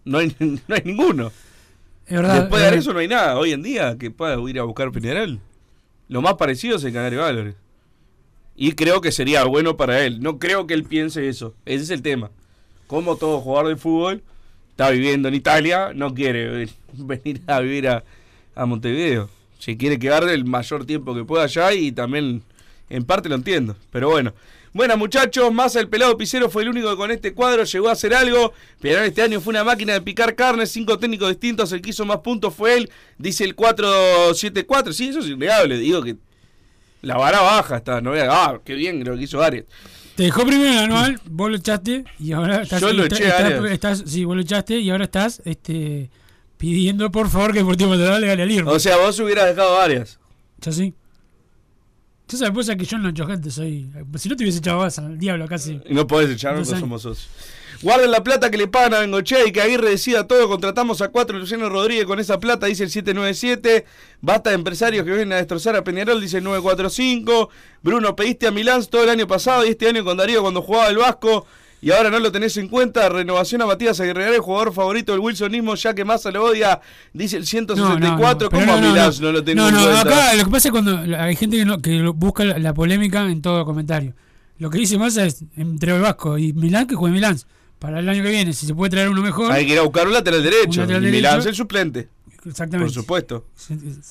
No 0.05 0.17
hay, 0.19 0.35
no 0.39 0.75
hay 0.75 0.81
ninguno. 0.83 1.31
Es 2.07 2.15
verdad. 2.15 2.41
Después 2.41 2.61
de 2.61 2.67
eh, 2.67 2.71
Arezo 2.71 2.93
no 2.93 2.99
hay 2.99 3.07
nada 3.07 3.37
hoy 3.37 3.51
en 3.51 3.61
día 3.61 3.97
que 3.97 4.11
pueda 4.11 4.37
ir 4.49 4.59
a 4.59 4.63
buscar 4.63 4.91
Peñarol. 4.91 5.39
Lo 6.07 6.21
más 6.21 6.35
parecido 6.35 6.77
es 6.77 6.83
el 6.83 6.93
Canario 6.93 7.23
Álvarez. 7.23 7.55
Y 8.55 8.73
creo 8.73 8.99
que 8.99 9.11
sería 9.11 9.43
bueno 9.45 9.77
para 9.77 10.03
él. 10.03 10.19
No 10.19 10.39
creo 10.39 10.67
que 10.67 10.73
él 10.73 10.83
piense 10.83 11.29
eso. 11.29 11.53
Ese 11.65 11.83
es 11.83 11.89
el 11.91 12.01
tema. 12.01 12.31
Como 12.87 13.15
todo 13.15 13.39
jugador 13.39 13.69
de 13.69 13.75
fútbol 13.77 14.23
está 14.71 14.89
viviendo 14.89 15.27
en 15.27 15.35
Italia, 15.35 15.91
no 15.93 16.13
quiere 16.13 16.49
ven- 16.49 16.69
venir 16.93 17.41
a 17.47 17.59
vivir 17.59 17.87
a, 17.87 18.03
a 18.61 18.65
Montevideo. 18.65 19.29
Si 19.59 19.77
quiere 19.77 19.99
quedar 19.99 20.27
el 20.29 20.45
mayor 20.45 20.85
tiempo 20.85 21.13
que 21.15 21.23
pueda 21.25 21.43
allá 21.43 21.73
y 21.73 21.91
también 21.91 22.41
en 22.89 23.03
parte 23.03 23.29
lo 23.29 23.35
entiendo. 23.35 23.75
Pero 23.91 24.09
bueno. 24.09 24.33
Bueno 24.71 24.95
muchachos, 24.97 25.51
más 25.51 25.75
el 25.75 25.87
pelado 25.87 26.15
Picero 26.15 26.47
fue 26.47 26.61
el 26.61 26.69
único 26.69 26.91
que 26.91 26.95
con 26.95 27.09
este 27.09 27.33
cuadro 27.33 27.63
llegó 27.63 27.89
a 27.89 27.93
hacer 27.93 28.13
algo. 28.13 28.53
Pero 28.79 29.01
este 29.01 29.21
año 29.23 29.41
fue 29.41 29.51
una 29.51 29.63
máquina 29.63 29.93
de 29.93 30.01
picar 30.01 30.35
carne, 30.35 30.67
cinco 30.67 30.99
técnicos 30.99 31.29
distintos, 31.29 31.71
el 31.71 31.81
que 31.81 31.89
hizo 31.89 32.05
más 32.05 32.19
puntos 32.19 32.53
fue 32.53 32.77
él, 32.77 32.89
dice 33.17 33.43
el 33.43 33.55
474. 33.55 34.93
Sí, 34.93 35.09
eso 35.09 35.19
es 35.19 35.27
innegable, 35.27 35.77
digo 35.77 36.03
que 36.03 36.15
la 37.01 37.17
vara 37.17 37.41
baja 37.41 37.77
está, 37.77 37.99
no 38.01 38.11
voy 38.11 38.19
a- 38.19 38.27
ah, 38.29 38.59
qué 38.63 38.75
bien 38.75 39.03
lo 39.03 39.17
que 39.17 39.23
hizo 39.23 39.41
Arias. 39.41 39.65
Te 40.15 40.23
dejó 40.23 40.45
primero 40.45 40.69
el 40.71 40.77
anual, 40.79 41.19
vos 41.29 41.49
lo 41.49 41.55
echaste 41.57 42.03
y 42.19 42.33
ahora 42.33 42.61
estás. 42.63 42.81
Yo 42.81 42.91
lo 42.93 43.03
está- 43.03 43.15
eché, 43.15 43.31
Arias. 43.31 43.71
estás- 43.71 44.03
Sí, 44.05 44.25
vos 44.25 44.35
lo 44.35 44.41
echaste 44.41 44.77
y 44.79 44.89
ahora 44.89 45.05
estás 45.05 45.41
este, 45.45 46.09
pidiendo 46.59 47.09
por 47.09 47.29
favor 47.29 47.53
que 47.53 47.59
Deportivo 47.59 47.91
Maldonado 47.91 48.19
le 48.19 48.27
gane 48.27 48.43
al 48.43 48.49
Liverpool. 48.49 48.75
O 48.75 48.79
sea, 48.79 48.97
vos 48.97 49.17
hubieras 49.21 49.47
dejado 49.47 49.79
Arias. 49.79 50.19
Ya 50.59 50.73
sí. 50.73 50.93
Yo 52.27 52.37
sabes, 52.37 52.53
vos 52.53 52.67
que 52.67 52.85
yo 52.85 52.97
no 52.97 53.09
echo 53.09 53.25
gente, 53.25 53.49
soy. 53.49 53.89
Si 54.17 54.27
no 54.27 54.35
te 54.35 54.43
hubiese 54.43 54.59
echado 54.59 54.79
vas 54.79 54.99
al 54.99 55.17
diablo 55.17 55.47
casi. 55.47 55.81
No 55.89 56.05
podés 56.05 56.29
echarnos, 56.29 56.67
somos 56.67 57.01
socios. 57.01 57.29
Guarden 57.81 58.11
la 58.11 58.25
plata 58.25 58.51
que 58.51 58.57
le 58.57 58.67
pagan 58.67 58.93
a 58.93 58.99
Bengochea 58.99 59.47
y 59.47 59.53
que 59.53 59.61
Aguirre 59.61 59.89
decida 59.89 60.27
todo. 60.27 60.49
Contratamos 60.49 61.01
a 61.01 61.07
cuatro 61.07 61.39
Luciano 61.39 61.69
Rodríguez 61.69 62.05
con 62.05 62.19
esa 62.19 62.37
plata, 62.37 62.65
dice 62.65 62.83
el 62.83 62.89
797. 62.89 63.85
Basta 64.19 64.49
de 64.49 64.57
empresarios 64.57 65.05
que 65.05 65.11
vienen 65.11 65.31
a 65.31 65.37
destrozar 65.37 65.77
a 65.77 65.83
Peñarol, 65.85 66.19
dice 66.19 66.39
el 66.39 66.43
945. 66.43 67.49
Bruno, 67.81 68.17
pediste 68.17 68.47
a 68.47 68.51
Milán 68.51 68.85
todo 68.85 69.05
el 69.05 69.09
año 69.09 69.27
pasado 69.27 69.65
y 69.65 69.69
este 69.69 69.87
año 69.87 70.03
con 70.03 70.17
Darío 70.17 70.41
cuando 70.41 70.61
jugaba 70.61 70.89
el 70.89 70.97
Vasco. 70.97 71.47
Y 71.81 71.91
ahora 71.91 72.09
no 72.09 72.19
lo 72.19 72.31
tenés 72.31 72.57
en 72.57 72.67
cuenta. 72.67 73.07
Renovación 73.09 73.61
a 73.61 73.65
Matías 73.65 73.99
Aguirre, 74.01 74.35
el 74.35 74.41
jugador 74.41 74.73
favorito 74.73 75.13
del 75.13 75.21
Wilsonismo, 75.21 75.75
ya 75.75 75.93
que 75.93 76.03
Massa 76.03 76.29
lo 76.31 76.43
odia, 76.43 76.81
dice 77.13 77.37
el 77.37 77.45
164. 77.45 78.49
pero 78.49 78.61
¿Cómo 78.61 78.73
a 78.77 78.81
no, 78.81 78.89
Milán 78.89 79.11
no. 79.15 79.21
no, 79.27 79.31
lo 79.31 79.43
tenés 79.43 79.63
No, 79.63 79.69
en 79.69 79.75
no, 79.75 79.81
cuenta? 79.83 80.01
acá 80.01 80.33
lo 80.35 80.43
que 80.45 80.51
pasa 80.51 80.67
es 80.67 80.71
cuando 80.71 80.97
hay 81.17 81.35
gente 81.35 81.57
que, 81.57 81.65
no- 81.65 81.77
que 81.81 81.91
lo- 81.99 82.13
busca 82.13 82.43
la, 82.43 82.57
la 82.59 82.73
polémica 82.73 83.29
en 83.29 83.41
todo 83.41 83.63
comentario. 83.65 84.13
Lo 84.57 84.69
que 84.69 84.77
dice 84.77 84.97
Massa 84.97 85.25
es 85.25 85.43
entre 85.55 85.95
el 85.95 86.01
Vasco 86.01 86.37
y 86.37 86.51
Milán 86.53 86.85
que 86.87 86.95
juegue 86.95 87.13
Milán. 87.13 87.37
Para 87.79 87.99
el 87.99 88.09
año 88.09 88.21
que 88.23 88.29
viene, 88.29 88.51
si 88.51 88.65
se 88.65 88.75
puede 88.75 88.89
traer 88.89 89.07
uno 89.07 89.21
mejor. 89.21 89.53
Hay 89.53 89.65
que 89.65 89.71
ir 89.71 89.79
a 89.79 89.83
buscar 89.83 90.05
un 90.05 90.11
lateral 90.11 90.43
derecho. 90.43 90.81
Un 90.81 90.87
lateral 90.87 91.01
derecho. 91.01 91.15
Milán 91.17 91.39
es 91.39 91.45
el 91.45 91.55
suplente. 91.55 92.09
Exactamente. 92.45 92.93
Por 92.93 92.93
supuesto. 92.93 93.45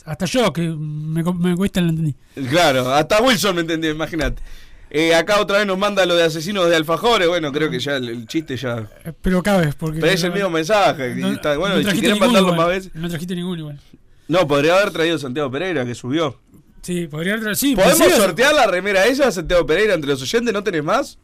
Hasta 0.06 0.24
yo, 0.24 0.50
que 0.54 0.62
me, 0.68 1.22
me 1.22 1.54
cuesta 1.54 1.82
la 1.82 1.90
entendí. 1.90 2.14
Claro, 2.48 2.90
hasta 2.94 3.20
Wilson 3.22 3.54
me 3.56 3.60
entendió, 3.62 3.90
imagínate. 3.90 4.42
Eh, 4.90 5.14
acá 5.14 5.40
otra 5.40 5.58
vez 5.58 5.66
nos 5.66 5.76
manda 5.78 6.06
lo 6.06 6.16
de 6.16 6.24
asesinos 6.24 6.68
de 6.70 6.76
alfajores. 6.76 7.28
Bueno, 7.28 7.52
creo 7.52 7.70
que 7.70 7.78
ya 7.78 7.96
el, 7.96 8.08
el 8.08 8.26
chiste 8.26 8.56
ya. 8.56 8.86
Pero 9.22 9.42
cabe, 9.42 9.72
porque. 9.78 10.00
Pero 10.00 10.12
es 10.12 10.22
el 10.24 10.32
mismo 10.32 10.48
mensaje. 10.50 11.12
y 11.16 11.20
No, 11.20 11.32
está- 11.32 11.56
bueno, 11.58 11.74
no 11.74 11.80
si 11.80 11.84
trajiste 11.84 12.06
quieren 12.06 12.20
mandarlo 12.24 12.54
más 12.54 12.68
veces. 12.68 12.94
No 12.94 13.08
trajiste 13.08 13.34
ninguno 13.34 13.60
igual. 13.60 13.80
No, 14.28 14.46
podría 14.48 14.76
haber 14.76 14.90
traído 14.90 15.18
Santiago 15.18 15.50
Pereira, 15.50 15.84
que 15.84 15.94
subió. 15.94 16.40
Sí, 16.82 17.06
podría 17.06 17.34
haber. 17.34 17.56
Sí, 17.56 17.74
¿Podemos 17.74 17.98
pues 17.98 18.12
sí, 18.14 18.20
sortear 18.20 18.54
la 18.54 18.66
remera 18.66 19.04
esa, 19.06 19.30
Santiago 19.30 19.66
Pereira, 19.66 19.94
entre 19.94 20.10
los 20.10 20.22
oyentes? 20.22 20.52
¿No 20.54 20.62
tenés 20.64 20.84
más? 20.84 21.18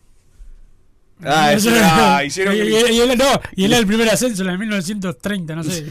Ah, 1.22 1.52
Eso- 1.52 1.70
es- 1.70 1.80
ah, 1.82 2.22
hicieron 2.24 2.54
y, 2.54 2.58
y- 2.58 2.62
y 2.96 3.00
él, 3.00 3.16
no, 3.16 3.40
y 3.56 3.64
él 3.64 3.72
era 3.72 3.78
el 3.80 3.86
primer 3.86 4.08
ascenso, 4.10 4.42
en 4.42 4.50
el 4.50 4.58
1930, 4.58 5.54
no 5.56 5.62
sé. 5.64 5.86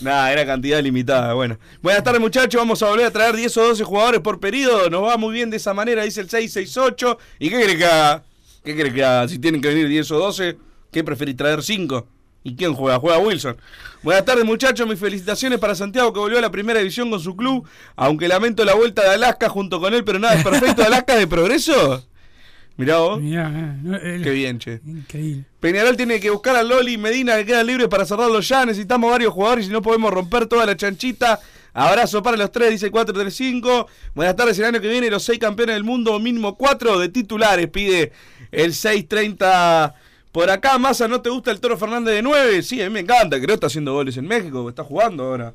Nah, 0.00 0.30
era 0.30 0.46
cantidad 0.46 0.82
limitada. 0.82 1.34
Bueno. 1.34 1.58
Buenas 1.82 2.02
tardes, 2.02 2.20
muchachos. 2.20 2.58
Vamos 2.58 2.82
a 2.82 2.88
volver 2.88 3.06
a 3.06 3.10
traer 3.10 3.36
10 3.36 3.56
o 3.58 3.68
12 3.68 3.84
jugadores 3.84 4.20
por 4.20 4.40
periodo. 4.40 4.88
Nos 4.88 5.02
va 5.04 5.16
muy 5.16 5.34
bien 5.34 5.50
de 5.50 5.58
esa 5.58 5.74
manera, 5.74 6.04
dice 6.04 6.20
el 6.20 6.30
668. 6.30 7.18
¿Y 7.38 7.50
qué 7.50 7.56
crees 7.62 7.76
que 7.76 7.84
haga? 7.84 8.22
¿Qué 8.64 8.74
crees 8.74 8.94
que 8.94 9.04
haga? 9.04 9.28
Si 9.28 9.38
tienen 9.38 9.60
que 9.60 9.68
venir 9.68 9.88
10 9.88 10.10
o 10.12 10.18
12, 10.18 10.56
¿qué 10.90 11.04
preferís 11.04 11.36
traer 11.36 11.62
5? 11.62 12.06
¿Y 12.42 12.56
quién 12.56 12.72
juega? 12.72 12.98
Juega 12.98 13.18
Wilson. 13.18 13.56
Buenas 14.02 14.24
tardes, 14.24 14.46
muchachos. 14.46 14.88
Mis 14.88 14.98
felicitaciones 14.98 15.58
para 15.58 15.74
Santiago 15.74 16.12
que 16.12 16.20
volvió 16.20 16.38
a 16.38 16.40
la 16.40 16.50
primera 16.50 16.78
división 16.78 17.10
con 17.10 17.20
su 17.20 17.36
club. 17.36 17.68
Aunque 17.96 18.28
lamento 18.28 18.64
la 18.64 18.74
vuelta 18.74 19.02
de 19.02 19.10
Alaska 19.10 19.50
junto 19.50 19.80
con 19.80 19.92
él, 19.92 20.04
pero 20.04 20.18
nada, 20.18 20.36
es 20.36 20.44
perfecto. 20.44 20.82
¿Alaska 20.82 21.16
de 21.16 21.26
progreso? 21.26 22.06
Mirá 22.80 22.98
vos. 22.98 23.20
Mirá, 23.20 23.48
no, 23.48 23.96
el- 23.96 24.22
Qué 24.22 24.30
bien, 24.30 24.58
che. 24.58 24.80
Increíble. 24.86 25.44
Peñarol 25.60 25.96
tiene 25.96 26.18
que 26.20 26.30
buscar 26.30 26.56
a 26.56 26.62
Loli 26.62 26.96
Medina 26.98 27.36
que 27.36 27.46
queda 27.46 27.62
libre 27.62 27.88
para 27.88 28.04
cerrarlo 28.04 28.40
ya. 28.40 28.64
Necesitamos 28.66 29.10
varios 29.10 29.32
jugadores 29.32 29.66
y 29.66 29.70
no 29.70 29.82
podemos 29.82 30.12
romper 30.12 30.46
toda 30.46 30.66
la 30.66 30.76
chanchita. 30.76 31.38
Abrazo 31.72 32.20
para 32.22 32.36
los 32.36 32.50
tres, 32.50 32.70
dice 32.70 32.90
435. 32.90 33.86
Buenas 34.14 34.34
tardes, 34.34 34.58
el 34.58 34.64
año 34.64 34.80
que 34.80 34.88
viene 34.88 35.08
los 35.10 35.22
seis 35.22 35.38
campeones 35.38 35.76
del 35.76 35.84
mundo, 35.84 36.18
mínimo 36.18 36.56
cuatro 36.56 36.98
de 36.98 37.08
titulares, 37.10 37.68
pide 37.68 38.10
el 38.50 38.74
630. 38.74 39.94
Por 40.32 40.48
acá, 40.50 40.78
Massa, 40.78 41.06
¿no 41.08 41.20
te 41.20 41.28
gusta 41.30 41.50
el 41.50 41.60
Toro 41.60 41.76
Fernández 41.76 42.14
de 42.14 42.22
9? 42.22 42.62
Sí, 42.62 42.80
a 42.80 42.84
mí 42.86 42.90
me 42.94 43.00
encanta, 43.00 43.36
creo 43.36 43.48
que 43.48 43.54
está 43.54 43.66
haciendo 43.66 43.92
goles 43.92 44.16
en 44.16 44.26
México, 44.26 44.68
está 44.68 44.82
jugando 44.84 45.24
ahora. 45.24 45.54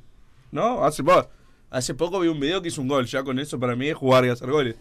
¿No? 0.51 0.85
Hace, 0.85 1.03
po- 1.03 1.27
hace 1.69 1.93
poco 1.95 2.19
vi 2.19 2.27
un 2.29 2.39
video 2.39 2.61
que 2.61 2.67
hizo 2.69 2.81
un 2.81 2.87
gol, 2.87 3.05
ya 3.05 3.23
con 3.23 3.39
eso 3.39 3.59
para 3.59 3.75
mí 3.75 3.87
es 3.87 3.95
jugar 3.95 4.25
y 4.25 4.29
hacer 4.29 4.49
goles. 4.51 4.75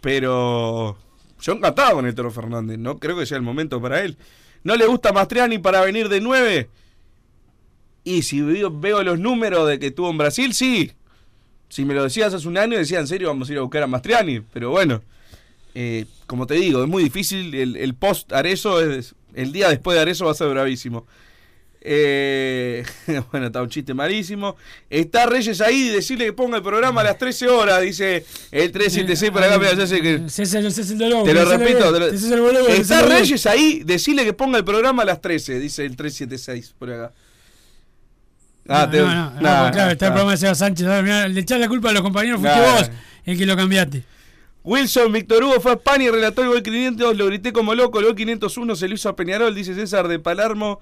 Pero 0.00 0.96
yo 1.40 1.52
encantado 1.52 1.94
con 1.94 2.06
el 2.06 2.30
Fernández, 2.30 2.78
no 2.78 2.98
creo 2.98 3.16
que 3.16 3.26
sea 3.26 3.36
el 3.36 3.42
momento 3.42 3.80
para 3.80 4.00
él. 4.02 4.16
¿No 4.64 4.76
le 4.76 4.86
gusta 4.86 5.12
Mastriani 5.12 5.58
para 5.58 5.80
venir 5.82 6.08
de 6.08 6.20
9? 6.20 6.68
Y 8.04 8.22
si 8.22 8.40
veo, 8.40 9.02
los 9.02 9.18
números 9.18 9.68
de 9.68 9.78
que 9.78 9.90
tuvo 9.90 10.10
en 10.10 10.18
Brasil, 10.18 10.54
sí. 10.54 10.92
Si 11.68 11.84
me 11.84 11.94
lo 11.94 12.02
decías 12.02 12.32
hace 12.32 12.48
un 12.48 12.56
año, 12.56 12.78
decía 12.78 12.98
en 12.98 13.06
serio, 13.06 13.28
vamos 13.28 13.48
a 13.48 13.52
ir 13.52 13.58
a 13.58 13.62
buscar 13.62 13.82
a 13.82 13.86
Mastriani. 13.86 14.40
Pero 14.52 14.70
bueno, 14.70 15.02
eh, 15.74 16.06
como 16.26 16.46
te 16.46 16.54
digo, 16.54 16.82
es 16.82 16.88
muy 16.88 17.04
difícil. 17.04 17.54
El, 17.54 17.76
el 17.76 17.94
post 17.94 18.32
Arezo, 18.32 18.80
es, 18.80 19.14
el 19.34 19.52
día 19.52 19.68
después 19.68 19.94
de 19.94 20.00
Arezo 20.00 20.24
va 20.24 20.32
a 20.32 20.34
ser 20.34 20.48
bravísimo. 20.48 21.06
Eh, 21.80 22.84
bueno, 23.30 23.46
está 23.46 23.62
un 23.62 23.68
chiste 23.68 23.94
malísimo. 23.94 24.56
Está 24.90 25.26
Reyes 25.26 25.60
ahí, 25.60 25.88
decirle 25.88 26.24
que 26.26 26.32
ponga 26.32 26.56
el 26.56 26.62
programa 26.62 27.00
a 27.02 27.04
las 27.04 27.18
13 27.18 27.48
horas, 27.48 27.80
dice 27.80 28.24
el 28.50 28.72
376 28.72 29.30
por 29.30 29.42
acá. 29.44 29.58
mira, 29.58 29.74
ya 29.74 29.86
sé 29.86 30.00
que- 30.00 30.28
César, 30.28 30.64
el 30.64 30.74
te 30.74 31.08
lo 31.08 31.24
César 31.24 31.60
repito. 31.60 31.92
Bebé, 31.92 32.10
te 32.10 32.30
lo- 32.30 32.68
Está. 32.68 33.02
Reyes 33.02 33.46
ahí, 33.46 33.82
decirle 33.84 34.24
que 34.24 34.32
ponga 34.32 34.58
el 34.58 34.64
programa 34.64 35.02
a 35.02 35.06
las 35.06 35.20
13, 35.20 35.58
dice 35.60 35.84
el 35.84 35.96
376 35.96 36.74
por 36.78 36.90
acá. 36.92 37.12
Ah, 38.70 38.84
no, 38.86 38.90
te- 38.90 38.98
no, 38.98 39.06
no, 39.06 39.30
no, 39.30 39.40
nah, 39.40 39.62
porque 39.62 39.74
claro, 39.76 39.92
está 39.92 40.06
el 40.06 40.10
nah. 40.10 40.14
programa 40.14 40.30
de 40.32 40.36
Seba 40.36 40.54
Sánchez. 40.54 40.86
mirá, 41.02 41.28
le 41.28 41.40
echás 41.40 41.58
la 41.60 41.68
culpa 41.68 41.90
a 41.90 41.92
los 41.92 42.02
compañeros, 42.02 42.40
fuiste 42.40 42.58
Nah. 42.60 42.72
vos 42.74 42.90
el 43.24 43.38
que 43.38 43.46
lo 43.46 43.56
cambiaste. 43.56 44.02
Wilson, 44.64 45.10
Víctor 45.12 45.44
Hugo 45.44 45.60
fue 45.60 45.70
a 45.70 45.74
España 45.76 46.04
y 46.04 46.10
relató 46.10 46.42
el 46.42 46.48
gol 46.48 46.62
500, 46.62 47.16
lo 47.16 47.26
grité 47.26 47.52
como 47.52 47.74
loco, 47.74 48.00
el 48.00 48.06
gol 48.06 48.14
501 48.14 48.76
se 48.76 48.88
lo 48.88 48.94
hizo 48.94 49.08
a 49.08 49.16
Peñarol, 49.16 49.54
dice 49.54 49.74
César 49.74 50.08
de 50.08 50.18
Palermo. 50.18 50.80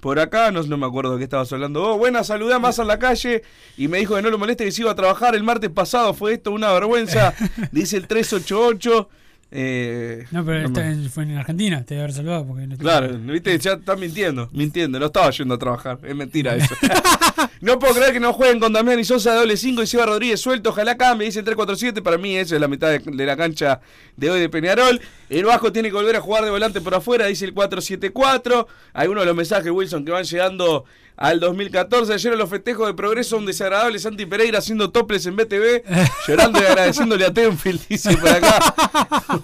Por 0.00 0.20
acá, 0.20 0.52
no, 0.52 0.62
no 0.62 0.76
me 0.76 0.86
acuerdo 0.86 1.12
de 1.12 1.18
qué 1.18 1.24
estabas 1.24 1.52
hablando. 1.52 1.82
Oh, 1.82 1.98
buena, 1.98 2.22
saludé 2.22 2.54
a 2.54 2.58
Massa 2.58 2.82
en 2.82 2.88
la 2.88 2.98
calle 2.98 3.42
y 3.76 3.88
me 3.88 3.98
dijo 3.98 4.14
que 4.14 4.22
no 4.22 4.30
lo 4.30 4.38
moleste 4.38 4.64
que 4.64 4.70
se 4.70 4.82
iba 4.82 4.92
a 4.92 4.94
trabajar 4.94 5.34
el 5.34 5.42
martes 5.42 5.70
pasado. 5.70 6.14
Fue 6.14 6.34
esto 6.34 6.52
una 6.52 6.72
vergüenza, 6.72 7.34
dice 7.72 7.96
el 7.96 8.06
388. 8.06 9.08
Eh, 9.50 10.26
No, 10.30 10.44
pero 10.44 10.60
no 10.60 10.66
está 10.68 10.80
me- 10.82 10.90
en- 10.92 11.10
fue 11.10 11.22
en 11.24 11.36
Argentina, 11.38 11.82
te 11.84 11.94
debe 11.94 12.04
haber 12.04 12.14
saludado. 12.14 12.46
Porque 12.46 12.66
no- 12.66 12.76
Claro, 12.76 13.16
viste, 13.18 13.58
ya 13.58 13.72
están 13.72 13.98
mintiendo, 13.98 14.48
mintiendo, 14.52 14.98
no 15.00 15.06
estaba 15.06 15.30
yendo 15.30 15.54
a 15.54 15.58
trabajar, 15.58 15.98
es 16.02 16.14
mentira 16.14 16.54
eso. 16.54 16.74
no 17.62 17.78
puedo 17.78 17.94
creer 17.94 18.12
que 18.12 18.20
no 18.20 18.32
jueguen 18.34 18.60
con 18.60 18.72
Damián 18.74 19.00
y 19.00 19.04
Sosa 19.04 19.32
de 19.32 19.38
doble 19.38 19.56
5 19.56 19.82
y 19.82 19.86
Seba 19.86 20.04
Rodríguez 20.06 20.40
suelto, 20.40 20.70
ojalá 20.70 20.96
cambie, 20.98 21.26
dice 21.26 21.38
el 21.38 21.44
347, 21.46 22.02
para 22.02 22.18
mí 22.18 22.36
eso 22.36 22.54
es 22.56 22.60
la 22.60 22.68
mitad 22.68 22.88
de, 22.90 22.98
de 22.98 23.26
la 23.26 23.36
cancha 23.38 23.80
de 24.16 24.30
hoy 24.30 24.40
de 24.40 24.48
Peñarol. 24.50 25.00
El 25.30 25.44
Bajo 25.46 25.72
tiene 25.72 25.88
que 25.88 25.94
volver 25.94 26.16
a 26.16 26.20
jugar 26.20 26.44
de 26.44 26.50
volante 26.50 26.80
por 26.82 26.94
afuera, 26.94 27.26
dice 27.26 27.44
el 27.46 27.54
474. 27.54 28.68
Algunos 28.92 29.22
de 29.22 29.26
los 29.26 29.36
mensajes, 29.36 29.70
Wilson, 29.72 30.04
que 30.04 30.12
van 30.12 30.24
llegando 30.24 30.84
al 31.18 31.40
2014. 31.40 32.14
Ayer 32.14 32.32
en 32.32 32.38
los 32.38 32.48
festejos 32.48 32.86
de 32.86 32.94
progreso, 32.94 33.36
un 33.36 33.44
desagradable 33.44 33.98
Santi 33.98 34.24
Pereira 34.24 34.60
haciendo 34.60 34.90
toples 34.90 35.26
en 35.26 35.36
BTV, 35.36 35.82
llorando 36.28 36.60
y 36.60 36.64
agradeciéndole 36.64 37.26
a 37.26 37.34
Tenfield, 37.34 37.86
dice 37.88 38.16
por 38.16 38.30
acá 38.30 38.74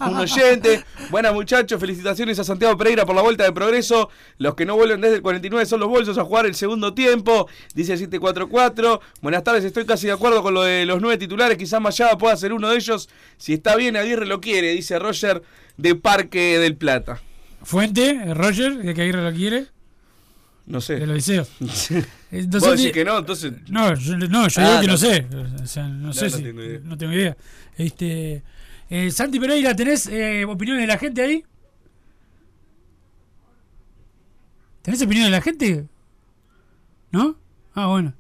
un 0.09 0.17
oyente. 0.17 0.85
Buenas 1.11 1.35
muchachos, 1.35 1.79
felicitaciones 1.79 2.39
a 2.39 2.45
Santiago 2.45 2.77
Pereira 2.79 3.05
por 3.05 3.15
la 3.15 3.23
vuelta 3.23 3.45
de 3.45 3.53
progreso. 3.53 4.09
Los 4.39 4.55
que 4.55 4.65
no 4.65 4.77
vuelven 4.77 5.01
desde 5.01 5.17
el 5.17 5.23
49 5.23 5.67
son 5.67 5.81
los 5.81 5.89
bolsos 5.89 6.17
a 6.17 6.25
jugar 6.25 6.47
el 6.47 6.55
segundo 6.55 6.95
tiempo, 6.95 7.49
dice 7.75 7.93
el 7.93 7.99
744. 7.99 9.01
Buenas 9.21 9.43
tardes, 9.43 9.65
estoy 9.65 9.85
casi 9.85 10.07
de 10.07 10.13
acuerdo 10.13 10.43
con 10.43 10.55
lo 10.55 10.63
de 10.63 10.87
los 10.87 11.01
nueve 11.03 11.19
titulares. 11.19 11.59
Quizás 11.59 11.81
Mayaba 11.81 12.17
pueda 12.17 12.37
ser 12.37 12.53
uno 12.53 12.71
de 12.71 12.77
ellos. 12.77 13.09
Si 13.37 13.53
está 13.53 13.75
bien, 13.75 13.97
Aguirre 13.97 14.27
lo 14.27 14.41
quiere, 14.41 14.71
dice 14.71 14.99
Roger 14.99 15.43
de 15.77 15.97
Parque 15.97 16.59
del 16.61 16.77
Plata. 16.77 17.21
Fuente, 17.63 18.35
Roger, 18.35 18.77
de 18.77 18.95
que 18.95 19.03
Aguirre 19.03 19.23
lo 19.23 19.35
quiere. 19.35 19.74
No 20.67 20.81
sé. 20.81 20.95
De 20.97 21.07
los 21.07 21.17
deseos. 21.17 21.51
Vos 21.61 22.77
decís 22.77 22.93
que 22.93 23.05
no, 23.05 23.19
entonces. 23.19 23.53
No, 23.69 23.95
yo, 23.95 24.17
no, 24.17 24.49
yo 24.49 24.61
Ah, 24.63 24.81
digo 24.81 24.81
que 24.81 24.87
no, 24.87 24.93
no. 24.93 24.99
sé. 24.99 25.27
O 25.63 25.67
sea, 25.67 25.89
no, 25.89 26.07
No, 26.07 26.13
sé 26.13 26.25
no 26.31 26.37
si. 26.37 26.43
tengo 26.43 26.63
idea. 26.63 26.81
No 26.83 26.97
tengo 26.99 27.13
idea. 27.13 27.37
Este, 27.77 28.43
eh, 28.89 29.11
Santi 29.11 29.39
Pereira, 29.39 29.77
¿tenés 29.77 30.07
eh, 30.07 30.45
opiniones 30.47 30.83
de 30.83 30.87
la 30.87 30.99
gente 30.99 31.23
ahí? 31.23 31.45
¿Tenés 34.83 35.01
opiniones 35.03 35.31
de 35.31 35.37
la 35.37 35.43
gente? 35.43 35.87
¿No? 37.11 37.37
Ah, 37.75 37.87
bueno. 37.87 38.13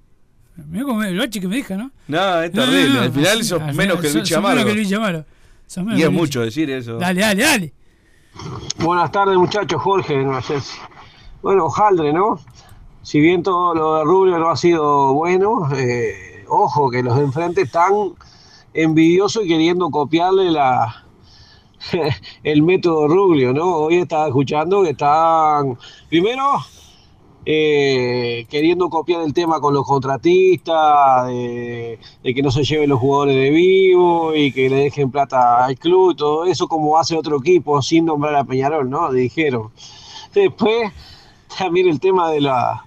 Mirá 0.56 0.84
como 0.84 1.02
el 1.02 1.18
bache 1.18 1.40
que 1.40 1.48
me 1.48 1.56
deja, 1.56 1.76
¿no? 1.76 1.90
No, 2.08 2.40
es 2.42 2.52
terrible. 2.52 2.98
Al 3.00 3.12
final 3.12 3.42
sos 3.44 3.60
al 3.60 3.74
menos 3.74 3.96
final 3.98 4.12
que 4.12 4.18
bicho 4.20 4.34
sos 4.36 4.44
menos 4.44 4.64
que. 4.64 5.24
Sos 5.66 5.84
menos 5.84 5.98
Y 5.98 6.02
es 6.04 6.10
mucho 6.12 6.40
decir 6.42 6.70
eso. 6.70 6.96
Dale, 6.98 7.20
dale, 7.20 7.42
dale. 7.42 7.72
Buenas 8.78 9.10
tardes, 9.10 9.36
muchachos. 9.36 9.80
Jorge, 9.82 10.22
no 10.24 10.40
sé 10.42 10.60
si- 10.60 10.76
Bueno, 11.44 11.68
Jaldre, 11.68 12.14
¿no? 12.14 12.38
Si 13.02 13.20
bien 13.20 13.42
todo 13.42 13.74
lo 13.74 13.96
de 13.96 14.04
Rubio 14.04 14.38
no 14.38 14.48
ha 14.48 14.56
sido 14.56 15.12
bueno, 15.12 15.68
eh, 15.76 16.42
ojo 16.48 16.88
que 16.88 17.02
los 17.02 17.16
de 17.18 17.24
enfrente 17.24 17.60
están 17.60 17.92
envidiosos 18.72 19.44
y 19.44 19.48
queriendo 19.48 19.90
copiarle 19.90 20.50
la 20.50 21.04
el 22.42 22.62
método 22.62 23.08
Rubio, 23.08 23.52
¿no? 23.52 23.76
Hoy 23.76 23.96
estaba 23.96 24.28
escuchando 24.28 24.84
que 24.84 24.92
están, 24.92 25.76
primero, 26.08 26.44
eh, 27.44 28.46
queriendo 28.48 28.88
copiar 28.88 29.20
el 29.20 29.34
tema 29.34 29.60
con 29.60 29.74
los 29.74 29.86
contratistas, 29.86 31.26
de, 31.26 31.98
de 32.22 32.34
que 32.34 32.42
no 32.42 32.50
se 32.50 32.64
lleven 32.64 32.88
los 32.88 33.00
jugadores 33.00 33.36
de 33.36 33.50
vivo 33.50 34.34
y 34.34 34.50
que 34.50 34.70
le 34.70 34.76
dejen 34.76 35.10
plata 35.10 35.62
al 35.62 35.78
club 35.78 36.16
todo 36.16 36.46
eso, 36.46 36.68
como 36.68 36.96
hace 36.96 37.18
otro 37.18 37.36
equipo 37.36 37.82
sin 37.82 38.06
nombrar 38.06 38.34
a 38.34 38.44
Peñarol, 38.44 38.88
¿no? 38.88 39.12
Dijeron. 39.12 39.70
Después, 40.32 40.90
también 41.58 41.88
el 41.88 42.00
tema 42.00 42.30
de 42.30 42.40
la. 42.40 42.84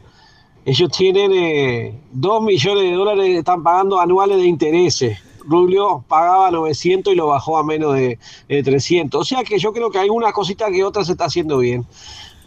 Ellos 0.66 0.92
tienen 0.92 1.32
eh, 1.34 2.00
2 2.12 2.44
millones 2.44 2.84
de 2.84 2.92
dólares, 2.92 3.38
están 3.38 3.64
pagando 3.64 4.00
anuales 4.00 4.38
de 4.38 4.46
intereses. 4.46 5.18
Rubio 5.46 6.04
pagaba 6.10 6.52
900 6.52 7.14
y 7.14 7.16
lo 7.16 7.28
bajó 7.28 7.58
a 7.58 7.64
menos 7.64 7.94
de, 7.94 8.20
de 8.50 8.64
300. 8.64 9.22
O 9.22 9.24
sea 9.24 9.46
que 9.46 9.60
yo 9.60 9.72
creo 9.72 9.90
que 9.90 10.00
hay 10.00 10.10
una 10.10 10.34
cosita 10.34 10.70
que 10.70 10.84
otra 10.84 11.06
se 11.06 11.14
está 11.14 11.26
haciendo 11.26 11.60
bien. 11.60 11.86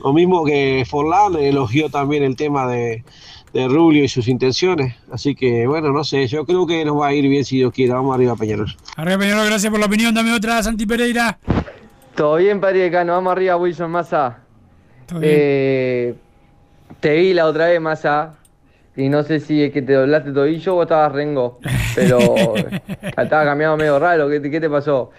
Lo 0.05 0.13
mismo 0.13 0.45
que 0.45 0.85
Forlán 0.89 1.35
elogió 1.37 1.89
también 1.89 2.23
el 2.23 2.37
tema 2.37 2.67
de, 2.67 3.05
de 3.53 3.69
Rubio 3.69 4.05
y 4.05 4.09
sus 4.09 4.29
intenciones. 4.29 4.95
Así 5.11 5.35
que, 5.35 5.67
bueno, 5.67 5.91
no 5.91 6.05
sé, 6.05 6.27
yo 6.27 6.45
creo 6.45 6.67
que 6.67 6.85
nos 6.85 7.01
va 7.01 7.09
a 7.09 7.15
ir 7.15 7.27
bien 7.29 7.45
si 7.45 7.57
Dios 7.57 7.73
quiere. 7.73 7.93
Vamos 7.93 8.15
arriba, 8.15 8.37
Peñarol. 8.37 8.75
Arriba, 8.97 9.19
Peñarol, 9.19 9.47
gracias 9.47 9.71
por 9.71 9.81
la 9.81 9.87
opinión. 9.87 10.15
Dame 10.15 10.33
otra, 10.33 10.63
Santi 10.63 10.87
Pereira. 10.87 11.39
Todo 12.15 12.37
bien, 12.37 12.61
Padre 12.61 12.81
Decano, 12.81 13.13
vamos 13.15 13.33
arriba, 13.33 13.57
Wilson 13.57 13.91
Massa. 13.91 14.41
Eh, 15.23 16.15
te 17.01 17.15
vi 17.15 17.35
la 17.35 17.47
otra 17.47 17.67
vez, 17.67 17.81
Massa, 17.81 18.35
y 18.97 19.09
no 19.09 19.23
sé 19.23 19.41
si 19.41 19.63
es 19.65 19.73
que 19.73 19.83
te 19.83 19.93
doblaste 19.95 20.33
tobillo 20.33 20.77
o 20.77 20.83
estabas 20.83 21.13
rengo, 21.13 21.59
pero 21.95 22.55
estaba 23.03 23.45
cambiado 23.45 23.77
medio 23.77 23.99
raro, 23.99 24.29
¿qué, 24.29 24.41
te- 24.41 24.51
qué 24.51 24.61
te 24.61 24.69
pasó? 24.71 25.11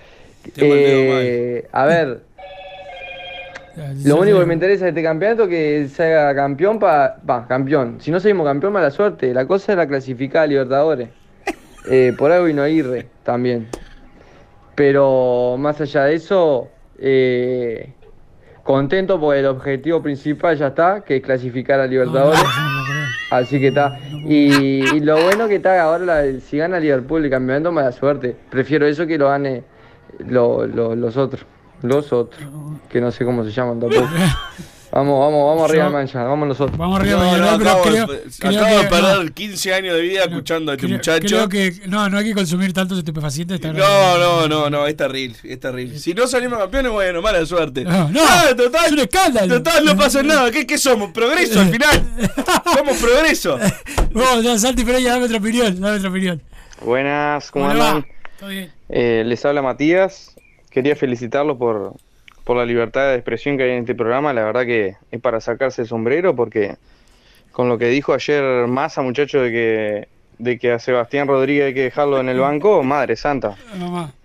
Eh, 0.57 1.67
a 1.71 1.85
ver, 1.85 2.21
lo 4.03 4.17
único 4.17 4.39
que 4.39 4.45
me 4.45 4.53
interesa 4.53 4.85
de 4.85 4.89
este 4.89 5.03
campeonato 5.03 5.43
es 5.43 5.49
que 5.49 5.87
se 5.87 6.03
haga 6.15 6.35
campeón 6.35 6.77
para... 6.79 7.17
Va, 7.27 7.47
campeón. 7.47 7.97
Si 8.01 8.11
no 8.11 8.19
seguimos 8.19 8.45
campeón, 8.45 8.73
mala 8.73 8.91
suerte. 8.91 9.33
La 9.33 9.45
cosa 9.45 9.73
era 9.73 9.87
clasificar 9.87 10.43
a 10.43 10.47
Libertadores. 10.47 11.09
Eh, 11.89 12.13
por 12.15 12.31
algo 12.31 12.47
y 12.47 12.53
no 12.53 12.61
Aguirre 12.61 13.07
también. 13.23 13.67
Pero 14.75 15.55
más 15.57 15.81
allá 15.81 16.03
de 16.05 16.13
eso, 16.13 16.69
eh, 16.99 17.91
contento 18.63 19.19
porque 19.19 19.39
el 19.39 19.45
objetivo 19.47 20.01
principal 20.01 20.57
ya 20.57 20.67
está, 20.67 21.01
que 21.01 21.17
es 21.17 21.23
clasificar 21.23 21.79
a 21.79 21.87
Libertadores. 21.87 22.39
Así 23.31 23.59
que 23.59 23.67
está. 23.69 23.97
Y, 24.25 24.95
y 24.95 24.99
lo 24.99 25.21
bueno 25.23 25.47
que 25.47 25.55
está 25.55 25.81
ahora, 25.81 26.03
la- 26.05 26.39
si 26.41 26.57
gana 26.57 26.79
Liverpool 26.79 27.23
el 27.23 27.29
campeonato, 27.31 27.71
mala 27.71 27.91
suerte. 27.91 28.35
Prefiero 28.49 28.85
eso 28.85 29.07
que 29.07 29.17
lo 29.17 29.29
gane 29.29 29.63
lo- 30.19 30.65
lo- 30.67 30.95
los 30.95 31.15
otros. 31.17 31.45
Los 31.81 32.11
otros. 32.13 32.43
Que 32.89 32.99
no 33.01 33.09
sé 33.11 33.25
cómo 33.25 33.43
se 33.43 33.51
llaman 33.51 33.79
tampoco. 33.79 34.07
Vamos, 34.93 35.19
vamos, 35.21 35.47
vamos 35.55 35.69
arriba 35.69 35.89
mancha, 35.89 36.21
vamos 36.23 36.49
nosotros. 36.49 36.77
Vamos 36.77 36.99
No, 37.05 37.37
no, 37.37 37.49
acabo, 37.51 37.81
acabo 37.83 38.11
de 38.13 38.87
perder 38.89 39.31
15 39.31 39.73
años 39.73 39.95
de 39.95 40.01
vida 40.01 40.23
escuchando 40.25 40.71
a 40.71 40.75
este 40.75 40.85
Creo, 40.85 40.97
muchacho. 40.97 41.27
creo 41.27 41.47
que 41.47 41.73
no, 41.87 42.09
no 42.09 42.17
hay 42.17 42.25
que 42.25 42.33
consumir 42.33 42.73
tantos 42.73 42.97
estupefacientes. 42.97 43.61
No, 43.61 44.17
no, 44.17 44.47
no, 44.49 44.69
no, 44.69 44.85
es 44.85 44.97
terrible, 44.97 45.37
es 45.43 45.59
terrible. 45.61 45.97
Si 45.97 46.13
no 46.13 46.27
salimos 46.27 46.59
campeones, 46.59 46.91
bueno, 46.91 47.21
mala 47.21 47.45
suerte. 47.45 47.85
No, 47.85 48.09
no, 48.09 48.19
Ah, 48.21 48.47
total, 48.55 48.85
es 48.87 48.91
un 48.91 48.99
escándalo. 48.99 49.57
Total, 49.61 49.85
no 49.85 49.95
pasa 49.95 50.23
nada. 50.23 50.51
¿Qué, 50.51 50.67
qué 50.67 50.77
somos? 50.77 51.11
¿Progreso 51.11 51.61
al 51.61 51.69
final? 51.69 52.03
Somos 52.75 52.97
progreso. 52.97 53.57
Vamos, 54.11 54.43
ya, 54.43 54.59
Santi 54.59 54.83
Pereira, 54.83 55.11
dame 55.13 55.25
otra 55.25 55.37
opinión, 55.37 55.79
dame 55.79 55.97
otra 55.97 56.09
opinión. 56.09 56.41
Buenas, 56.83 57.49
¿cómo 57.51 57.65
¿Cómo 57.65 57.73
le 57.75 57.79
va? 57.79 57.87
andan? 57.91 58.05
Todo 58.39 58.49
bien. 58.49 58.71
Eh, 58.89 59.23
les 59.25 59.45
habla 59.45 59.61
Matías. 59.61 60.35
Quería 60.69 60.95
felicitarlos 60.97 61.57
por, 61.57 61.93
por 62.43 62.57
la 62.57 62.65
libertad 62.65 63.09
de 63.09 63.15
expresión 63.15 63.57
que 63.57 63.63
hay 63.63 63.71
en 63.71 63.79
este 63.79 63.95
programa. 63.95 64.33
La 64.33 64.43
verdad 64.43 64.65
que 64.65 64.95
es 65.11 65.21
para 65.21 65.39
sacarse 65.41 65.83
el 65.83 65.87
sombrero 65.87 66.35
porque 66.35 66.75
con 67.51 67.67
lo 67.69 67.77
que 67.77 67.85
dijo 67.87 68.13
ayer 68.13 68.67
Massa, 68.67 69.01
muchacho, 69.01 69.41
de 69.41 69.51
que, 69.51 70.07
de 70.37 70.57
que 70.57 70.71
a 70.71 70.79
Sebastián 70.79 71.27
Rodríguez 71.27 71.65
hay 71.67 71.73
que 71.73 71.83
dejarlo 71.83 72.19
en 72.19 72.29
el 72.29 72.39
banco, 72.39 72.81
madre 72.83 73.15
santa. 73.15 73.55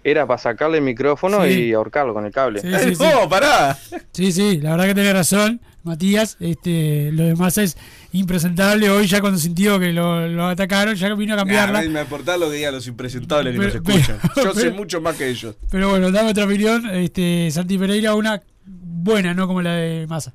Era 0.04 0.26
para 0.26 0.38
sacarle 0.38 0.78
el 0.78 0.84
micrófono 0.84 1.44
Sí. 1.44 1.64
y 1.64 1.72
ahorcarlo 1.72 2.14
con 2.14 2.24
el 2.24 2.32
cable. 2.32 2.60
Sí, 2.60 2.68
sí, 2.80 2.94
sí. 2.94 3.02
No, 3.04 3.28
pará. 3.28 3.76
Sí, 4.12 4.32
sí, 4.32 4.60
la 4.60 4.70
verdad 4.72 4.86
que 4.86 4.94
tenés 4.94 5.12
razón, 5.14 5.60
Matías. 5.86 6.36
Este, 6.40 7.10
lo 7.12 7.24
demás 7.24 7.56
es 7.58 7.76
impresentable. 8.12 8.90
Hoy 8.90 9.06
ya 9.06 9.20
cuando 9.20 9.38
sintió 9.38 9.78
que 9.80 9.92
lo, 9.92 10.28
lo 10.28 10.46
atacaron, 10.46 10.94
ya 10.94 11.14
vino 11.14 11.34
a 11.34 11.36
cambiarla. 11.38 11.82
Nah, 11.82 11.88
me 11.88 12.00
importa 12.02 12.36
lo 12.36 12.50
que 12.50 12.56
digan 12.56 12.74
los 12.74 12.86
impresentables 12.86 13.52
que 13.54 13.58
Pero- 13.58 13.80
nos 13.80 13.88
escuchan. 13.88 14.18
pero- 14.34 14.52
Yo 14.54 14.60
sé 14.60 14.70
mucho 14.72 15.00
más 15.00 15.16
que 15.16 15.28
ellos. 15.28 15.54
Pero 15.70 15.88
bueno, 15.90 16.10
dame 16.10 16.30
otra 16.30 16.44
opinión. 16.44 16.86
Este, 16.90 17.48
Santi 17.50 17.78
Pereira, 17.78 18.14
una 18.14 18.42
buena, 18.66 19.32
no 19.34 19.46
como 19.46 19.62
la 19.62 19.72
de 19.74 20.06
Massa. 20.06 20.34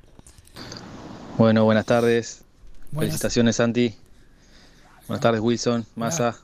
Bueno, 1.38 1.64
buenas 1.64 1.86
tardes. 1.86 2.42
Buenas. 2.90 3.10
Felicitaciones, 3.12 3.56
Santi. 3.56 3.94
Buenas 5.08 5.20
tardes, 5.22 5.40
Wilson, 5.40 5.84
Massa. 5.96 6.36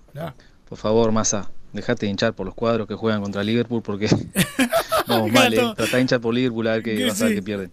Por 0.69 0.77
favor, 0.79 1.13
Massa, 1.13 1.51
dejate 1.73 2.07
de 2.07 2.11
hinchar 2.11 2.35
por 2.35 2.45
los 2.47 2.55
cuadros 2.55 2.87
que 2.89 2.95
juegan 2.95 3.23
contra 3.23 3.43
Liverpool 3.45 3.83
porque 3.83 4.09
vamos 5.07 5.31
mal, 5.33 5.53
eh. 5.55 5.73
Tratá 5.77 5.97
de 5.97 6.03
hinchar 6.03 6.21
por 6.21 6.35
Liverpool 6.35 6.67
a 6.67 6.73
ver 6.73 6.83
que 6.83 6.97
Que 6.97 7.05
vas 7.07 7.21
a 7.23 7.27
ver 7.27 7.35
que 7.37 7.43
pierden. 7.43 7.71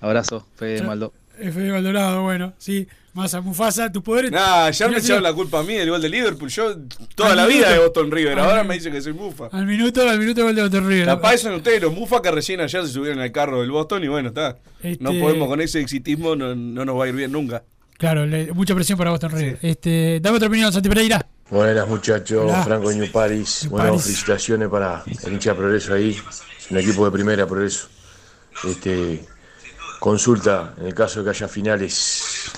Abrazo, 0.00 0.46
Fede 0.56 0.78
Ya. 0.78 0.84
Maldo. 0.84 1.12
F. 1.38 1.58
Maldonado, 1.72 2.22
bueno, 2.22 2.52
sí. 2.58 2.86
Massa, 3.12 3.40
Mufasa, 3.40 3.90
tus 3.90 4.02
poderes. 4.04 4.30
Nah, 4.30 4.70
ya 4.70 4.86
me 4.88 4.98
echaron 4.98 5.22
la 5.24 5.32
culpa 5.32 5.58
a 5.60 5.62
mí 5.64 5.74
del 5.74 5.90
gol 5.90 6.00
de 6.00 6.08
Liverpool. 6.08 6.48
Yo 6.48 6.76
toda 7.16 7.30
Al 7.30 7.36
la 7.38 7.46
vida 7.46 7.70
de 7.72 7.78
Boston 7.80 8.08
River. 8.10 8.38
Ahora 8.38 8.62
me 8.62 8.74
dicen 8.74 8.92
que 8.92 9.00
soy 9.02 9.14
mufa. 9.14 9.48
Al 9.50 9.66
minuto, 9.66 10.08
al 10.08 10.18
minuto 10.18 10.44
gol 10.44 10.54
de 10.54 10.62
Boston 10.62 10.86
River. 10.88 11.06
Capaz 11.06 11.38
son 11.38 11.54
ustedes 11.54 11.82
los 11.82 11.92
mufa 11.92 12.22
que 12.22 12.30
recién 12.30 12.60
ayer 12.60 12.82
se 12.86 12.92
subieron 12.92 13.18
al 13.18 13.32
carro 13.32 13.62
del 13.62 13.70
Boston 13.72 14.04
y 14.04 14.08
bueno, 14.08 14.28
está. 14.28 14.58
Este- 14.82 15.02
No 15.02 15.10
podemos 15.18 15.48
con 15.48 15.60
ese 15.60 15.80
exitismo, 15.80 16.36
no, 16.36 16.54
no 16.54 16.84
nos 16.84 16.96
va 16.98 17.04
a 17.06 17.08
ir 17.08 17.14
bien 17.16 17.32
nunca. 17.32 17.64
Claro, 17.98 18.26
le- 18.26 18.52
mucha 18.52 18.74
presión 18.76 18.96
para 18.96 19.10
Boston 19.10 19.32
River. 19.32 19.58
Este, 19.60 20.20
dame 20.22 20.36
otra 20.36 20.46
opinión, 20.48 20.72
Santi 20.72 20.88
Pereira. 20.88 21.26
Buenas 21.50 21.88
muchachos, 21.88 22.44
Hola. 22.44 22.62
Franco 22.62 22.92
New 22.92 23.10
Paris. 23.10 23.62
New 23.64 23.70
Bueno, 23.72 23.88
Paris. 23.88 24.02
felicitaciones 24.04 24.68
para 24.68 25.02
el 25.26 25.32
hincha 25.32 25.54
Progreso 25.56 25.94
ahí, 25.94 26.16
un 26.70 26.78
equipo 26.78 27.04
de 27.06 27.10
primera 27.10 27.44
Progreso. 27.44 27.88
Este, 28.68 29.24
consulta, 30.00 30.74
en 30.78 30.86
el 30.86 30.94
caso 30.94 31.20
de 31.20 31.24
que 31.24 31.30
haya 31.30 31.46
finales, 31.48 32.50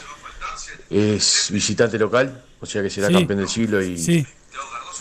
es 0.88 1.48
visitante 1.52 1.98
local, 1.98 2.42
o 2.60 2.66
sea 2.66 2.82
que 2.82 2.88
será 2.90 3.08
Sí. 3.08 3.14
campeón 3.14 3.40
del 3.40 3.48
siglo 3.48 3.82
y, 3.82 3.98
Sí. 3.98 4.26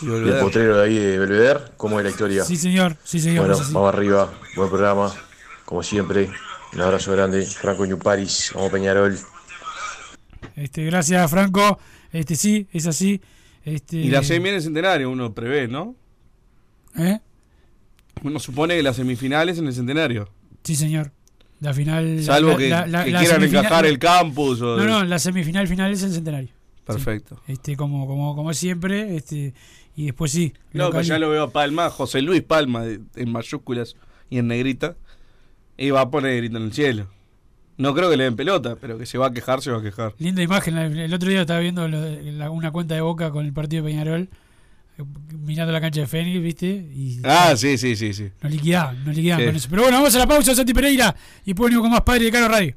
y 0.02 0.06
el 0.06 0.38
potrero 0.40 0.76
de 0.78 0.84
ahí 0.84 0.98
de 0.98 1.18
Belvedere. 1.18 1.60
¿Cómo 1.76 1.98
es 1.98 2.04
la 2.04 2.10
historia? 2.10 2.44
Sí, 2.44 2.56
señor. 2.56 2.96
Sí, 3.04 3.20
señor. 3.20 3.46
Bueno, 3.46 3.62
vamos 3.72 3.94
arriba, 3.94 4.32
buen 4.56 4.68
programa, 4.68 5.14
como 5.64 5.82
siempre. 5.82 6.28
Un 6.74 6.80
abrazo 6.80 7.12
grande, 7.12 7.44
Franco 7.46 7.86
New 7.86 7.98
Paris, 7.98 8.50
vamos 8.54 8.70
Peñarol. 8.72 9.18
Este, 10.56 10.84
gracias, 10.84 11.30
Franco. 11.30 11.78
Este, 12.12 12.34
sí, 12.34 12.66
es 12.72 12.86
así. 12.86 13.20
Este, 13.64 13.96
Y 13.98 14.10
la 14.10 14.22
semi 14.24 14.48
en 14.48 14.56
el 14.56 14.62
centenario, 14.62 15.08
uno 15.10 15.32
prevé, 15.32 15.68
¿no? 15.68 15.94
¿Eh? 16.98 17.20
Uno 18.22 18.38
supone 18.40 18.76
que 18.76 18.82
las 18.82 18.96
semifinales 18.96 19.58
en 19.58 19.66
el 19.66 19.72
centenario. 19.74 20.28
Sí, 20.64 20.74
señor. 20.76 21.12
La 21.62 21.72
final. 21.72 22.22
Salvo 22.22 22.50
la- 22.50 22.56
que, 22.58 22.68
la- 22.68 22.86
la- 22.86 23.04
que 23.04 23.10
la 23.12 23.20
quieran 23.20 23.44
encajar 23.44 23.86
el 23.86 23.98
campus. 23.98 24.60
O 24.60 24.76
No, 24.76 24.84
no, 24.84 25.04
la 25.04 25.18
semifinal 25.18 25.66
final 25.68 25.92
es 25.92 26.02
el 26.02 26.12
centenario. 26.12 26.50
Perfecto. 26.84 27.40
Este, 27.46 27.76
como, 27.76 28.06
como, 28.06 28.34
como 28.34 28.52
siempre. 28.52 29.16
Este, 29.16 29.54
y 29.96 30.06
después 30.06 30.32
sí. 30.32 30.52
No, 30.72 30.90
y- 31.00 31.04
ya 31.04 31.18
lo 31.18 31.30
veo 31.30 31.44
a 31.44 31.50
Palma, 31.52 31.88
José 31.90 32.20
Luis 32.20 32.42
Palma, 32.42 32.84
en 32.84 33.32
mayúsculas 33.32 33.96
y 34.28 34.38
en 34.38 34.48
negrita. 34.48 34.96
Y 35.78 35.90
va 35.90 36.02
a 36.02 36.10
poner 36.10 36.36
grito 36.36 36.56
en 36.58 36.64
el 36.64 36.72
cielo. 36.72 37.06
No 37.78 37.94
creo 37.94 38.10
que 38.10 38.16
le 38.16 38.24
den 38.24 38.36
pelota, 38.36 38.76
pero 38.80 38.98
que 38.98 39.06
se 39.06 39.16
va 39.18 39.28
a 39.28 39.32
quejar, 39.32 39.62
se 39.62 39.70
va 39.70 39.78
a 39.78 39.82
quejar. 39.82 40.14
Linda 40.18 40.42
imagen. 40.42 40.76
El 40.76 41.14
otro 41.14 41.28
día 41.30 41.40
estaba 41.42 41.60
viendo 41.60 41.86
lo 41.88 42.00
de- 42.00 42.32
la- 42.32 42.50
una 42.50 42.70
cuenta 42.72 42.94
de 42.94 43.00
Boca 43.00 43.30
con 43.30 43.46
el 43.46 43.52
partido 43.52 43.82
de 43.84 43.90
Peñarol. 43.90 44.28
Mirando 45.44 45.72
la 45.72 45.80
cancha 45.80 46.00
de 46.00 46.06
Fénix, 46.06 46.40
¿viste? 46.42 46.66
Y 46.68 47.20
Ah, 47.24 47.54
sí, 47.56 47.76
sí, 47.78 47.96
sí, 47.96 48.12
sí. 48.12 48.28
nos 48.42 48.52
liquidaban, 48.52 49.04
nos 49.04 49.16
liquidaban 49.16 49.42
Sí. 49.42 49.46
con 49.48 49.56
eso. 49.56 49.68
Pero 49.70 49.82
bueno, 49.82 49.96
vamos 49.98 50.14
a 50.14 50.18
la 50.18 50.26
pausa, 50.26 50.54
Santi 50.54 50.72
Pereira. 50.74 51.14
Y 51.44 51.50
después 51.50 51.66
venimos 51.68 51.84
con 51.84 51.90
más 51.90 52.02
Padre 52.02 52.24
de 52.26 52.30
Caro 52.30 52.48
Radio. 52.48 52.76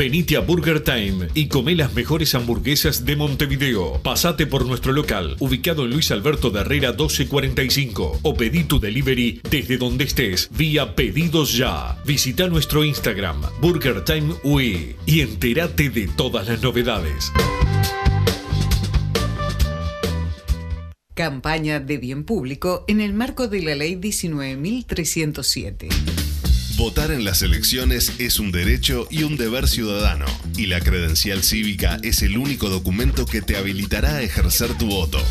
Venite 0.00 0.38
a 0.38 0.40
Burger 0.40 0.82
Time 0.82 1.28
y 1.34 1.48
come 1.48 1.74
las 1.74 1.92
mejores 1.92 2.34
hamburguesas 2.34 3.04
de 3.04 3.16
Montevideo. 3.16 4.00
Pasate 4.02 4.46
por 4.46 4.64
nuestro 4.64 4.94
local, 4.94 5.36
ubicado 5.40 5.84
en 5.84 5.90
Luis 5.90 6.10
Alberto 6.10 6.48
de 6.48 6.60
Herrera 6.60 6.92
1245, 6.92 8.20
o 8.22 8.34
pedí 8.34 8.64
tu 8.64 8.80
delivery 8.80 9.42
desde 9.50 9.76
donde 9.76 10.04
estés, 10.04 10.48
vía 10.56 10.94
Pedidos 10.94 11.52
Ya. 11.52 11.98
Visita 12.06 12.48
nuestro 12.48 12.82
Instagram, 12.82 13.42
Burger 13.60 14.02
Time 14.02 14.32
UE, 14.42 14.96
y 15.04 15.20
entérate 15.20 15.90
de 15.90 16.08
todas 16.08 16.48
las 16.48 16.62
novedades. 16.62 17.30
Campaña 21.12 21.78
de 21.78 21.98
bien 21.98 22.24
público 22.24 22.86
en 22.88 23.02
el 23.02 23.12
marco 23.12 23.48
de 23.48 23.60
la 23.60 23.74
Ley 23.74 23.96
19.307. 23.96 26.19
Votar 26.80 27.10
en 27.10 27.24
las 27.24 27.42
elecciones 27.42 28.14
es 28.18 28.38
un 28.40 28.52
derecho 28.52 29.06
y 29.10 29.24
un 29.24 29.36
deber 29.36 29.68
ciudadano, 29.68 30.24
y 30.56 30.64
la 30.64 30.80
credencial 30.80 31.42
cívica 31.42 31.98
es 32.02 32.22
el 32.22 32.38
único 32.38 32.70
documento 32.70 33.26
que 33.26 33.42
te 33.42 33.58
habilitará 33.58 34.14
a 34.14 34.22
ejercer 34.22 34.72
tu 34.78 34.86
voto. 34.86 35.22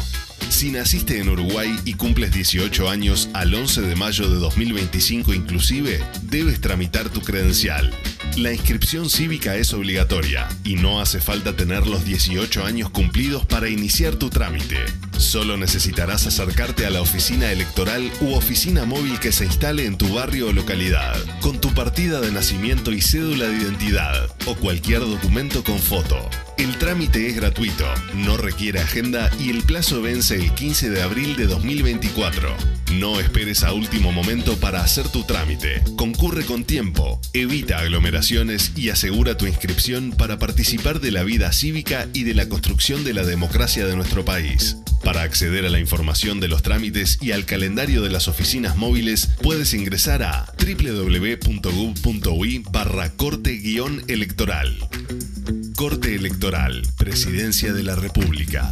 Si 0.49 0.69
naciste 0.69 1.17
en 1.17 1.27
Uruguay 1.27 1.75
y 1.85 1.95
cumples 1.95 2.31
18 2.33 2.87
años 2.87 3.29
al 3.33 3.51
11 3.55 3.81
de 3.81 3.95
mayo 3.95 4.29
de 4.29 4.35
2025 4.35 5.33
inclusive, 5.33 5.99
debes 6.21 6.61
tramitar 6.61 7.09
tu 7.09 7.21
credencial. 7.21 7.91
La 8.39 8.53
inscripción 8.53 9.09
cívica 9.09 9.57
es 9.57 9.73
obligatoria 9.73 10.47
y 10.63 10.75
no 10.75 11.01
hace 11.01 11.19
falta 11.19 11.57
tener 11.57 11.85
los 11.85 12.05
18 12.05 12.63
años 12.63 12.89
cumplidos 12.89 13.45
para 13.45 13.67
iniciar 13.67 14.15
tu 14.15 14.29
trámite. 14.29 14.77
Solo 15.17 15.57
necesitarás 15.57 16.25
acercarte 16.25 16.85
a 16.85 16.89
la 16.89 17.01
oficina 17.01 17.51
electoral 17.51 18.09
u 18.21 18.35
oficina 18.35 18.85
móvil 18.85 19.19
que 19.19 19.33
se 19.33 19.43
instale 19.43 19.85
en 19.85 19.97
tu 19.97 20.13
barrio 20.13 20.47
o 20.47 20.53
localidad, 20.53 21.17
con 21.41 21.59
tu 21.59 21.73
partida 21.73 22.21
de 22.21 22.31
nacimiento 22.31 22.93
y 22.93 23.01
cédula 23.01 23.47
de 23.47 23.57
identidad 23.57 24.33
o 24.45 24.55
cualquier 24.55 25.01
documento 25.01 25.61
con 25.65 25.77
foto. 25.77 26.17
El 26.57 26.77
trámite 26.77 27.27
es 27.27 27.35
gratuito, 27.35 27.85
no 28.15 28.37
requiere 28.37 28.79
agenda 28.79 29.29
y 29.37 29.49
el 29.49 29.63
plazo 29.63 30.01
vence 30.01 30.35
el 30.35 30.53
15 30.53 30.89
de 30.89 31.01
abril 31.01 31.35
de 31.35 31.47
2024. 31.47 32.55
No 32.93 33.19
esperes 33.19 33.63
a 33.63 33.73
último 33.73 34.11
momento 34.11 34.57
para 34.57 34.81
hacer 34.81 35.07
tu 35.09 35.23
trámite. 35.23 35.83
Concurre 35.95 36.43
con 36.43 36.63
tiempo, 36.63 37.21
evita 37.33 37.77
y 38.31 38.89
asegura 38.89 39.37
tu 39.37 39.47
inscripción 39.47 40.11
para 40.11 40.37
participar 40.37 40.99
de 40.99 41.09
la 41.09 41.23
vida 41.23 41.51
cívica 41.51 42.07
y 42.13 42.25
de 42.25 42.35
la 42.35 42.47
construcción 42.47 43.03
de 43.03 43.15
la 43.15 43.23
democracia 43.23 43.87
de 43.87 43.95
nuestro 43.95 44.23
país. 44.23 44.77
Para 45.03 45.23
acceder 45.23 45.65
a 45.65 45.69
la 45.69 45.79
información 45.79 46.39
de 46.39 46.47
los 46.47 46.61
trámites 46.61 47.17
y 47.21 47.31
al 47.31 47.45
calendario 47.45 48.03
de 48.03 48.11
las 48.11 48.27
oficinas 48.27 48.77
móviles, 48.77 49.31
puedes 49.41 49.73
ingresar 49.73 50.21
a 50.21 50.45
www.gov.ui 50.59 51.43
barra 52.71 53.09
corte-electoral. 53.13 54.77
Corte 55.75 56.13
Electoral, 56.13 56.83
Presidencia 56.97 57.73
de 57.73 57.81
la 57.81 57.95
República. 57.95 58.71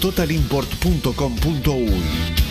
www.totalimport.com.uy. 0.01 2.50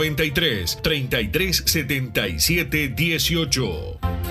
093 0.01 0.81
3377 0.81 2.95
18. 2.95 4.30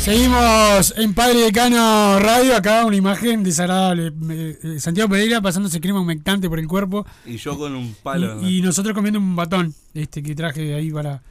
Seguimos 0.00 0.94
en 0.96 1.12
Padre 1.12 1.40
Decano 1.40 2.18
Radio, 2.20 2.56
acá 2.56 2.86
una 2.86 2.96
imagen 2.96 3.42
desagradable. 3.42 4.10
Eh, 4.30 4.80
Santiago 4.80 5.10
Pereira 5.10 5.42
pasándose 5.42 5.78
crema 5.78 6.00
humectante 6.00 6.48
por 6.48 6.58
el 6.58 6.66
cuerpo. 6.66 7.06
Y 7.26 7.36
yo 7.36 7.58
con 7.58 7.74
un 7.74 7.94
palo. 8.02 8.40
Y, 8.42 8.58
y 8.58 8.62
nosotros 8.62 8.94
comiendo 8.94 9.18
un 9.20 9.36
batón, 9.36 9.74
este 9.92 10.22
que 10.22 10.34
traje 10.34 10.74
ahí 10.74 10.90
para, 10.90 11.22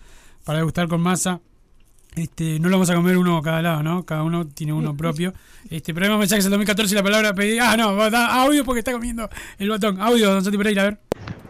para 0.46 0.60
degustar 0.60 0.88
con 0.88 1.02
masa. 1.02 1.42
Este, 2.16 2.60
no 2.60 2.70
lo 2.70 2.76
vamos 2.76 2.92
a 2.92 2.96
comer 2.96 3.18
uno 3.18 3.38
a 3.38 3.42
cada 3.42 3.64
lado, 3.64 3.82
¿no? 3.82 4.06
Cada 4.06 4.22
uno 4.22 4.46
tiene 4.48 4.72
uno 4.72 4.96
propio. 4.96 5.34
Este, 5.72 5.92
pero 5.92 6.08
más 6.10 6.20
mensajes 6.20 6.44
del 6.44 6.52
2014 6.52 6.94
y 6.94 6.96
la 6.96 7.04
palabra 7.04 7.34
pedí. 7.34 7.58
Ah, 7.58 7.76
no, 7.76 7.96
va 7.96 8.06
a 8.06 8.10
dar 8.12 8.30
audio 8.30 8.64
porque 8.64 8.80
está 8.80 8.92
comiendo 8.92 9.28
el 9.58 9.68
batón. 9.68 10.00
Audio, 10.00 10.32
don 10.32 10.44
Santi 10.44 10.60
Pereira, 10.60 10.84
a 10.84 10.86
ver. 10.86 11.00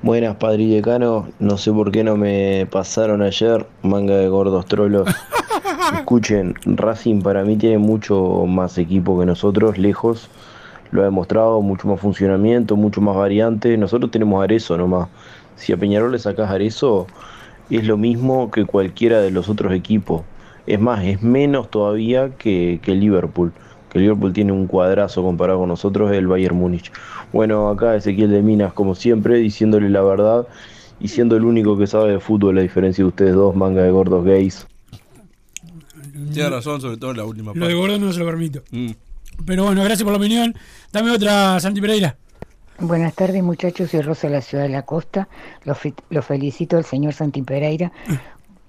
Buenas, 0.02 0.38
Padre 0.38 0.64
y 0.64 0.76
Decano. 0.76 1.28
No 1.40 1.58
sé 1.58 1.74
por 1.74 1.92
qué 1.92 2.06
no 2.06 2.16
me 2.16 2.66
pasaron 2.72 3.22
ayer, 3.22 3.66
manga 3.84 4.16
de 4.16 4.30
gordos 4.30 4.66
trolos. 4.66 5.10
Escuchen, 5.94 6.56
Racing 6.64 7.22
para 7.22 7.44
mí 7.44 7.58
tiene 7.58 7.80
mucho 7.80 8.46
más 8.48 8.78
equipo 8.78 9.20
que 9.20 9.26
nosotros, 9.26 9.78
lejos. 9.78 10.30
Lo 10.92 11.02
ha 11.02 11.04
demostrado, 11.04 11.60
mucho 11.62 11.90
más 11.90 12.00
funcionamiento, 12.00 12.78
mucho 12.78 13.02
más 13.02 13.14
variante. 13.14 13.76
Nosotros 13.78 14.10
tenemos 14.10 14.42
Arezo 14.42 14.78
nomás. 14.78 15.10
Si 15.58 15.74
a 15.74 15.78
Peñarol 15.78 16.14
le 16.14 16.20
sacas 16.20 16.50
Arezo, 16.50 17.06
es 17.70 17.84
lo 17.84 17.98
mismo 17.98 18.52
que 18.52 18.64
cualquiera 18.64 19.20
de 19.20 19.32
los 19.32 19.50
otros 19.50 19.74
equipos. 19.74 20.22
Es 20.66 20.80
más, 20.80 21.04
es 21.04 21.22
menos 21.22 21.70
todavía 21.70 22.30
que, 22.38 22.80
que 22.82 22.96
Liverpool. 22.96 23.52
Que 23.90 23.98
el 23.98 24.04
Liverpool 24.04 24.34
tiene 24.34 24.52
un 24.52 24.68
cuadrazo 24.68 25.24
comparado 25.24 25.60
con 25.60 25.70
nosotros, 25.70 26.12
el 26.12 26.28
Bayern 26.28 26.56
Múnich. 26.56 26.92
Bueno, 27.34 27.70
acá 27.70 27.96
Ezequiel 27.96 28.32
de 28.32 28.42
Minas, 28.42 28.74
como 28.74 28.96
siempre, 28.96 29.38
diciéndole 29.38 29.90
la 29.90 30.02
verdad 30.02 30.48
y 31.00 31.08
siendo 31.08 31.36
el 31.38 31.44
único 31.46 31.78
que 31.78 31.88
sabe 31.88 32.12
de 32.12 32.20
fútbol, 32.20 32.58
a 32.58 32.62
diferencia 32.62 33.04
de 33.04 33.08
ustedes 33.08 33.34
dos, 33.34 33.56
manga 33.56 33.82
de 33.82 33.92
gordos 33.92 34.24
gays. 34.26 34.68
Tiene 36.34 36.50
razón, 36.50 36.82
sobre 36.82 36.98
todo 36.98 37.12
en 37.12 37.18
la 37.18 37.24
última 37.26 37.52
Lo 37.56 37.68
de 37.68 37.74
gordo 37.74 37.98
no 37.98 38.12
se 38.12 38.20
lo 38.20 38.26
permito. 38.26 38.62
Mm. 38.72 38.92
Pero 39.46 39.64
bueno, 39.66 39.82
gracias 39.84 40.04
por 40.04 40.12
la 40.12 40.18
opinión. 40.18 40.54
Dame 40.92 41.12
otra, 41.12 41.60
Santi 41.60 41.80
Pereira. 41.82 42.18
Buenas 42.80 43.14
tardes 43.14 43.42
muchachos, 43.44 43.90
soy 43.92 44.02
Rosa 44.02 44.28
de 44.28 44.34
la 44.34 44.42
Ciudad 44.42 44.64
de 44.64 44.70
la 44.70 44.84
Costa. 44.84 45.28
Lo, 45.64 45.76
fe- 45.76 45.94
lo 46.10 46.22
felicito 46.22 46.78
al 46.78 46.86
señor 46.86 47.14
Santi 47.14 47.42
Pereira 47.42 47.92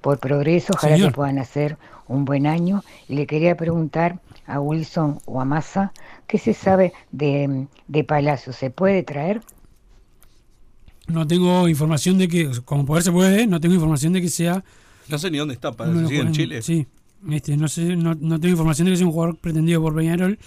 por 0.00 0.18
progreso, 0.18 0.72
ojalá 0.74 0.94
Señor. 0.96 1.10
que 1.10 1.14
puedan 1.16 1.38
hacer 1.38 1.76
un 2.08 2.24
buen 2.24 2.46
año. 2.46 2.82
Y 3.08 3.14
le 3.16 3.26
quería 3.26 3.56
preguntar 3.56 4.18
a 4.50 4.60
Wilson 4.60 5.20
o 5.26 5.40
a 5.40 5.44
Massa, 5.44 5.92
¿qué 6.26 6.38
se 6.38 6.54
sabe 6.54 6.92
de, 7.12 7.66
de 7.88 8.04
Palacio? 8.04 8.52
¿Se 8.52 8.70
puede 8.70 9.02
traer? 9.02 9.40
No 11.06 11.26
tengo 11.26 11.68
información 11.68 12.18
de 12.18 12.28
que, 12.28 12.50
como 12.64 12.86
poder 12.86 13.02
se 13.02 13.10
puede, 13.12 13.46
no 13.46 13.60
tengo 13.60 13.74
información 13.74 14.12
de 14.12 14.20
que 14.20 14.28
sea. 14.28 14.62
No 15.08 15.18
sé 15.18 15.30
ni 15.30 15.38
dónde 15.38 15.54
está, 15.54 15.70
los 15.70 16.08
sigue 16.08 16.20
en 16.20 16.32
Chile. 16.32 16.62
Sí, 16.62 16.86
este, 17.30 17.56
no 17.56 17.66
sé, 17.68 17.96
no, 17.96 18.14
no 18.14 18.38
tengo 18.38 18.52
información 18.52 18.86
de 18.86 18.92
que 18.92 18.96
sea 18.98 19.06
un 19.06 19.12
jugador 19.12 19.36
pretendido 19.38 19.82
por 19.82 19.94
Peñarol. 19.94 20.38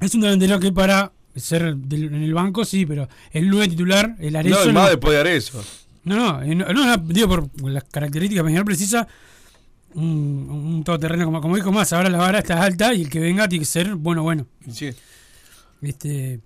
Es 0.00 0.14
un 0.14 0.22
delantero 0.22 0.58
que 0.58 0.72
para 0.72 1.12
ser 1.36 1.76
del- 1.76 2.06
en 2.14 2.22
el 2.22 2.34
banco, 2.34 2.64
sí, 2.64 2.84
pero 2.84 3.08
el 3.30 3.48
9 3.48 3.68
titular, 3.68 4.16
el 4.18 4.34
Arezzo. 4.34 4.56
No, 4.58 4.62
el 4.64 4.72
más 4.72 4.90
después 4.90 5.12
de 5.14 5.20
Arezzo. 5.20 5.62
No, 6.02 6.16
no, 6.16 6.42
eh, 6.42 6.54
no, 6.54 6.66
no, 6.72 6.84
no, 6.84 6.96
digo 6.98 7.28
por 7.28 7.48
las 7.70 7.84
características, 7.84 8.44
Peñarol 8.44 8.66
precisa 8.66 9.06
un, 9.94 10.04
un 10.50 10.63
todoterreno, 10.82 11.26
como, 11.26 11.40
como 11.40 11.56
dijo 11.56 11.70
más, 11.70 11.92
ahora 11.92 12.08
la 12.08 12.18
vara 12.18 12.38
está 12.40 12.62
alta 12.62 12.94
y 12.94 13.02
el 13.02 13.10
que 13.10 13.20
venga 13.20 13.48
tiene 13.48 13.62
que 13.62 13.70
ser 13.70 13.94
bueno, 13.94 14.22
bueno. 14.22 14.46
Sí. 14.70 14.90
Este, 15.82 16.34
eh, 16.34 16.40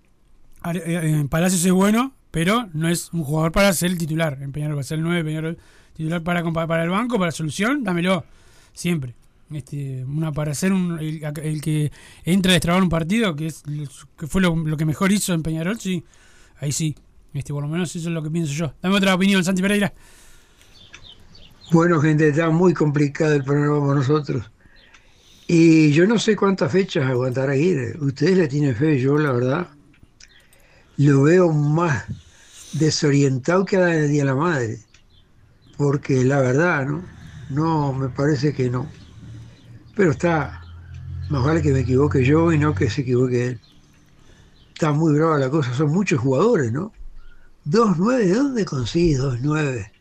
en 0.65 1.29
Palacios 1.29 1.65
es 1.65 1.73
bueno, 1.73 2.13
pero 2.31 2.69
no 2.75 2.89
es 2.89 3.13
un 3.13 3.23
jugador 3.23 3.53
para 3.53 3.73
ser 3.73 3.91
el 3.91 3.99
titular. 3.99 4.39
En 4.43 4.53
Peñarol 4.53 4.77
va 4.77 4.81
a 4.81 4.85
ser 4.85 4.99
el 4.99 5.05
9, 5.05 5.25
Peñarol 5.25 5.59
titular 5.95 6.23
para, 6.23 6.45
para 6.53 6.85
el 6.85 6.91
banco, 6.91 7.19
para 7.19 7.33
solución, 7.33 7.83
dámelo, 7.83 8.25
siempre. 8.73 9.15
Este, 9.53 10.05
una 10.05 10.31
para 10.31 10.55
ser 10.55 10.73
un, 10.73 10.99
el, 10.99 11.25
el 11.43 11.61
que 11.61 11.91
entra 12.25 12.53
a 12.53 12.55
destrabar 12.55 12.83
un 12.83 12.89
partido, 12.89 13.35
que 13.35 13.47
es 13.47 13.63
que 14.17 14.27
fue 14.27 14.43
lo, 14.43 14.55
lo 14.55 14.77
que 14.77 14.85
mejor 14.85 15.11
hizo 15.11 15.33
en 15.33 15.43
Peñarol, 15.43 15.81
sí, 15.81 16.05
ahí 16.61 16.71
sí. 16.71 16.95
Este, 17.35 17.53
por 17.53 17.63
lo 17.63 17.69
menos 17.69 17.95
eso 17.95 18.09
es 18.09 18.15
lo 18.15 18.23
que 18.23 18.31
pienso 18.31 18.53
yo. 18.53 18.75
Dame 18.83 18.97
otra 18.97 19.15
opinión, 19.15 19.43
Santi 19.45 19.63
Pereira. 19.63 19.93
Bueno, 21.71 22.01
gente, 22.01 22.29
está 22.29 22.49
muy 22.49 22.73
complicado 22.73 23.35
el 23.35 23.45
programa 23.45 23.81
para 23.81 24.01
nosotros. 24.01 24.51
Y 25.47 25.93
yo 25.93 26.07
no 26.07 26.19
sé 26.19 26.35
cuántas 26.35 26.73
fechas 26.73 27.05
aguantará 27.07 27.57
ir. 27.57 27.97
Ustedes 28.01 28.39
le 28.39 28.49
tienen 28.49 28.75
fe, 28.75 28.99
yo 28.99 29.19
la 29.19 29.33
verdad. 29.33 29.69
lo 30.97 31.23
veo 31.25 31.53
más 31.53 32.05
desorientado 32.73 33.65
que 33.67 33.77
en 33.77 33.83
el 33.83 34.09
Día 34.09 34.25
la 34.25 34.35
Madre. 34.35 34.79
Porque 35.77 36.25
la 36.25 36.41
verdad, 36.41 36.87
¿no? 36.87 37.03
No, 37.51 37.93
me 37.93 38.09
parece 38.09 38.55
que 38.55 38.71
no. 38.71 38.91
Pero 39.95 40.13
está, 40.13 40.63
más 41.29 41.45
vale 41.45 41.63
que 41.63 41.73
me 41.73 41.81
equivoque 41.81 42.25
yo 42.25 42.53
y 42.53 42.59
no 42.59 42.75
que 42.75 42.89
se 42.89 43.03
equivoque 43.03 43.47
él. 43.49 43.61
Está 44.73 44.93
muy 44.93 45.13
brava 45.15 45.39
la 45.39 45.51
cosa, 45.51 45.75
son 45.75 45.93
muchos 45.93 46.21
jugadores, 46.21 46.73
¿no? 46.73 46.93
Dos 47.65 47.99
nueve, 47.99 48.27
¿de 48.27 48.35
dónde 48.35 48.65
consigues 48.65 49.19
dos 49.19 49.39
nueve? 49.43 49.93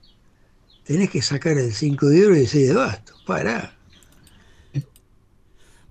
Tenés 0.88 1.10
que 1.10 1.22
sacar 1.22 1.58
el 1.58 1.74
5 1.74 2.08
de 2.08 2.26
oro 2.26 2.38
y 2.38 2.40
el 2.40 2.48
6 2.48 2.70
de 2.70 2.74
basto. 2.74 3.14
Pará. 3.26 3.74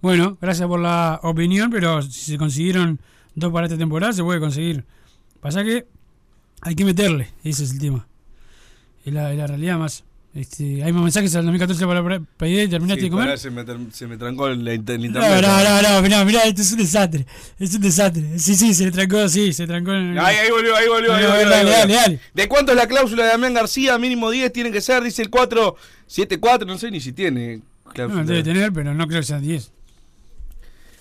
Bueno, 0.01 0.39
gracias 0.41 0.67
por 0.67 0.81
la 0.81 1.21
opinión, 1.23 1.71
pero 1.71 2.01
si 2.01 2.33
se 2.33 2.39
consiguieron 2.39 2.99
dos 3.35 3.53
para 3.53 3.67
esta 3.67 3.77
temporada, 3.77 4.15
se 4.15 4.23
puede 4.23 4.41
conseguir. 4.41 4.85
Pasa 5.41 5.63
que 5.65 5.87
hay 6.63 6.75
que 6.75 6.85
meterle, 6.87 7.31
ese 7.45 7.65
es 7.65 7.73
el 7.73 7.79
tema. 7.79 8.07
Es 9.05 9.13
la, 9.13 9.47
realidad 9.47 9.79
más. 9.79 10.05
Este, 10.37 10.85
hay 10.85 10.93
más 10.93 11.03
mensajes 11.03 11.35
al 11.35 11.45
2014 11.45 11.87
para 11.87 12.21
pedir 12.37 12.65
y 12.65 12.69
terminaste 12.69 13.01
Sí, 13.01 13.07
de 13.07 13.11
comer. 13.11 13.27
pará, 13.29 13.37
se, 13.39 13.51
me, 13.51 13.65
ter- 13.65 13.79
se 13.91 14.07
me 14.07 14.19
trancó 14.19 14.49
el, 14.49 14.69
el 14.69 14.75
internet. 14.77 15.13
No, 15.15 15.41
no, 15.41 15.63
no, 15.63 15.83
no, 15.83 16.03
mirá, 16.03 16.25
mirá, 16.27 16.43
esto 16.43 16.61
es 16.61 16.73
un 16.73 16.79
desastre. 16.79 17.25
Es 17.59 17.75
un 17.75 17.81
desastre. 17.81 18.39
Sí, 18.39 18.55
sí, 18.55 18.75
se 18.75 18.85
le 18.85 18.91
trancó, 18.91 19.27
sí, 19.31 19.55
se 19.55 19.67
trancó. 19.67 19.95
en- 19.95 20.19
Ahí, 20.19 20.37
ahí 20.37 20.51
volvió, 20.51 20.77
ahí 20.77 20.89
volvió, 20.89 21.13
ahí 21.15 21.23
volvió. 21.25 21.33
ahí 21.33 21.45
volvió. 21.45 21.73
dale, 21.73 21.95
dale. 21.95 22.21
¿De 22.35 22.49
cuánto 22.49 22.73
es 22.73 22.77
la 22.77 22.87
cláusula 22.87 23.25
de 23.25 23.31
Damián 23.31 23.55
García? 23.55 23.97
Mínimo 23.99 24.31
10 24.31 24.53
tienen 24.53 24.73
que 24.75 24.83
ser, 24.83 25.03
dice 25.03 25.23
el 25.23 25.31
474, 25.31 26.67
no 26.67 26.77
sé 26.79 26.91
ni 26.91 27.01
si 27.01 27.13
tiene 27.13 27.63
cláusula. 27.95 28.23
No, 28.23 28.29
debe 28.29 28.43
tener, 28.43 28.73
pero 28.73 28.93
no 28.95 29.07
creo 29.07 29.21
que 29.21 29.27
sean 29.27 29.41
10. 29.43 29.73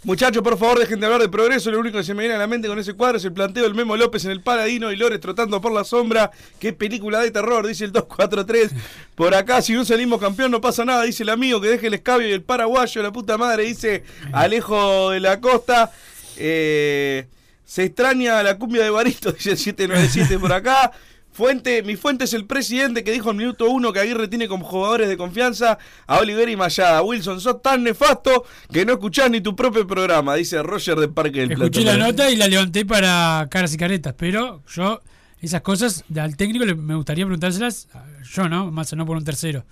Muchachos, 0.06 0.44
por 0.44 0.56
favor, 0.60 0.78
dejen 0.78 1.00
de 1.00 1.08
hablar 1.08 1.20
de 1.20 1.30
progreso. 1.30 1.72
Lo 1.72 1.80
único 1.80 1.98
que 1.98 2.04
se 2.04 2.14
me 2.14 2.22
viene 2.22 2.36
a 2.36 2.38
la 2.38 2.46
mente 2.46 2.68
con 2.68 2.78
ese 2.78 2.94
cuadro 2.94 3.18
es 3.18 3.26
el 3.26 3.34
planteo 3.34 3.64
del 3.64 3.74
Memo 3.74 3.98
López 3.98 4.24
en 4.26 4.30
el 4.30 4.40
Paladino 4.40 4.92
y 4.92 4.96
Lores 4.96 5.20
trotando 5.20 5.60
por 5.60 5.72
la 5.72 5.84
sombra. 5.84 6.30
Qué 6.60 6.74
película 6.74 7.22
de 7.22 7.32
terror, 7.32 7.66
dice 7.66 7.86
el 7.86 7.92
243. 7.92 8.72
Por 9.16 9.34
acá, 9.34 9.64
si 9.64 9.74
no 9.74 9.84
salimos 9.84 10.22
campeón, 10.22 10.52
no 10.52 10.62
pasa 10.62 10.86
nada, 10.86 11.02
dice 11.06 11.24
el 11.24 11.30
amigo 11.30 11.60
que 11.60 11.70
deje 11.70 11.88
el 11.88 11.96
escabio 11.96 12.28
y 12.28 12.34
el 12.34 12.44
paraguayo, 12.44 13.02
la 13.02 13.12
puta 13.12 13.40
madre, 13.40 13.64
dice 13.64 14.04
Alejo 14.32 15.10
de 15.10 15.22
la 15.22 15.42
Costa. 15.42 15.92
Eh, 16.38 17.26
se 17.66 17.86
extraña 17.86 18.44
la 18.44 18.60
cumbia 18.60 18.84
de 18.84 18.92
Barito, 18.92 19.32
dice 19.34 19.52
el 19.54 19.58
797 19.58 20.38
por 20.38 20.54
acá. 20.54 20.92
Fuente, 21.36 21.84
mi 21.84 21.98
fuente 21.98 22.24
es 22.24 22.34
el 22.34 22.46
presidente 22.46 23.04
que 23.04 23.12
dijo 23.12 23.32
en 23.32 23.36
minuto 23.36 23.70
uno 23.70 23.92
que 23.92 24.00
Aguirre 24.00 24.30
tiene 24.30 24.48
como 24.48 24.64
jugadores 24.66 25.10
de 25.10 25.18
confianza 25.18 25.78
a 26.08 26.20
Oliver 26.20 26.48
y 26.48 26.56
Mayada. 26.56 27.02
Wilson, 27.04 27.42
sos 27.42 27.62
tan 27.62 27.84
nefasto 27.84 28.46
que 28.72 28.86
no 28.86 28.94
escuchás 28.94 29.30
ni 29.30 29.42
tu 29.42 29.54
propio 29.54 29.86
programa, 29.86 30.34
dice 30.36 30.64
Roger 30.64 30.96
de 30.98 31.10
Parque 31.10 31.42
del 31.42 31.52
Escuché 31.52 31.84
la 31.84 31.98
nota 31.98 32.32
y 32.32 32.38
la 32.38 32.48
levanté 32.48 32.86
para 32.86 33.46
caras 33.52 33.74
y 33.74 33.78
caretas, 33.78 34.16
pero 34.18 34.64
yo, 34.74 35.02
esas 35.42 35.60
cosas 35.60 36.06
al 36.18 36.38
técnico 36.38 36.64
le- 36.64 36.74
me 36.74 36.96
gustaría 36.96 37.26
preguntárselas, 37.26 37.90
yo 38.34 38.48
no, 38.48 38.72
más 38.72 38.94
no 38.94 39.06
por 39.06 39.18
un 39.18 39.26
tercero. 39.26 39.66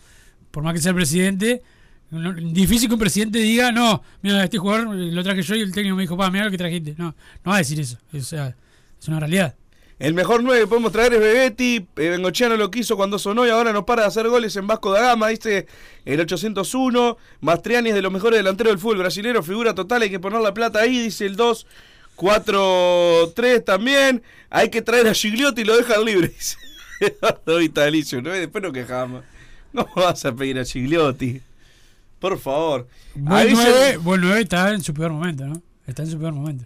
Por 0.52 0.64
más 0.64 0.74
que 0.74 0.82
sea 0.82 0.90
el 0.90 0.96
presidente, 0.98 1.62
no- 2.12 2.34
difícil 2.34 2.90
que 2.90 2.96
un 2.96 3.00
presidente 3.00 3.40
diga, 3.40 3.72
no, 3.72 4.04
mira, 4.22 4.44
este 4.44 4.58
jugador 4.58 4.94
lo 4.94 5.24
traje 5.24 5.42
yo 5.44 5.56
y 5.56 5.62
el 5.62 5.72
técnico 5.72 5.96
me 5.96 6.02
dijo, 6.02 6.18
pa, 6.18 6.30
mira 6.30 6.44
lo 6.44 6.52
que 6.52 6.58
trajiste. 6.58 6.94
No, 6.98 7.16
no 7.46 7.52
va 7.52 7.56
a 7.56 7.60
decir 7.60 7.80
eso, 7.80 7.98
o 8.14 8.20
sea, 8.20 8.54
es 9.00 9.08
una 9.08 9.22
realidad. 9.22 9.56
El 10.04 10.14
mejor 10.16 10.44
9 10.44 10.60
que 10.60 10.68
podemos 10.68 10.92
traer 10.92 11.14
es 11.14 11.22
Bebetti. 11.22 11.76
Eh, 11.78 11.88
Bengochea 12.10 12.50
lo 12.50 12.70
quiso 12.70 12.98
cuando 12.98 13.18
sonó 13.18 13.48
y 13.48 13.50
ahora 13.50 13.72
no 13.72 13.86
para 13.86 14.02
de 14.02 14.10
hacer 14.10 14.28
goles 14.28 14.54
en 14.58 14.68
Vasco 14.68 14.92
da 14.92 15.00
Gama, 15.00 15.30
dice 15.30 15.66
el 16.04 16.20
801. 16.20 17.18
Mastriani 17.40 17.88
es 17.88 17.96
de 17.96 18.02
los 18.02 18.12
mejores 18.12 18.38
delanteros 18.40 18.72
del 18.74 18.80
fútbol 18.80 18.98
brasilero, 18.98 19.42
figura 19.44 19.74
total, 19.74 20.02
hay 20.02 20.10
que 20.10 20.20
poner 20.20 20.42
la 20.42 20.54
plata 20.54 20.82
ahí, 20.82 21.00
dice 21.00 21.26
el 21.26 21.38
243 21.38 23.64
también. 23.64 24.22
Hay 24.50 24.70
que 24.70 24.82
traer 24.82 25.08
a 25.08 25.14
Gigliotti 25.14 25.62
y 25.62 25.64
lo 25.64 25.78
dejan 25.78 26.04
libre, 26.04 26.28
dice 26.38 26.58
Eduardo 27.00 27.58
Vitalicio, 27.60 28.22
¿no? 28.22 28.32
Después 28.32 28.62
no 28.62 28.74
quejamos. 28.74 29.24
No 29.72 29.88
vas 29.96 30.26
a 30.26 30.36
pedir 30.36 30.60
a 30.60 30.66
Gigliotti. 30.66 31.42
Por 32.20 32.38
favor. 32.40 32.90
Buen 33.16 33.48
Avisen- 33.48 33.70
9, 33.72 33.98
buen 34.00 34.20
9 34.20 34.42
está 34.42 34.70
en 34.74 34.84
su 34.84 34.94
peor 34.94 35.14
momento, 35.14 35.46
¿no? 35.46 35.62
Está 35.88 36.04
en 36.04 36.12
su 36.12 36.20
peor 36.20 36.34
momento. 36.34 36.66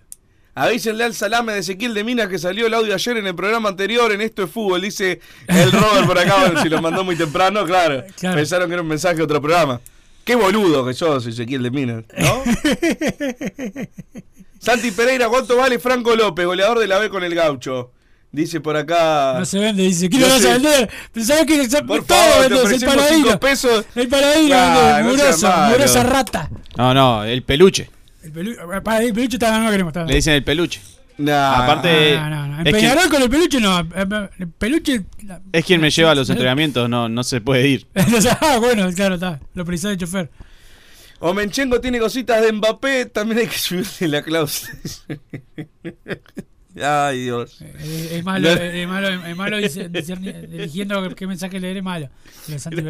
Avísenle 0.57 1.03
al 1.03 1.13
salame 1.13 1.53
de 1.53 1.59
Ezequiel 1.59 1.93
de 1.93 2.03
Minas 2.03 2.29
que 2.29 2.39
salió 2.39 2.65
el 2.65 2.73
audio 2.73 2.95
ayer 2.95 3.17
en 3.17 3.27
el 3.27 3.35
programa 3.35 3.69
anterior 3.69 4.11
en 4.11 4.21
Esto 4.21 4.41
es 4.41 4.49
Fútbol. 4.49 4.81
Dice 4.81 5.19
el 5.47 5.71
Robert 5.71 6.07
por 6.07 6.17
acá, 6.17 6.37
bueno, 6.39 6.59
si 6.63 6.67
lo 6.67 6.81
mandó 6.81 7.03
muy 7.03 7.15
temprano, 7.15 7.63
claro. 7.63 8.03
Claro. 8.19 8.35
Pensaron 8.35 8.67
que 8.67 8.73
era 8.73 8.81
un 8.81 8.87
mensaje 8.87 9.17
de 9.17 9.21
otro 9.23 9.39
programa. 9.39 9.79
Qué 10.25 10.33
boludo 10.33 10.83
que 10.83 10.95
sos, 10.95 11.27
Ezequiel 11.27 11.61
de 11.61 11.69
Minas, 11.69 12.05
¿no? 12.17 12.43
Santi 14.59 14.89
Pereira, 14.89 15.29
¿cuánto 15.29 15.55
vale 15.57 15.77
Franco 15.77 16.15
López, 16.15 16.47
goleador 16.47 16.79
de 16.79 16.87
la 16.87 16.97
B 16.97 17.09
con 17.09 17.23
el 17.23 17.35
gaucho? 17.35 17.91
Dice 18.31 18.59
por 18.59 18.77
acá. 18.77 19.35
No 19.37 19.45
se 19.45 19.59
vende, 19.59 19.83
dice, 19.83 20.09
¿qué 20.09 20.17
No 20.17 20.27
lo 20.27 20.33
vas 20.33 20.45
a 20.45 20.53
vender? 20.53 20.89
Pensaba 21.13 21.45
que 21.45 21.69
se- 21.69 21.83
Por 21.83 22.03
todo 22.03 22.17
vendés, 22.41 22.81
el 22.81 22.89
paladino. 22.89 23.39
pesos. 23.39 23.85
El 23.93 24.07
paladino, 24.07 24.55
vende, 24.57 25.93
no 25.93 26.03
rata. 26.03 26.49
No, 26.75 26.95
no, 26.95 27.23
el 27.23 27.43
peluche. 27.43 27.91
El, 28.27 28.33
pelu- 28.33 28.83
para, 28.83 29.03
el 29.03 29.13
peluche 29.13 29.35
está, 29.37 29.57
no 29.59 29.71
queremos. 29.71 29.91
Está, 29.91 30.05
Le 30.05 30.15
dicen 30.15 30.33
el 30.33 30.43
peluche. 30.43 30.81
Nah. 31.17 31.63
Aparte, 31.63 32.15
no, 32.15 32.29
no, 32.29 32.47
no. 32.47 32.63
Quien, 32.63 33.09
con 33.09 33.21
el 33.23 33.29
peluche 33.29 33.59
no. 33.59 33.79
eh, 33.79 34.29
El 34.37 34.47
peluche. 34.49 35.03
es 35.51 35.65
quien 35.65 35.81
me 35.81 35.89
lleva 35.89 36.11
a 36.11 36.15
los 36.15 36.29
entrenamientos, 36.29 36.87
no, 36.89 37.09
no 37.09 37.23
se 37.23 37.41
puede 37.41 37.67
ir. 37.67 37.87
ah, 38.41 38.57
bueno, 38.59 38.87
claro, 38.93 39.15
está. 39.15 39.39
Lo 39.53 39.65
precisaba 39.65 39.91
de 39.91 39.97
chofer. 39.97 40.29
Omenchenko 41.19 41.81
tiene 41.81 41.97
cositas 41.99 42.41
de 42.43 42.51
Mbappé, 42.51 43.07
también 43.07 43.39
hay 43.39 43.47
que 43.47 43.57
subirle 43.57 44.07
la 44.09 44.21
cláusula. 44.21 44.73
Ay, 47.07 47.21
Dios. 47.23 47.57
Es, 47.79 48.11
es 48.11 48.23
malo, 48.23 48.49
es, 48.49 48.59
es 48.59 48.87
malo, 48.87 49.07
es 49.09 49.35
malo 49.35 49.57
eligiendo 49.57 51.15
qué 51.15 51.27
mensaje 51.27 51.59
leer 51.59 51.77
es 51.77 51.83
malo. 51.83 52.09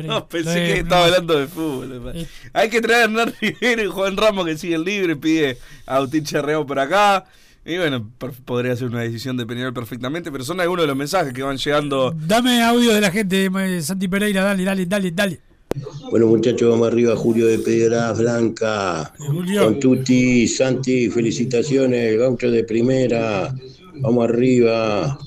No, 0.05 0.27
pensé 0.27 0.53
que 0.53 0.79
estaba 0.79 1.05
hablando 1.05 1.39
de 1.39 1.47
fútbol. 1.47 2.11
Eh. 2.15 2.27
Hay 2.53 2.69
que 2.69 2.81
traer 2.81 3.01
a 3.01 3.03
Hernán 3.05 3.33
Rivero 3.41 3.83
y 3.83 3.87
Juan 3.87 4.17
Ramos 4.17 4.45
que 4.45 4.57
siguen 4.57 4.83
libre, 4.83 5.15
pide 5.15 5.57
a 5.85 5.97
Agustín 5.97 6.23
Charreado 6.23 6.65
por 6.65 6.79
acá. 6.79 7.25
Y 7.65 7.77
bueno, 7.77 8.09
podría 8.45 8.75
ser 8.77 8.87
una 8.87 9.01
decisión 9.01 9.35
de 9.35 9.45
Peñarol 9.45 9.73
perfectamente, 9.73 10.31
pero 10.31 10.45
son 10.45 10.61
algunos 10.61 10.83
de 10.83 10.87
los 10.87 10.95
mensajes 10.95 11.33
que 11.33 11.43
van 11.43 11.57
llegando. 11.57 12.15
Dame 12.15 12.63
audio 12.63 12.93
de 12.93 13.01
la 13.01 13.11
gente, 13.11 13.45
eh, 13.53 13.81
Santi 13.81 14.07
Pereira, 14.07 14.41
dale, 14.43 14.63
dale, 14.63 14.85
dale, 14.85 15.11
dale. 15.11 15.41
Bueno 16.09 16.27
muchachos, 16.27 16.69
vamos 16.69 16.87
arriba, 16.87 17.15
Julio 17.15 17.45
de 17.45 17.59
Piedras 17.59 18.17
Blanca. 18.17 19.13
Con 19.17 19.79
Tuti, 19.79 20.47
Santi, 20.47 21.09
felicitaciones, 21.09 22.13
el 22.13 22.19
gaucho 22.19 22.49
de 22.49 22.63
primera. 22.63 23.53
Vamos 24.01 24.29
arriba. 24.29 25.17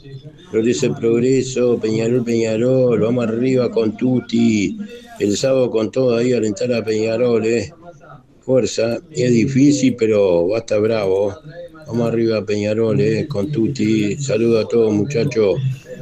Progreso 0.50 0.86
el 0.86 0.94
progreso, 0.94 1.78
Peñarol, 1.78 2.24
Peñarol, 2.24 3.00
vamos 3.00 3.28
arriba 3.28 3.70
con 3.70 3.96
Tuti. 3.96 4.76
El 5.20 5.36
sábado 5.36 5.70
con 5.70 5.92
todo 5.92 6.16
ahí 6.16 6.32
alentar 6.32 6.72
a 6.72 6.84
Peñarol, 6.84 7.46
eh. 7.46 7.72
Fuerza, 8.40 8.98
es 9.12 9.32
difícil, 9.32 9.94
pero 9.96 10.48
va 10.48 10.56
a 10.56 10.60
estar 10.60 10.80
bravo. 10.80 11.36
Vamos 11.86 12.08
arriba 12.08 12.44
Peñarol, 12.44 13.00
eh, 13.00 13.28
con 13.28 13.52
Tuti. 13.52 14.16
Saludo 14.16 14.60
a 14.60 14.68
todos 14.68 14.92
muchachos. 14.92 15.60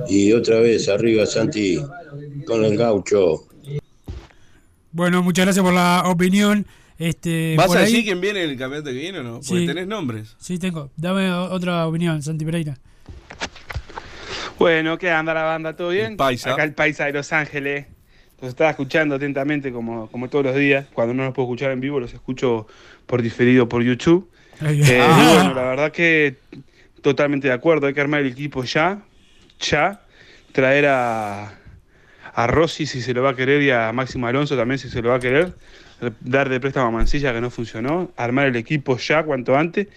Y 0.09 0.33
otra 0.33 0.61
vez 0.61 0.89
arriba 0.89 1.27
Santi 1.27 1.79
con 2.47 2.65
el 2.65 2.77
gaucho. 2.77 3.45
Bueno, 4.93 5.23
muchas 5.23 5.45
gracias 5.45 5.65
por 5.65 5.75
la 5.75 6.05
opinión. 6.07 6.65
Este, 6.99 7.55
¿Vas 7.57 7.69
por 7.69 7.77
a 7.77 7.81
ahí- 7.81 7.87
decir 7.87 8.05
quién 8.05 8.21
viene 8.21 8.43
el 8.43 8.57
campeonato 8.57 8.91
que 8.91 8.97
viene 8.97 9.21
o 9.21 9.23
no? 9.23 9.33
Porque 9.35 9.61
Sí. 9.61 9.67
tenés 9.67 9.87
nombres. 9.87 10.35
Sí, 10.39 10.59
tengo. 10.59 10.91
Dame 10.97 11.31
otra 11.33 11.87
opinión, 11.87 12.23
Santi 12.23 12.45
Pereira. 12.45 12.77
Bueno, 14.59 14.99
¿qué 14.99 15.11
anda 15.11 15.33
la 15.35 15.45
banda? 15.45 15.77
¿Todo 15.77 15.91
bien? 15.91 16.17
paisa. 16.17 16.53
Acá 16.53 16.65
el 16.65 16.73
paisa 16.75 17.05
de 17.07 17.13
Los 17.13 17.33
Ángeles. 17.33 17.87
Los 18.41 18.51
estaba 18.51 18.71
escuchando 18.71 19.15
atentamente 19.15 19.73
como, 19.73 20.09
como 20.11 20.29
todos 20.29 20.45
los 20.47 20.57
días. 20.57 20.87
Cuando 20.93 21.15
no 21.15 21.25
los 21.25 21.35
puedo 21.35 21.47
escuchar 21.49 21.71
en 21.73 21.81
vivo, 21.81 22.01
los 22.01 22.13
escucho 22.15 22.67
por 23.07 23.23
diferido 23.23 23.69
por 23.69 23.83
YouTube. 23.83 24.29
Eh, 24.61 25.01
ah. 25.01 25.31
y 25.31 25.35
bueno, 25.35 25.55
la 25.55 25.63
verdad 25.63 25.93
que 25.93 26.37
totalmente 27.03 27.47
de 27.49 27.55
acuerdo. 27.55 27.87
Hay 27.87 27.95
que 27.95 28.01
armar 28.01 28.21
el 28.21 28.27
equipo 28.29 28.65
ya. 28.65 29.03
Ya. 29.61 30.03
Traer 30.53 30.87
a, 30.87 31.53
a 32.35 32.47
Rossi 32.49 32.87
si 32.87 33.01
se 33.03 33.15
lo 33.15 33.23
va 33.23 33.31
a 33.31 33.37
querer 33.37 33.63
y 33.63 33.71
a 33.71 33.93
Máximo 33.93 34.27
Alonso 34.27 34.57
también 34.57 34.79
si 34.79 34.89
se 34.89 35.01
lo 35.03 35.11
va 35.11 35.17
a 35.17 35.21
querer. 35.21 35.53
Dar 36.21 36.49
de 36.49 36.61
préstamo 36.61 36.87
a 36.87 36.91
Mancilla 36.91 37.33
que 37.33 37.41
no 37.41 37.51
funcionó. 37.51 38.11
Armar 38.17 38.47
el 38.47 38.57
equipo 38.57 38.97
ya 38.99 39.23
cuanto 39.25 39.57
antes. 39.57 39.89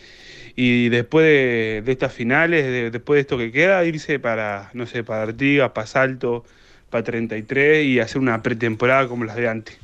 Y 0.55 0.89
después 0.89 1.25
de, 1.25 1.81
de 1.85 1.91
estas 1.91 2.11
finales, 2.13 2.65
de- 2.65 2.91
después 2.91 3.17
de 3.17 3.21
esto 3.21 3.37
que 3.37 3.51
queda, 3.51 3.83
irse 3.85 4.19
para, 4.19 4.69
no 4.73 4.85
sé, 4.85 5.03
para 5.03 5.23
Artigas, 5.23 5.71
para 5.71 5.87
Salto, 5.87 6.43
para 6.89 7.03
33 7.03 7.85
y 7.85 7.99
hacer 7.99 8.19
una 8.21 8.41
pretemporada 8.43 9.07
como 9.07 9.23
las 9.23 9.35
de 9.37 9.47
antes. 9.47 9.77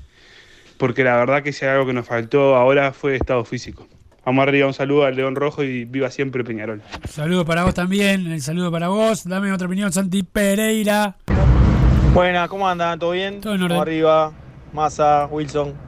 Porque 0.78 1.04
la 1.04 1.16
verdad 1.16 1.42
que 1.42 1.54
si 1.54 1.66
hay 1.66 1.72
algo 1.72 1.86
que 1.88 1.94
nos 1.94 2.06
faltó 2.06 2.56
ahora 2.56 2.92
fue 2.92 3.16
estado 3.16 3.46
físico. 3.46 3.88
Vamos 4.26 4.44
arriba, 4.44 4.68
un 4.68 4.74
saludo 4.74 5.06
al 5.06 5.16
León 5.16 5.36
Rojo 5.36 5.64
y 5.64 5.86
viva 5.86 6.12
siempre 6.12 6.44
Peñarol. 6.44 6.82
Saludo 7.10 7.46
para 7.46 7.64
vos 7.64 7.74
también, 7.74 8.30
el 8.30 8.42
saludo 8.42 8.70
para 8.72 8.90
vos. 8.90 9.24
Dame 9.24 9.54
otra 9.54 9.68
opinión, 9.68 9.92
Santi 9.94 10.24
Pereira. 10.24 11.16
Buenas, 12.14 12.50
¿cómo 12.50 12.68
andan? 12.68 13.00
¿Todo 13.00 13.12
bien? 13.12 13.40
Todo 13.40 13.56
en 13.56 13.62
orden. 13.62 13.78
Vamos 13.78 13.88
arriba, 13.88 14.34
Massa, 14.74 15.28
Wilson. 15.32 15.87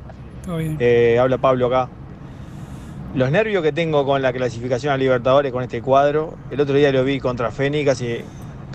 Eh, 0.58 1.20
habla 1.20 1.38
Pablo 1.38 1.68
acá. 1.68 1.90
los 3.14 3.30
nervios 3.30 3.62
que 3.62 3.72
tengo 3.72 4.06
con 4.06 4.22
la 4.22 4.34
clasificación 4.34 4.92
a 4.92 4.98
Libertadores 4.98 5.52
con 5.52 5.64
este 5.64 5.82
cuadro, 5.82 6.36
el 6.50 6.60
otro 6.60 6.76
día 6.76 6.92
lo 6.92 7.04
vi 7.04 7.20
contra 7.20 7.52
Fénix, 7.52 7.86
casi, 7.86 8.18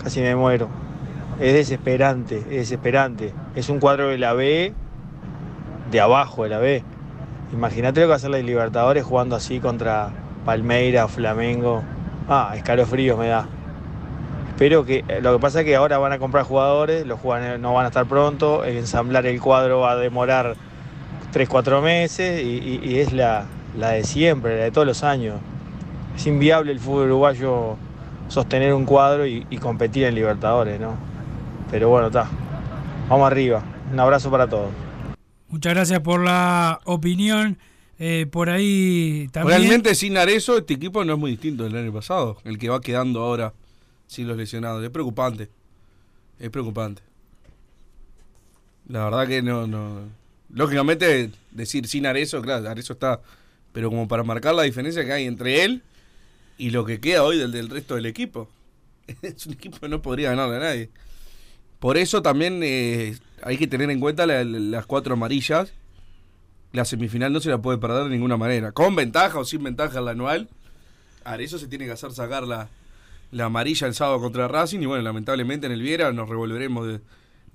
casi 0.01 0.21
me 0.21 0.35
muero. 0.35 0.69
Es 1.39 1.53
desesperante, 1.53 2.37
es 2.37 2.45
desesperante. 2.45 3.33
Es 3.55 3.67
un 3.67 3.79
cuadro 3.79 4.07
de 4.07 4.17
la 4.17 4.33
B, 4.33 4.73
de 5.91 5.99
abajo 5.99 6.43
de 6.43 6.49
la 6.49 6.59
B. 6.59 6.83
Imagínate 7.51 7.99
lo 7.99 8.05
que 8.05 8.09
va 8.09 8.13
a 8.13 8.17
hacer 8.17 8.29
la 8.29 8.37
Libertadores 8.37 9.03
jugando 9.03 9.35
así 9.35 9.59
contra 9.59 10.11
Palmeira, 10.45 11.07
Flamengo. 11.09 11.83
Ah, 12.29 12.53
escalofríos 12.55 13.19
me 13.19 13.27
da. 13.27 13.47
Espero 14.49 14.85
que. 14.85 15.03
Lo 15.21 15.33
que 15.33 15.39
pasa 15.39 15.59
es 15.59 15.65
que 15.65 15.75
ahora 15.75 15.97
van 15.97 16.13
a 16.13 16.19
comprar 16.19 16.45
jugadores, 16.45 17.05
los 17.05 17.19
jugadores 17.19 17.59
no 17.59 17.73
van 17.73 17.85
a 17.85 17.87
estar 17.89 18.05
pronto, 18.05 18.63
ensamblar 18.63 19.25
el 19.25 19.41
cuadro 19.41 19.81
va 19.81 19.91
a 19.91 19.95
demorar 19.97 20.55
3, 21.35 21.49
4 21.49 21.81
meses 21.81 22.41
y, 22.41 22.47
y- 22.47 22.79
y 22.81 22.99
es 22.99 23.11
la, 23.11 23.45
la 23.77 23.89
de 23.89 24.05
siempre, 24.05 24.57
la 24.57 24.63
de 24.63 24.71
todos 24.71 24.87
los 24.87 25.03
años. 25.03 25.35
Es 26.15 26.25
inviable 26.27 26.71
el 26.71 26.79
fútbol 26.79 27.07
uruguayo 27.07 27.75
sostener 28.29 28.73
un 28.73 28.85
cuadro 28.85 29.27
y, 29.27 29.45
y 29.49 29.57
competir 29.57 30.05
en 30.05 30.15
Libertadores, 30.15 30.79
¿no? 30.79 30.95
Pero 31.69 31.89
bueno, 31.89 32.07
está. 32.07 32.29
Vamos 33.09 33.27
arriba. 33.29 33.61
Un 33.91 33.99
abrazo 33.99 34.31
para 34.31 34.47
todos. 34.47 34.69
Muchas 35.49 35.73
gracias 35.73 35.99
por 35.99 36.21
la 36.23 36.79
opinión. 36.85 37.57
Eh, 37.99 38.27
por 38.31 38.49
ahí 38.49 39.27
también. 39.33 39.57
Realmente 39.59 39.93
sin 39.93 40.17
Arezo 40.17 40.57
este 40.59 40.75
equipo 40.75 41.03
no 41.03 41.13
es 41.15 41.19
muy 41.19 41.31
distinto 41.31 41.65
del 41.65 41.75
año 41.75 41.91
pasado, 41.91 42.37
el 42.45 42.57
que 42.57 42.69
va 42.69 42.79
quedando 42.79 43.21
ahora 43.21 43.51
sin 44.07 44.25
los 44.29 44.37
lesionados. 44.37 44.81
Es 44.85 44.89
preocupante. 44.89 45.49
Es 46.39 46.49
preocupante. 46.49 47.01
La 48.87 49.03
verdad 49.03 49.27
que 49.27 49.41
no, 49.41 49.67
no. 49.67 50.24
Lógicamente 50.49 51.31
decir 51.51 51.87
sin 51.87 52.05
Arezo, 52.05 52.41
claro, 52.41 52.69
Arezo 52.69 52.93
está. 52.93 53.21
Pero 53.73 53.89
como 53.89 54.07
para 54.07 54.23
marcar 54.23 54.55
la 54.55 54.63
diferencia 54.63 55.03
que 55.05 55.11
hay 55.11 55.25
entre 55.25 55.63
él 55.63 55.81
y 56.57 56.69
lo 56.69 56.85
que 56.85 56.99
queda 56.99 57.23
hoy 57.23 57.37
del, 57.37 57.51
del 57.51 57.69
resto 57.69 57.95
del 57.95 58.05
equipo. 58.05 58.49
Es 59.21 59.45
un 59.45 59.53
equipo 59.53 59.79
que 59.79 59.89
no 59.89 60.01
podría 60.01 60.29
ganarle 60.29 60.55
a 60.55 60.59
nadie. 60.59 60.89
Por 61.79 61.97
eso 61.97 62.21
también 62.21 62.61
eh, 62.63 63.17
hay 63.43 63.57
que 63.57 63.67
tener 63.67 63.89
en 63.91 63.99
cuenta 63.99 64.25
la- 64.25 64.43
la- 64.43 64.59
las 64.59 64.85
cuatro 64.85 65.13
amarillas. 65.13 65.73
La 66.71 66.85
semifinal 66.85 67.31
no 67.33 67.39
se 67.39 67.49
la 67.49 67.57
puede 67.61 67.77
perder 67.77 68.05
de 68.05 68.09
ninguna 68.09 68.37
manera. 68.37 68.71
Con 68.71 68.95
ventaja 68.95 69.39
o 69.39 69.45
sin 69.45 69.63
ventaja 69.63 69.99
en 69.99 70.05
la 70.05 70.11
anual. 70.11 70.49
Arezo 71.23 71.57
se 71.59 71.67
tiene 71.67 71.85
que 71.85 71.91
hacer 71.91 72.11
sacar 72.13 72.43
la, 72.43 72.69
la 73.31 73.45
amarilla 73.45 73.87
el 73.87 73.93
sábado 73.93 74.19
contra 74.21 74.47
Racing. 74.47 74.79
Y 74.81 74.85
bueno, 74.85 75.03
lamentablemente 75.03 75.67
en 75.67 75.73
el 75.73 75.81
Viera 75.81 76.11
nos 76.13 76.29
revolveremos 76.29 76.87
de, 76.87 76.99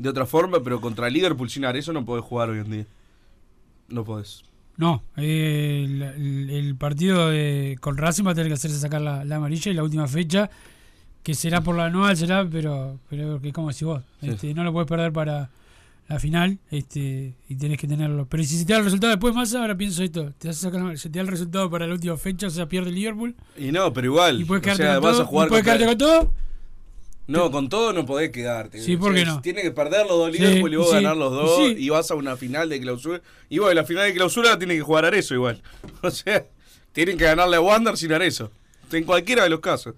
de 0.02 0.08
otra 0.08 0.26
forma. 0.26 0.62
Pero 0.62 0.80
contra 0.80 1.08
Liverpool 1.10 1.48
sin 1.50 1.64
Arezo 1.64 1.92
no 1.92 2.04
podés 2.04 2.24
jugar 2.24 2.50
hoy 2.50 2.58
en 2.60 2.70
día. 2.70 2.86
No 3.88 4.04
podés. 4.04 4.42
No, 4.76 5.02
eh, 5.16 5.82
el, 5.86 6.02
el- 6.02 6.50
el 6.50 6.74
partido 6.76 7.28
de, 7.28 7.76
con 7.80 7.96
Racing 7.98 8.24
va 8.26 8.30
a 8.30 8.34
tener 8.34 8.48
que 8.48 8.54
hacerse 8.54 8.78
sacar 8.78 9.02
la, 9.02 9.24
la 9.24 9.36
amarilla 9.36 9.70
y 9.70 9.74
la 9.74 9.82
última 9.82 10.08
fecha, 10.08 10.48
que 11.22 11.34
será 11.34 11.60
por 11.60 11.76
la 11.76 11.86
anual, 11.86 12.16
será, 12.16 12.48
pero, 12.50 12.98
pero 13.10 13.40
que 13.42 13.52
como 13.52 13.72
si 13.72 13.84
vos, 13.84 14.02
Sí. 14.22 14.30
este, 14.30 14.54
no 14.54 14.64
lo 14.64 14.72
puedes 14.72 14.88
perder 14.88 15.12
para 15.12 15.50
la 16.08 16.18
final 16.18 16.58
este, 16.70 17.34
y 17.48 17.54
tenés 17.56 17.76
que 17.78 17.86
tenerlo. 17.86 18.26
Pero 18.26 18.42
si 18.42 18.56
se 18.56 18.64
te 18.64 18.72
da 18.72 18.78
el 18.78 18.84
resultado 18.86 19.10
después 19.10 19.34
más, 19.34 19.54
ahora 19.54 19.76
pienso 19.76 20.02
esto, 20.02 20.32
te 20.38 20.48
a 20.48 20.52
sacar 20.54 20.80
la- 20.80 20.96
se 20.96 21.10
te 21.10 21.18
da 21.18 21.22
el 21.24 21.28
resultado 21.28 21.68
para 21.68 21.86
la 21.86 21.92
última 21.92 22.16
fecha, 22.16 22.46
o 22.46 22.50
sea, 22.50 22.66
pierde 22.66 22.88
el 22.88 22.94
Liverpool. 22.94 23.34
Y 23.58 23.72
no, 23.72 23.92
pero 23.92 24.06
igual. 24.06 24.40
Y 24.40 24.44
puedes 24.46 24.62
o 24.62 24.64
quedarte 24.64 24.82
sea, 24.84 24.94
con 24.94 25.02
todo, 25.12 25.22
a 25.22 25.26
jugar 25.26 25.46
y 25.46 25.50
puedes 25.50 25.64
contra- 25.66 25.78
quedarte 25.86 25.98
con 25.98 26.08
todo. 26.22 26.32
No, 27.26 27.50
con 27.52 27.68
todo 27.68 27.92
no 27.92 28.04
podés 28.06 28.30
quedarte. 28.30 28.80
Sí, 28.82 28.96
¿por 28.96 29.14
qué 29.14 29.24
no? 29.24 29.40
Tiene 29.40 29.62
que 29.62 29.70
perder 29.70 30.00
los 30.06 30.16
dos 30.18 30.32
Sí, 30.34 30.42
Liverpool 30.42 30.72
y 30.72 30.76
vos 30.76 30.88
sí, 30.88 30.94
ganar 30.96 31.16
los 31.16 31.32
dos 31.32 31.56
sí. 31.58 31.76
y 31.78 31.88
vas 31.88 32.10
a 32.10 32.14
una 32.16 32.36
final 32.36 32.68
de 32.68 32.80
clausura. 32.80 33.20
Y 33.48 33.58
bueno, 33.58 33.74
la 33.74 33.84
final 33.84 34.04
de 34.06 34.14
clausura 34.14 34.50
la 34.50 34.58
tiene 34.58 34.74
que 34.74 34.80
jugar 34.82 35.04
Arezo 35.04 35.34
igual. 35.34 35.62
O 36.02 36.10
sea, 36.10 36.44
tienen 36.92 37.16
que 37.16 37.24
ganarle 37.24 37.56
a 37.56 37.60
Wander 37.60 37.96
sin 37.96 38.12
Arezo. 38.12 38.50
En 38.92 39.04
cualquiera 39.04 39.44
de 39.44 39.50
los 39.50 39.60
casos. 39.60 39.94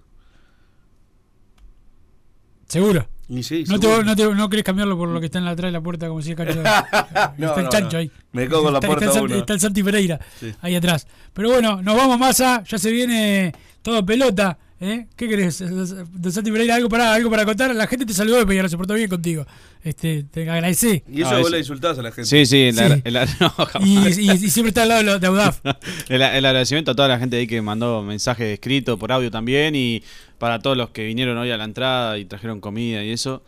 Seguro. 2.67 3.07
Y 3.29 3.41
sí, 3.43 3.63
no, 3.67 3.79
te, 3.79 3.87
seguro. 3.87 4.03
no, 4.03 4.15
te, 4.15 4.25
no 4.35 4.49
querés 4.49 4.65
cambiarlo 4.65 4.97
por 4.97 5.07
lo 5.09 5.19
que 5.19 5.27
está 5.27 5.39
en 5.39 5.45
la 5.45 5.51
atrás 5.51 5.69
de 5.69 5.71
la 5.71 5.81
puerta, 5.81 6.07
como 6.07 6.19
decía 6.19 6.35
Cacho. 6.35 6.51
está 6.61 7.33
No, 7.37 7.55
el 7.55 7.69
chancho 7.69 7.97
ahí. 7.97 8.11
Me 8.31 8.47
cago 8.47 8.67
en 8.67 8.73
la 8.73 8.79
Está- 8.79 8.87
puerta 8.87 9.05
está, 9.05 9.17
el 9.19 9.23
uno. 9.25 9.29
Santi- 9.35 9.39
está 9.41 9.53
el 9.53 9.59
Santi 9.59 9.83
Pereira 9.83 10.19
ahí 10.61 10.75
atrás. 10.75 11.07
Pero 11.33 11.49
bueno, 11.49 11.81
nos 11.81 11.95
vamos 11.95 12.19
más 12.19 12.37
ya 12.37 12.63
se 12.65 12.91
viene 12.91 13.53
todo 13.81 14.05
pelota. 14.05 14.57
¿Eh? 14.83 15.07
¿Qué 15.15 15.27
querés? 15.29 15.59
De 15.59 16.31
Santi 16.31 16.51
Pereira, 16.51 16.75
algo 16.75 16.89
para, 16.89 17.13
algo 17.13 17.29
para 17.29 17.45
contar. 17.45 17.73
La 17.75 17.87
gente 17.87 18.05
te 18.05 18.13
saludó 18.13 18.41
y 18.41 18.45
Peñarol 18.45 18.69
se 18.69 18.77
portó 18.77 18.93
bien 18.93 19.09
contigo. 19.09 19.45
Este, 19.83 20.23
te 20.23 20.41
agradecé. 20.49 21.03
Y 21.11 21.21
eso 21.21 21.31
Ah, 21.31 21.39
vos 21.39 21.49
le 21.51 21.59
insultás 21.59 21.97
a 21.97 22.01
la 22.01 22.11
gente. 22.11 22.25
Sí, 22.29 22.45
sí, 22.45 22.69
no. 23.39 23.51
Y, 23.85 23.97
y- 24.21 24.31
y 24.31 24.49
siempre 24.49 24.69
está 24.69 24.83
al 24.83 24.89
lado 24.89 25.03
de, 25.13 25.19
de 25.19 25.27
Audaf. 25.27 25.59
el, 26.09 26.21
el 26.21 26.45
agradecimiento 26.45 26.91
a 26.91 26.95
toda 26.95 27.07
la 27.07 27.19
gente 27.19 27.37
ahí 27.37 27.47
que 27.47 27.61
mandó 27.61 28.01
mensaje 28.03 28.53
escrito 28.53 28.97
por 28.99 29.11
audio 29.11 29.31
también 29.31 29.75
y 29.75 30.03
para 30.37 30.59
todos 30.59 30.75
los 30.77 30.89
que 30.89 31.05
vinieron 31.05 31.37
hoy 31.37 31.51
a 31.51 31.57
la 31.57 31.63
entrada 31.63 32.17
y 32.17 32.25
trajeron 32.25 32.59
comida 32.59 33.03
y 33.03 33.11
eso, 33.11 33.41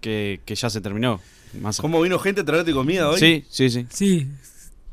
que, 0.00 0.40
que 0.44 0.54
ya 0.54 0.70
se 0.70 0.80
terminó. 0.80 1.20
Más 1.60 1.78
¿Cómo 1.80 2.00
vino 2.00 2.18
gente 2.18 2.40
a 2.40 2.44
traerte 2.44 2.72
comida 2.72 3.10
hoy? 3.10 3.20
Sí, 3.20 3.44
sí, 3.50 3.68
sí. 3.70 3.86
Sí. 3.90 4.26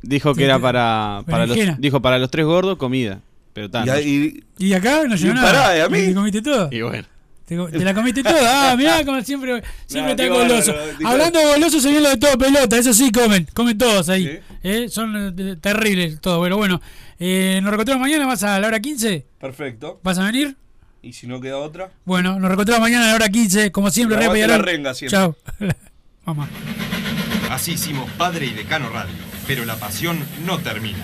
Dijo 0.01 0.33
que 0.33 0.39
Sí, 0.39 0.43
era 0.45 0.59
para, 0.59 1.23
para 1.25 1.45
los, 1.45 1.57
dijo 1.77 2.01
para 2.01 2.19
los 2.19 2.29
tres 2.31 2.45
gordos 2.45 2.77
comida. 2.77 3.21
Pero 3.53 3.69
tan. 3.69 3.87
Y 3.87 3.89
ahí- 3.89 4.43
Y 4.57 4.73
acá 4.73 5.03
no 5.07 5.15
Y 5.15 5.17
llegó 5.17 5.33
pará, 5.35 5.51
nada. 5.53 5.77
¿y 5.77 5.81
a 5.81 5.89
mí? 5.89 5.99
¿Te 6.07 6.13
comiste 6.13 6.41
todo? 6.41 6.69
Y 6.71 6.81
bueno. 6.81 7.05
¿Te, 7.45 7.55
la 7.55 7.95
comiste 7.95 8.21
toda? 8.21 8.71
Ah, 8.71 8.75
mirá, 8.77 9.03
como 9.03 9.19
siempre, 9.23 9.63
siempre 9.87 10.13
Nah, 10.13 10.21
qué 10.23 10.29
goloso. 10.29 10.71
Hablando 11.03 11.39
de 11.39 11.45
goloso, 11.45 11.79
se 11.81 11.87
viene 11.89 12.03
lo 12.03 12.09
de 12.11 12.17
todo 12.17 12.37
pelota. 12.37 12.77
Eso 12.77 12.93
sí, 12.93 13.11
comen. 13.11 13.47
Comen 13.55 13.75
todos 13.75 14.07
ahí. 14.09 14.39
¿Eh? 14.61 14.87
Son 14.89 15.33
eh, 15.37 15.55
terribles 15.59 16.21
todos. 16.21 16.43
Pero 16.43 16.57
bueno, 16.57 16.79
eh, 17.17 17.59
nos 17.63 17.71
reencontramos 17.71 18.01
mañana. 18.01 18.27
¿Vas 18.27 18.43
a 18.43 18.59
la 18.59 18.67
hora 18.67 18.79
15? 18.79 19.25
Perfecto. 19.39 19.99
¿Vas 20.03 20.19
a 20.19 20.25
venir? 20.25 20.57
Y 21.01 21.13
si 21.13 21.25
no 21.25 21.41
queda 21.41 21.57
otra. 21.57 21.89
Bueno, 22.05 22.33
nos 22.39 22.49
reencontramos 22.49 22.81
mañana 22.81 23.05
a 23.05 23.09
la 23.09 23.15
hora 23.15 23.29
15. 23.29 23.71
Como 23.71 23.89
siempre, 23.89 24.15
Y 24.17 24.19
aguante 24.19 24.43
Peñarol. 24.43 24.65
la 24.65 24.71
renga 24.71 24.93
siempre. 24.93 25.17
Chao. 25.17 25.35
Mamá. 26.25 26.47
Así 27.49 27.71
hicimos 27.71 28.07
Padre 28.11 28.45
y 28.45 28.51
Decano 28.53 28.89
Radio, 28.89 29.15
pero 29.47 29.65
la 29.65 29.75
pasión 29.77 30.19
no 30.45 30.59
termina. 30.59 31.03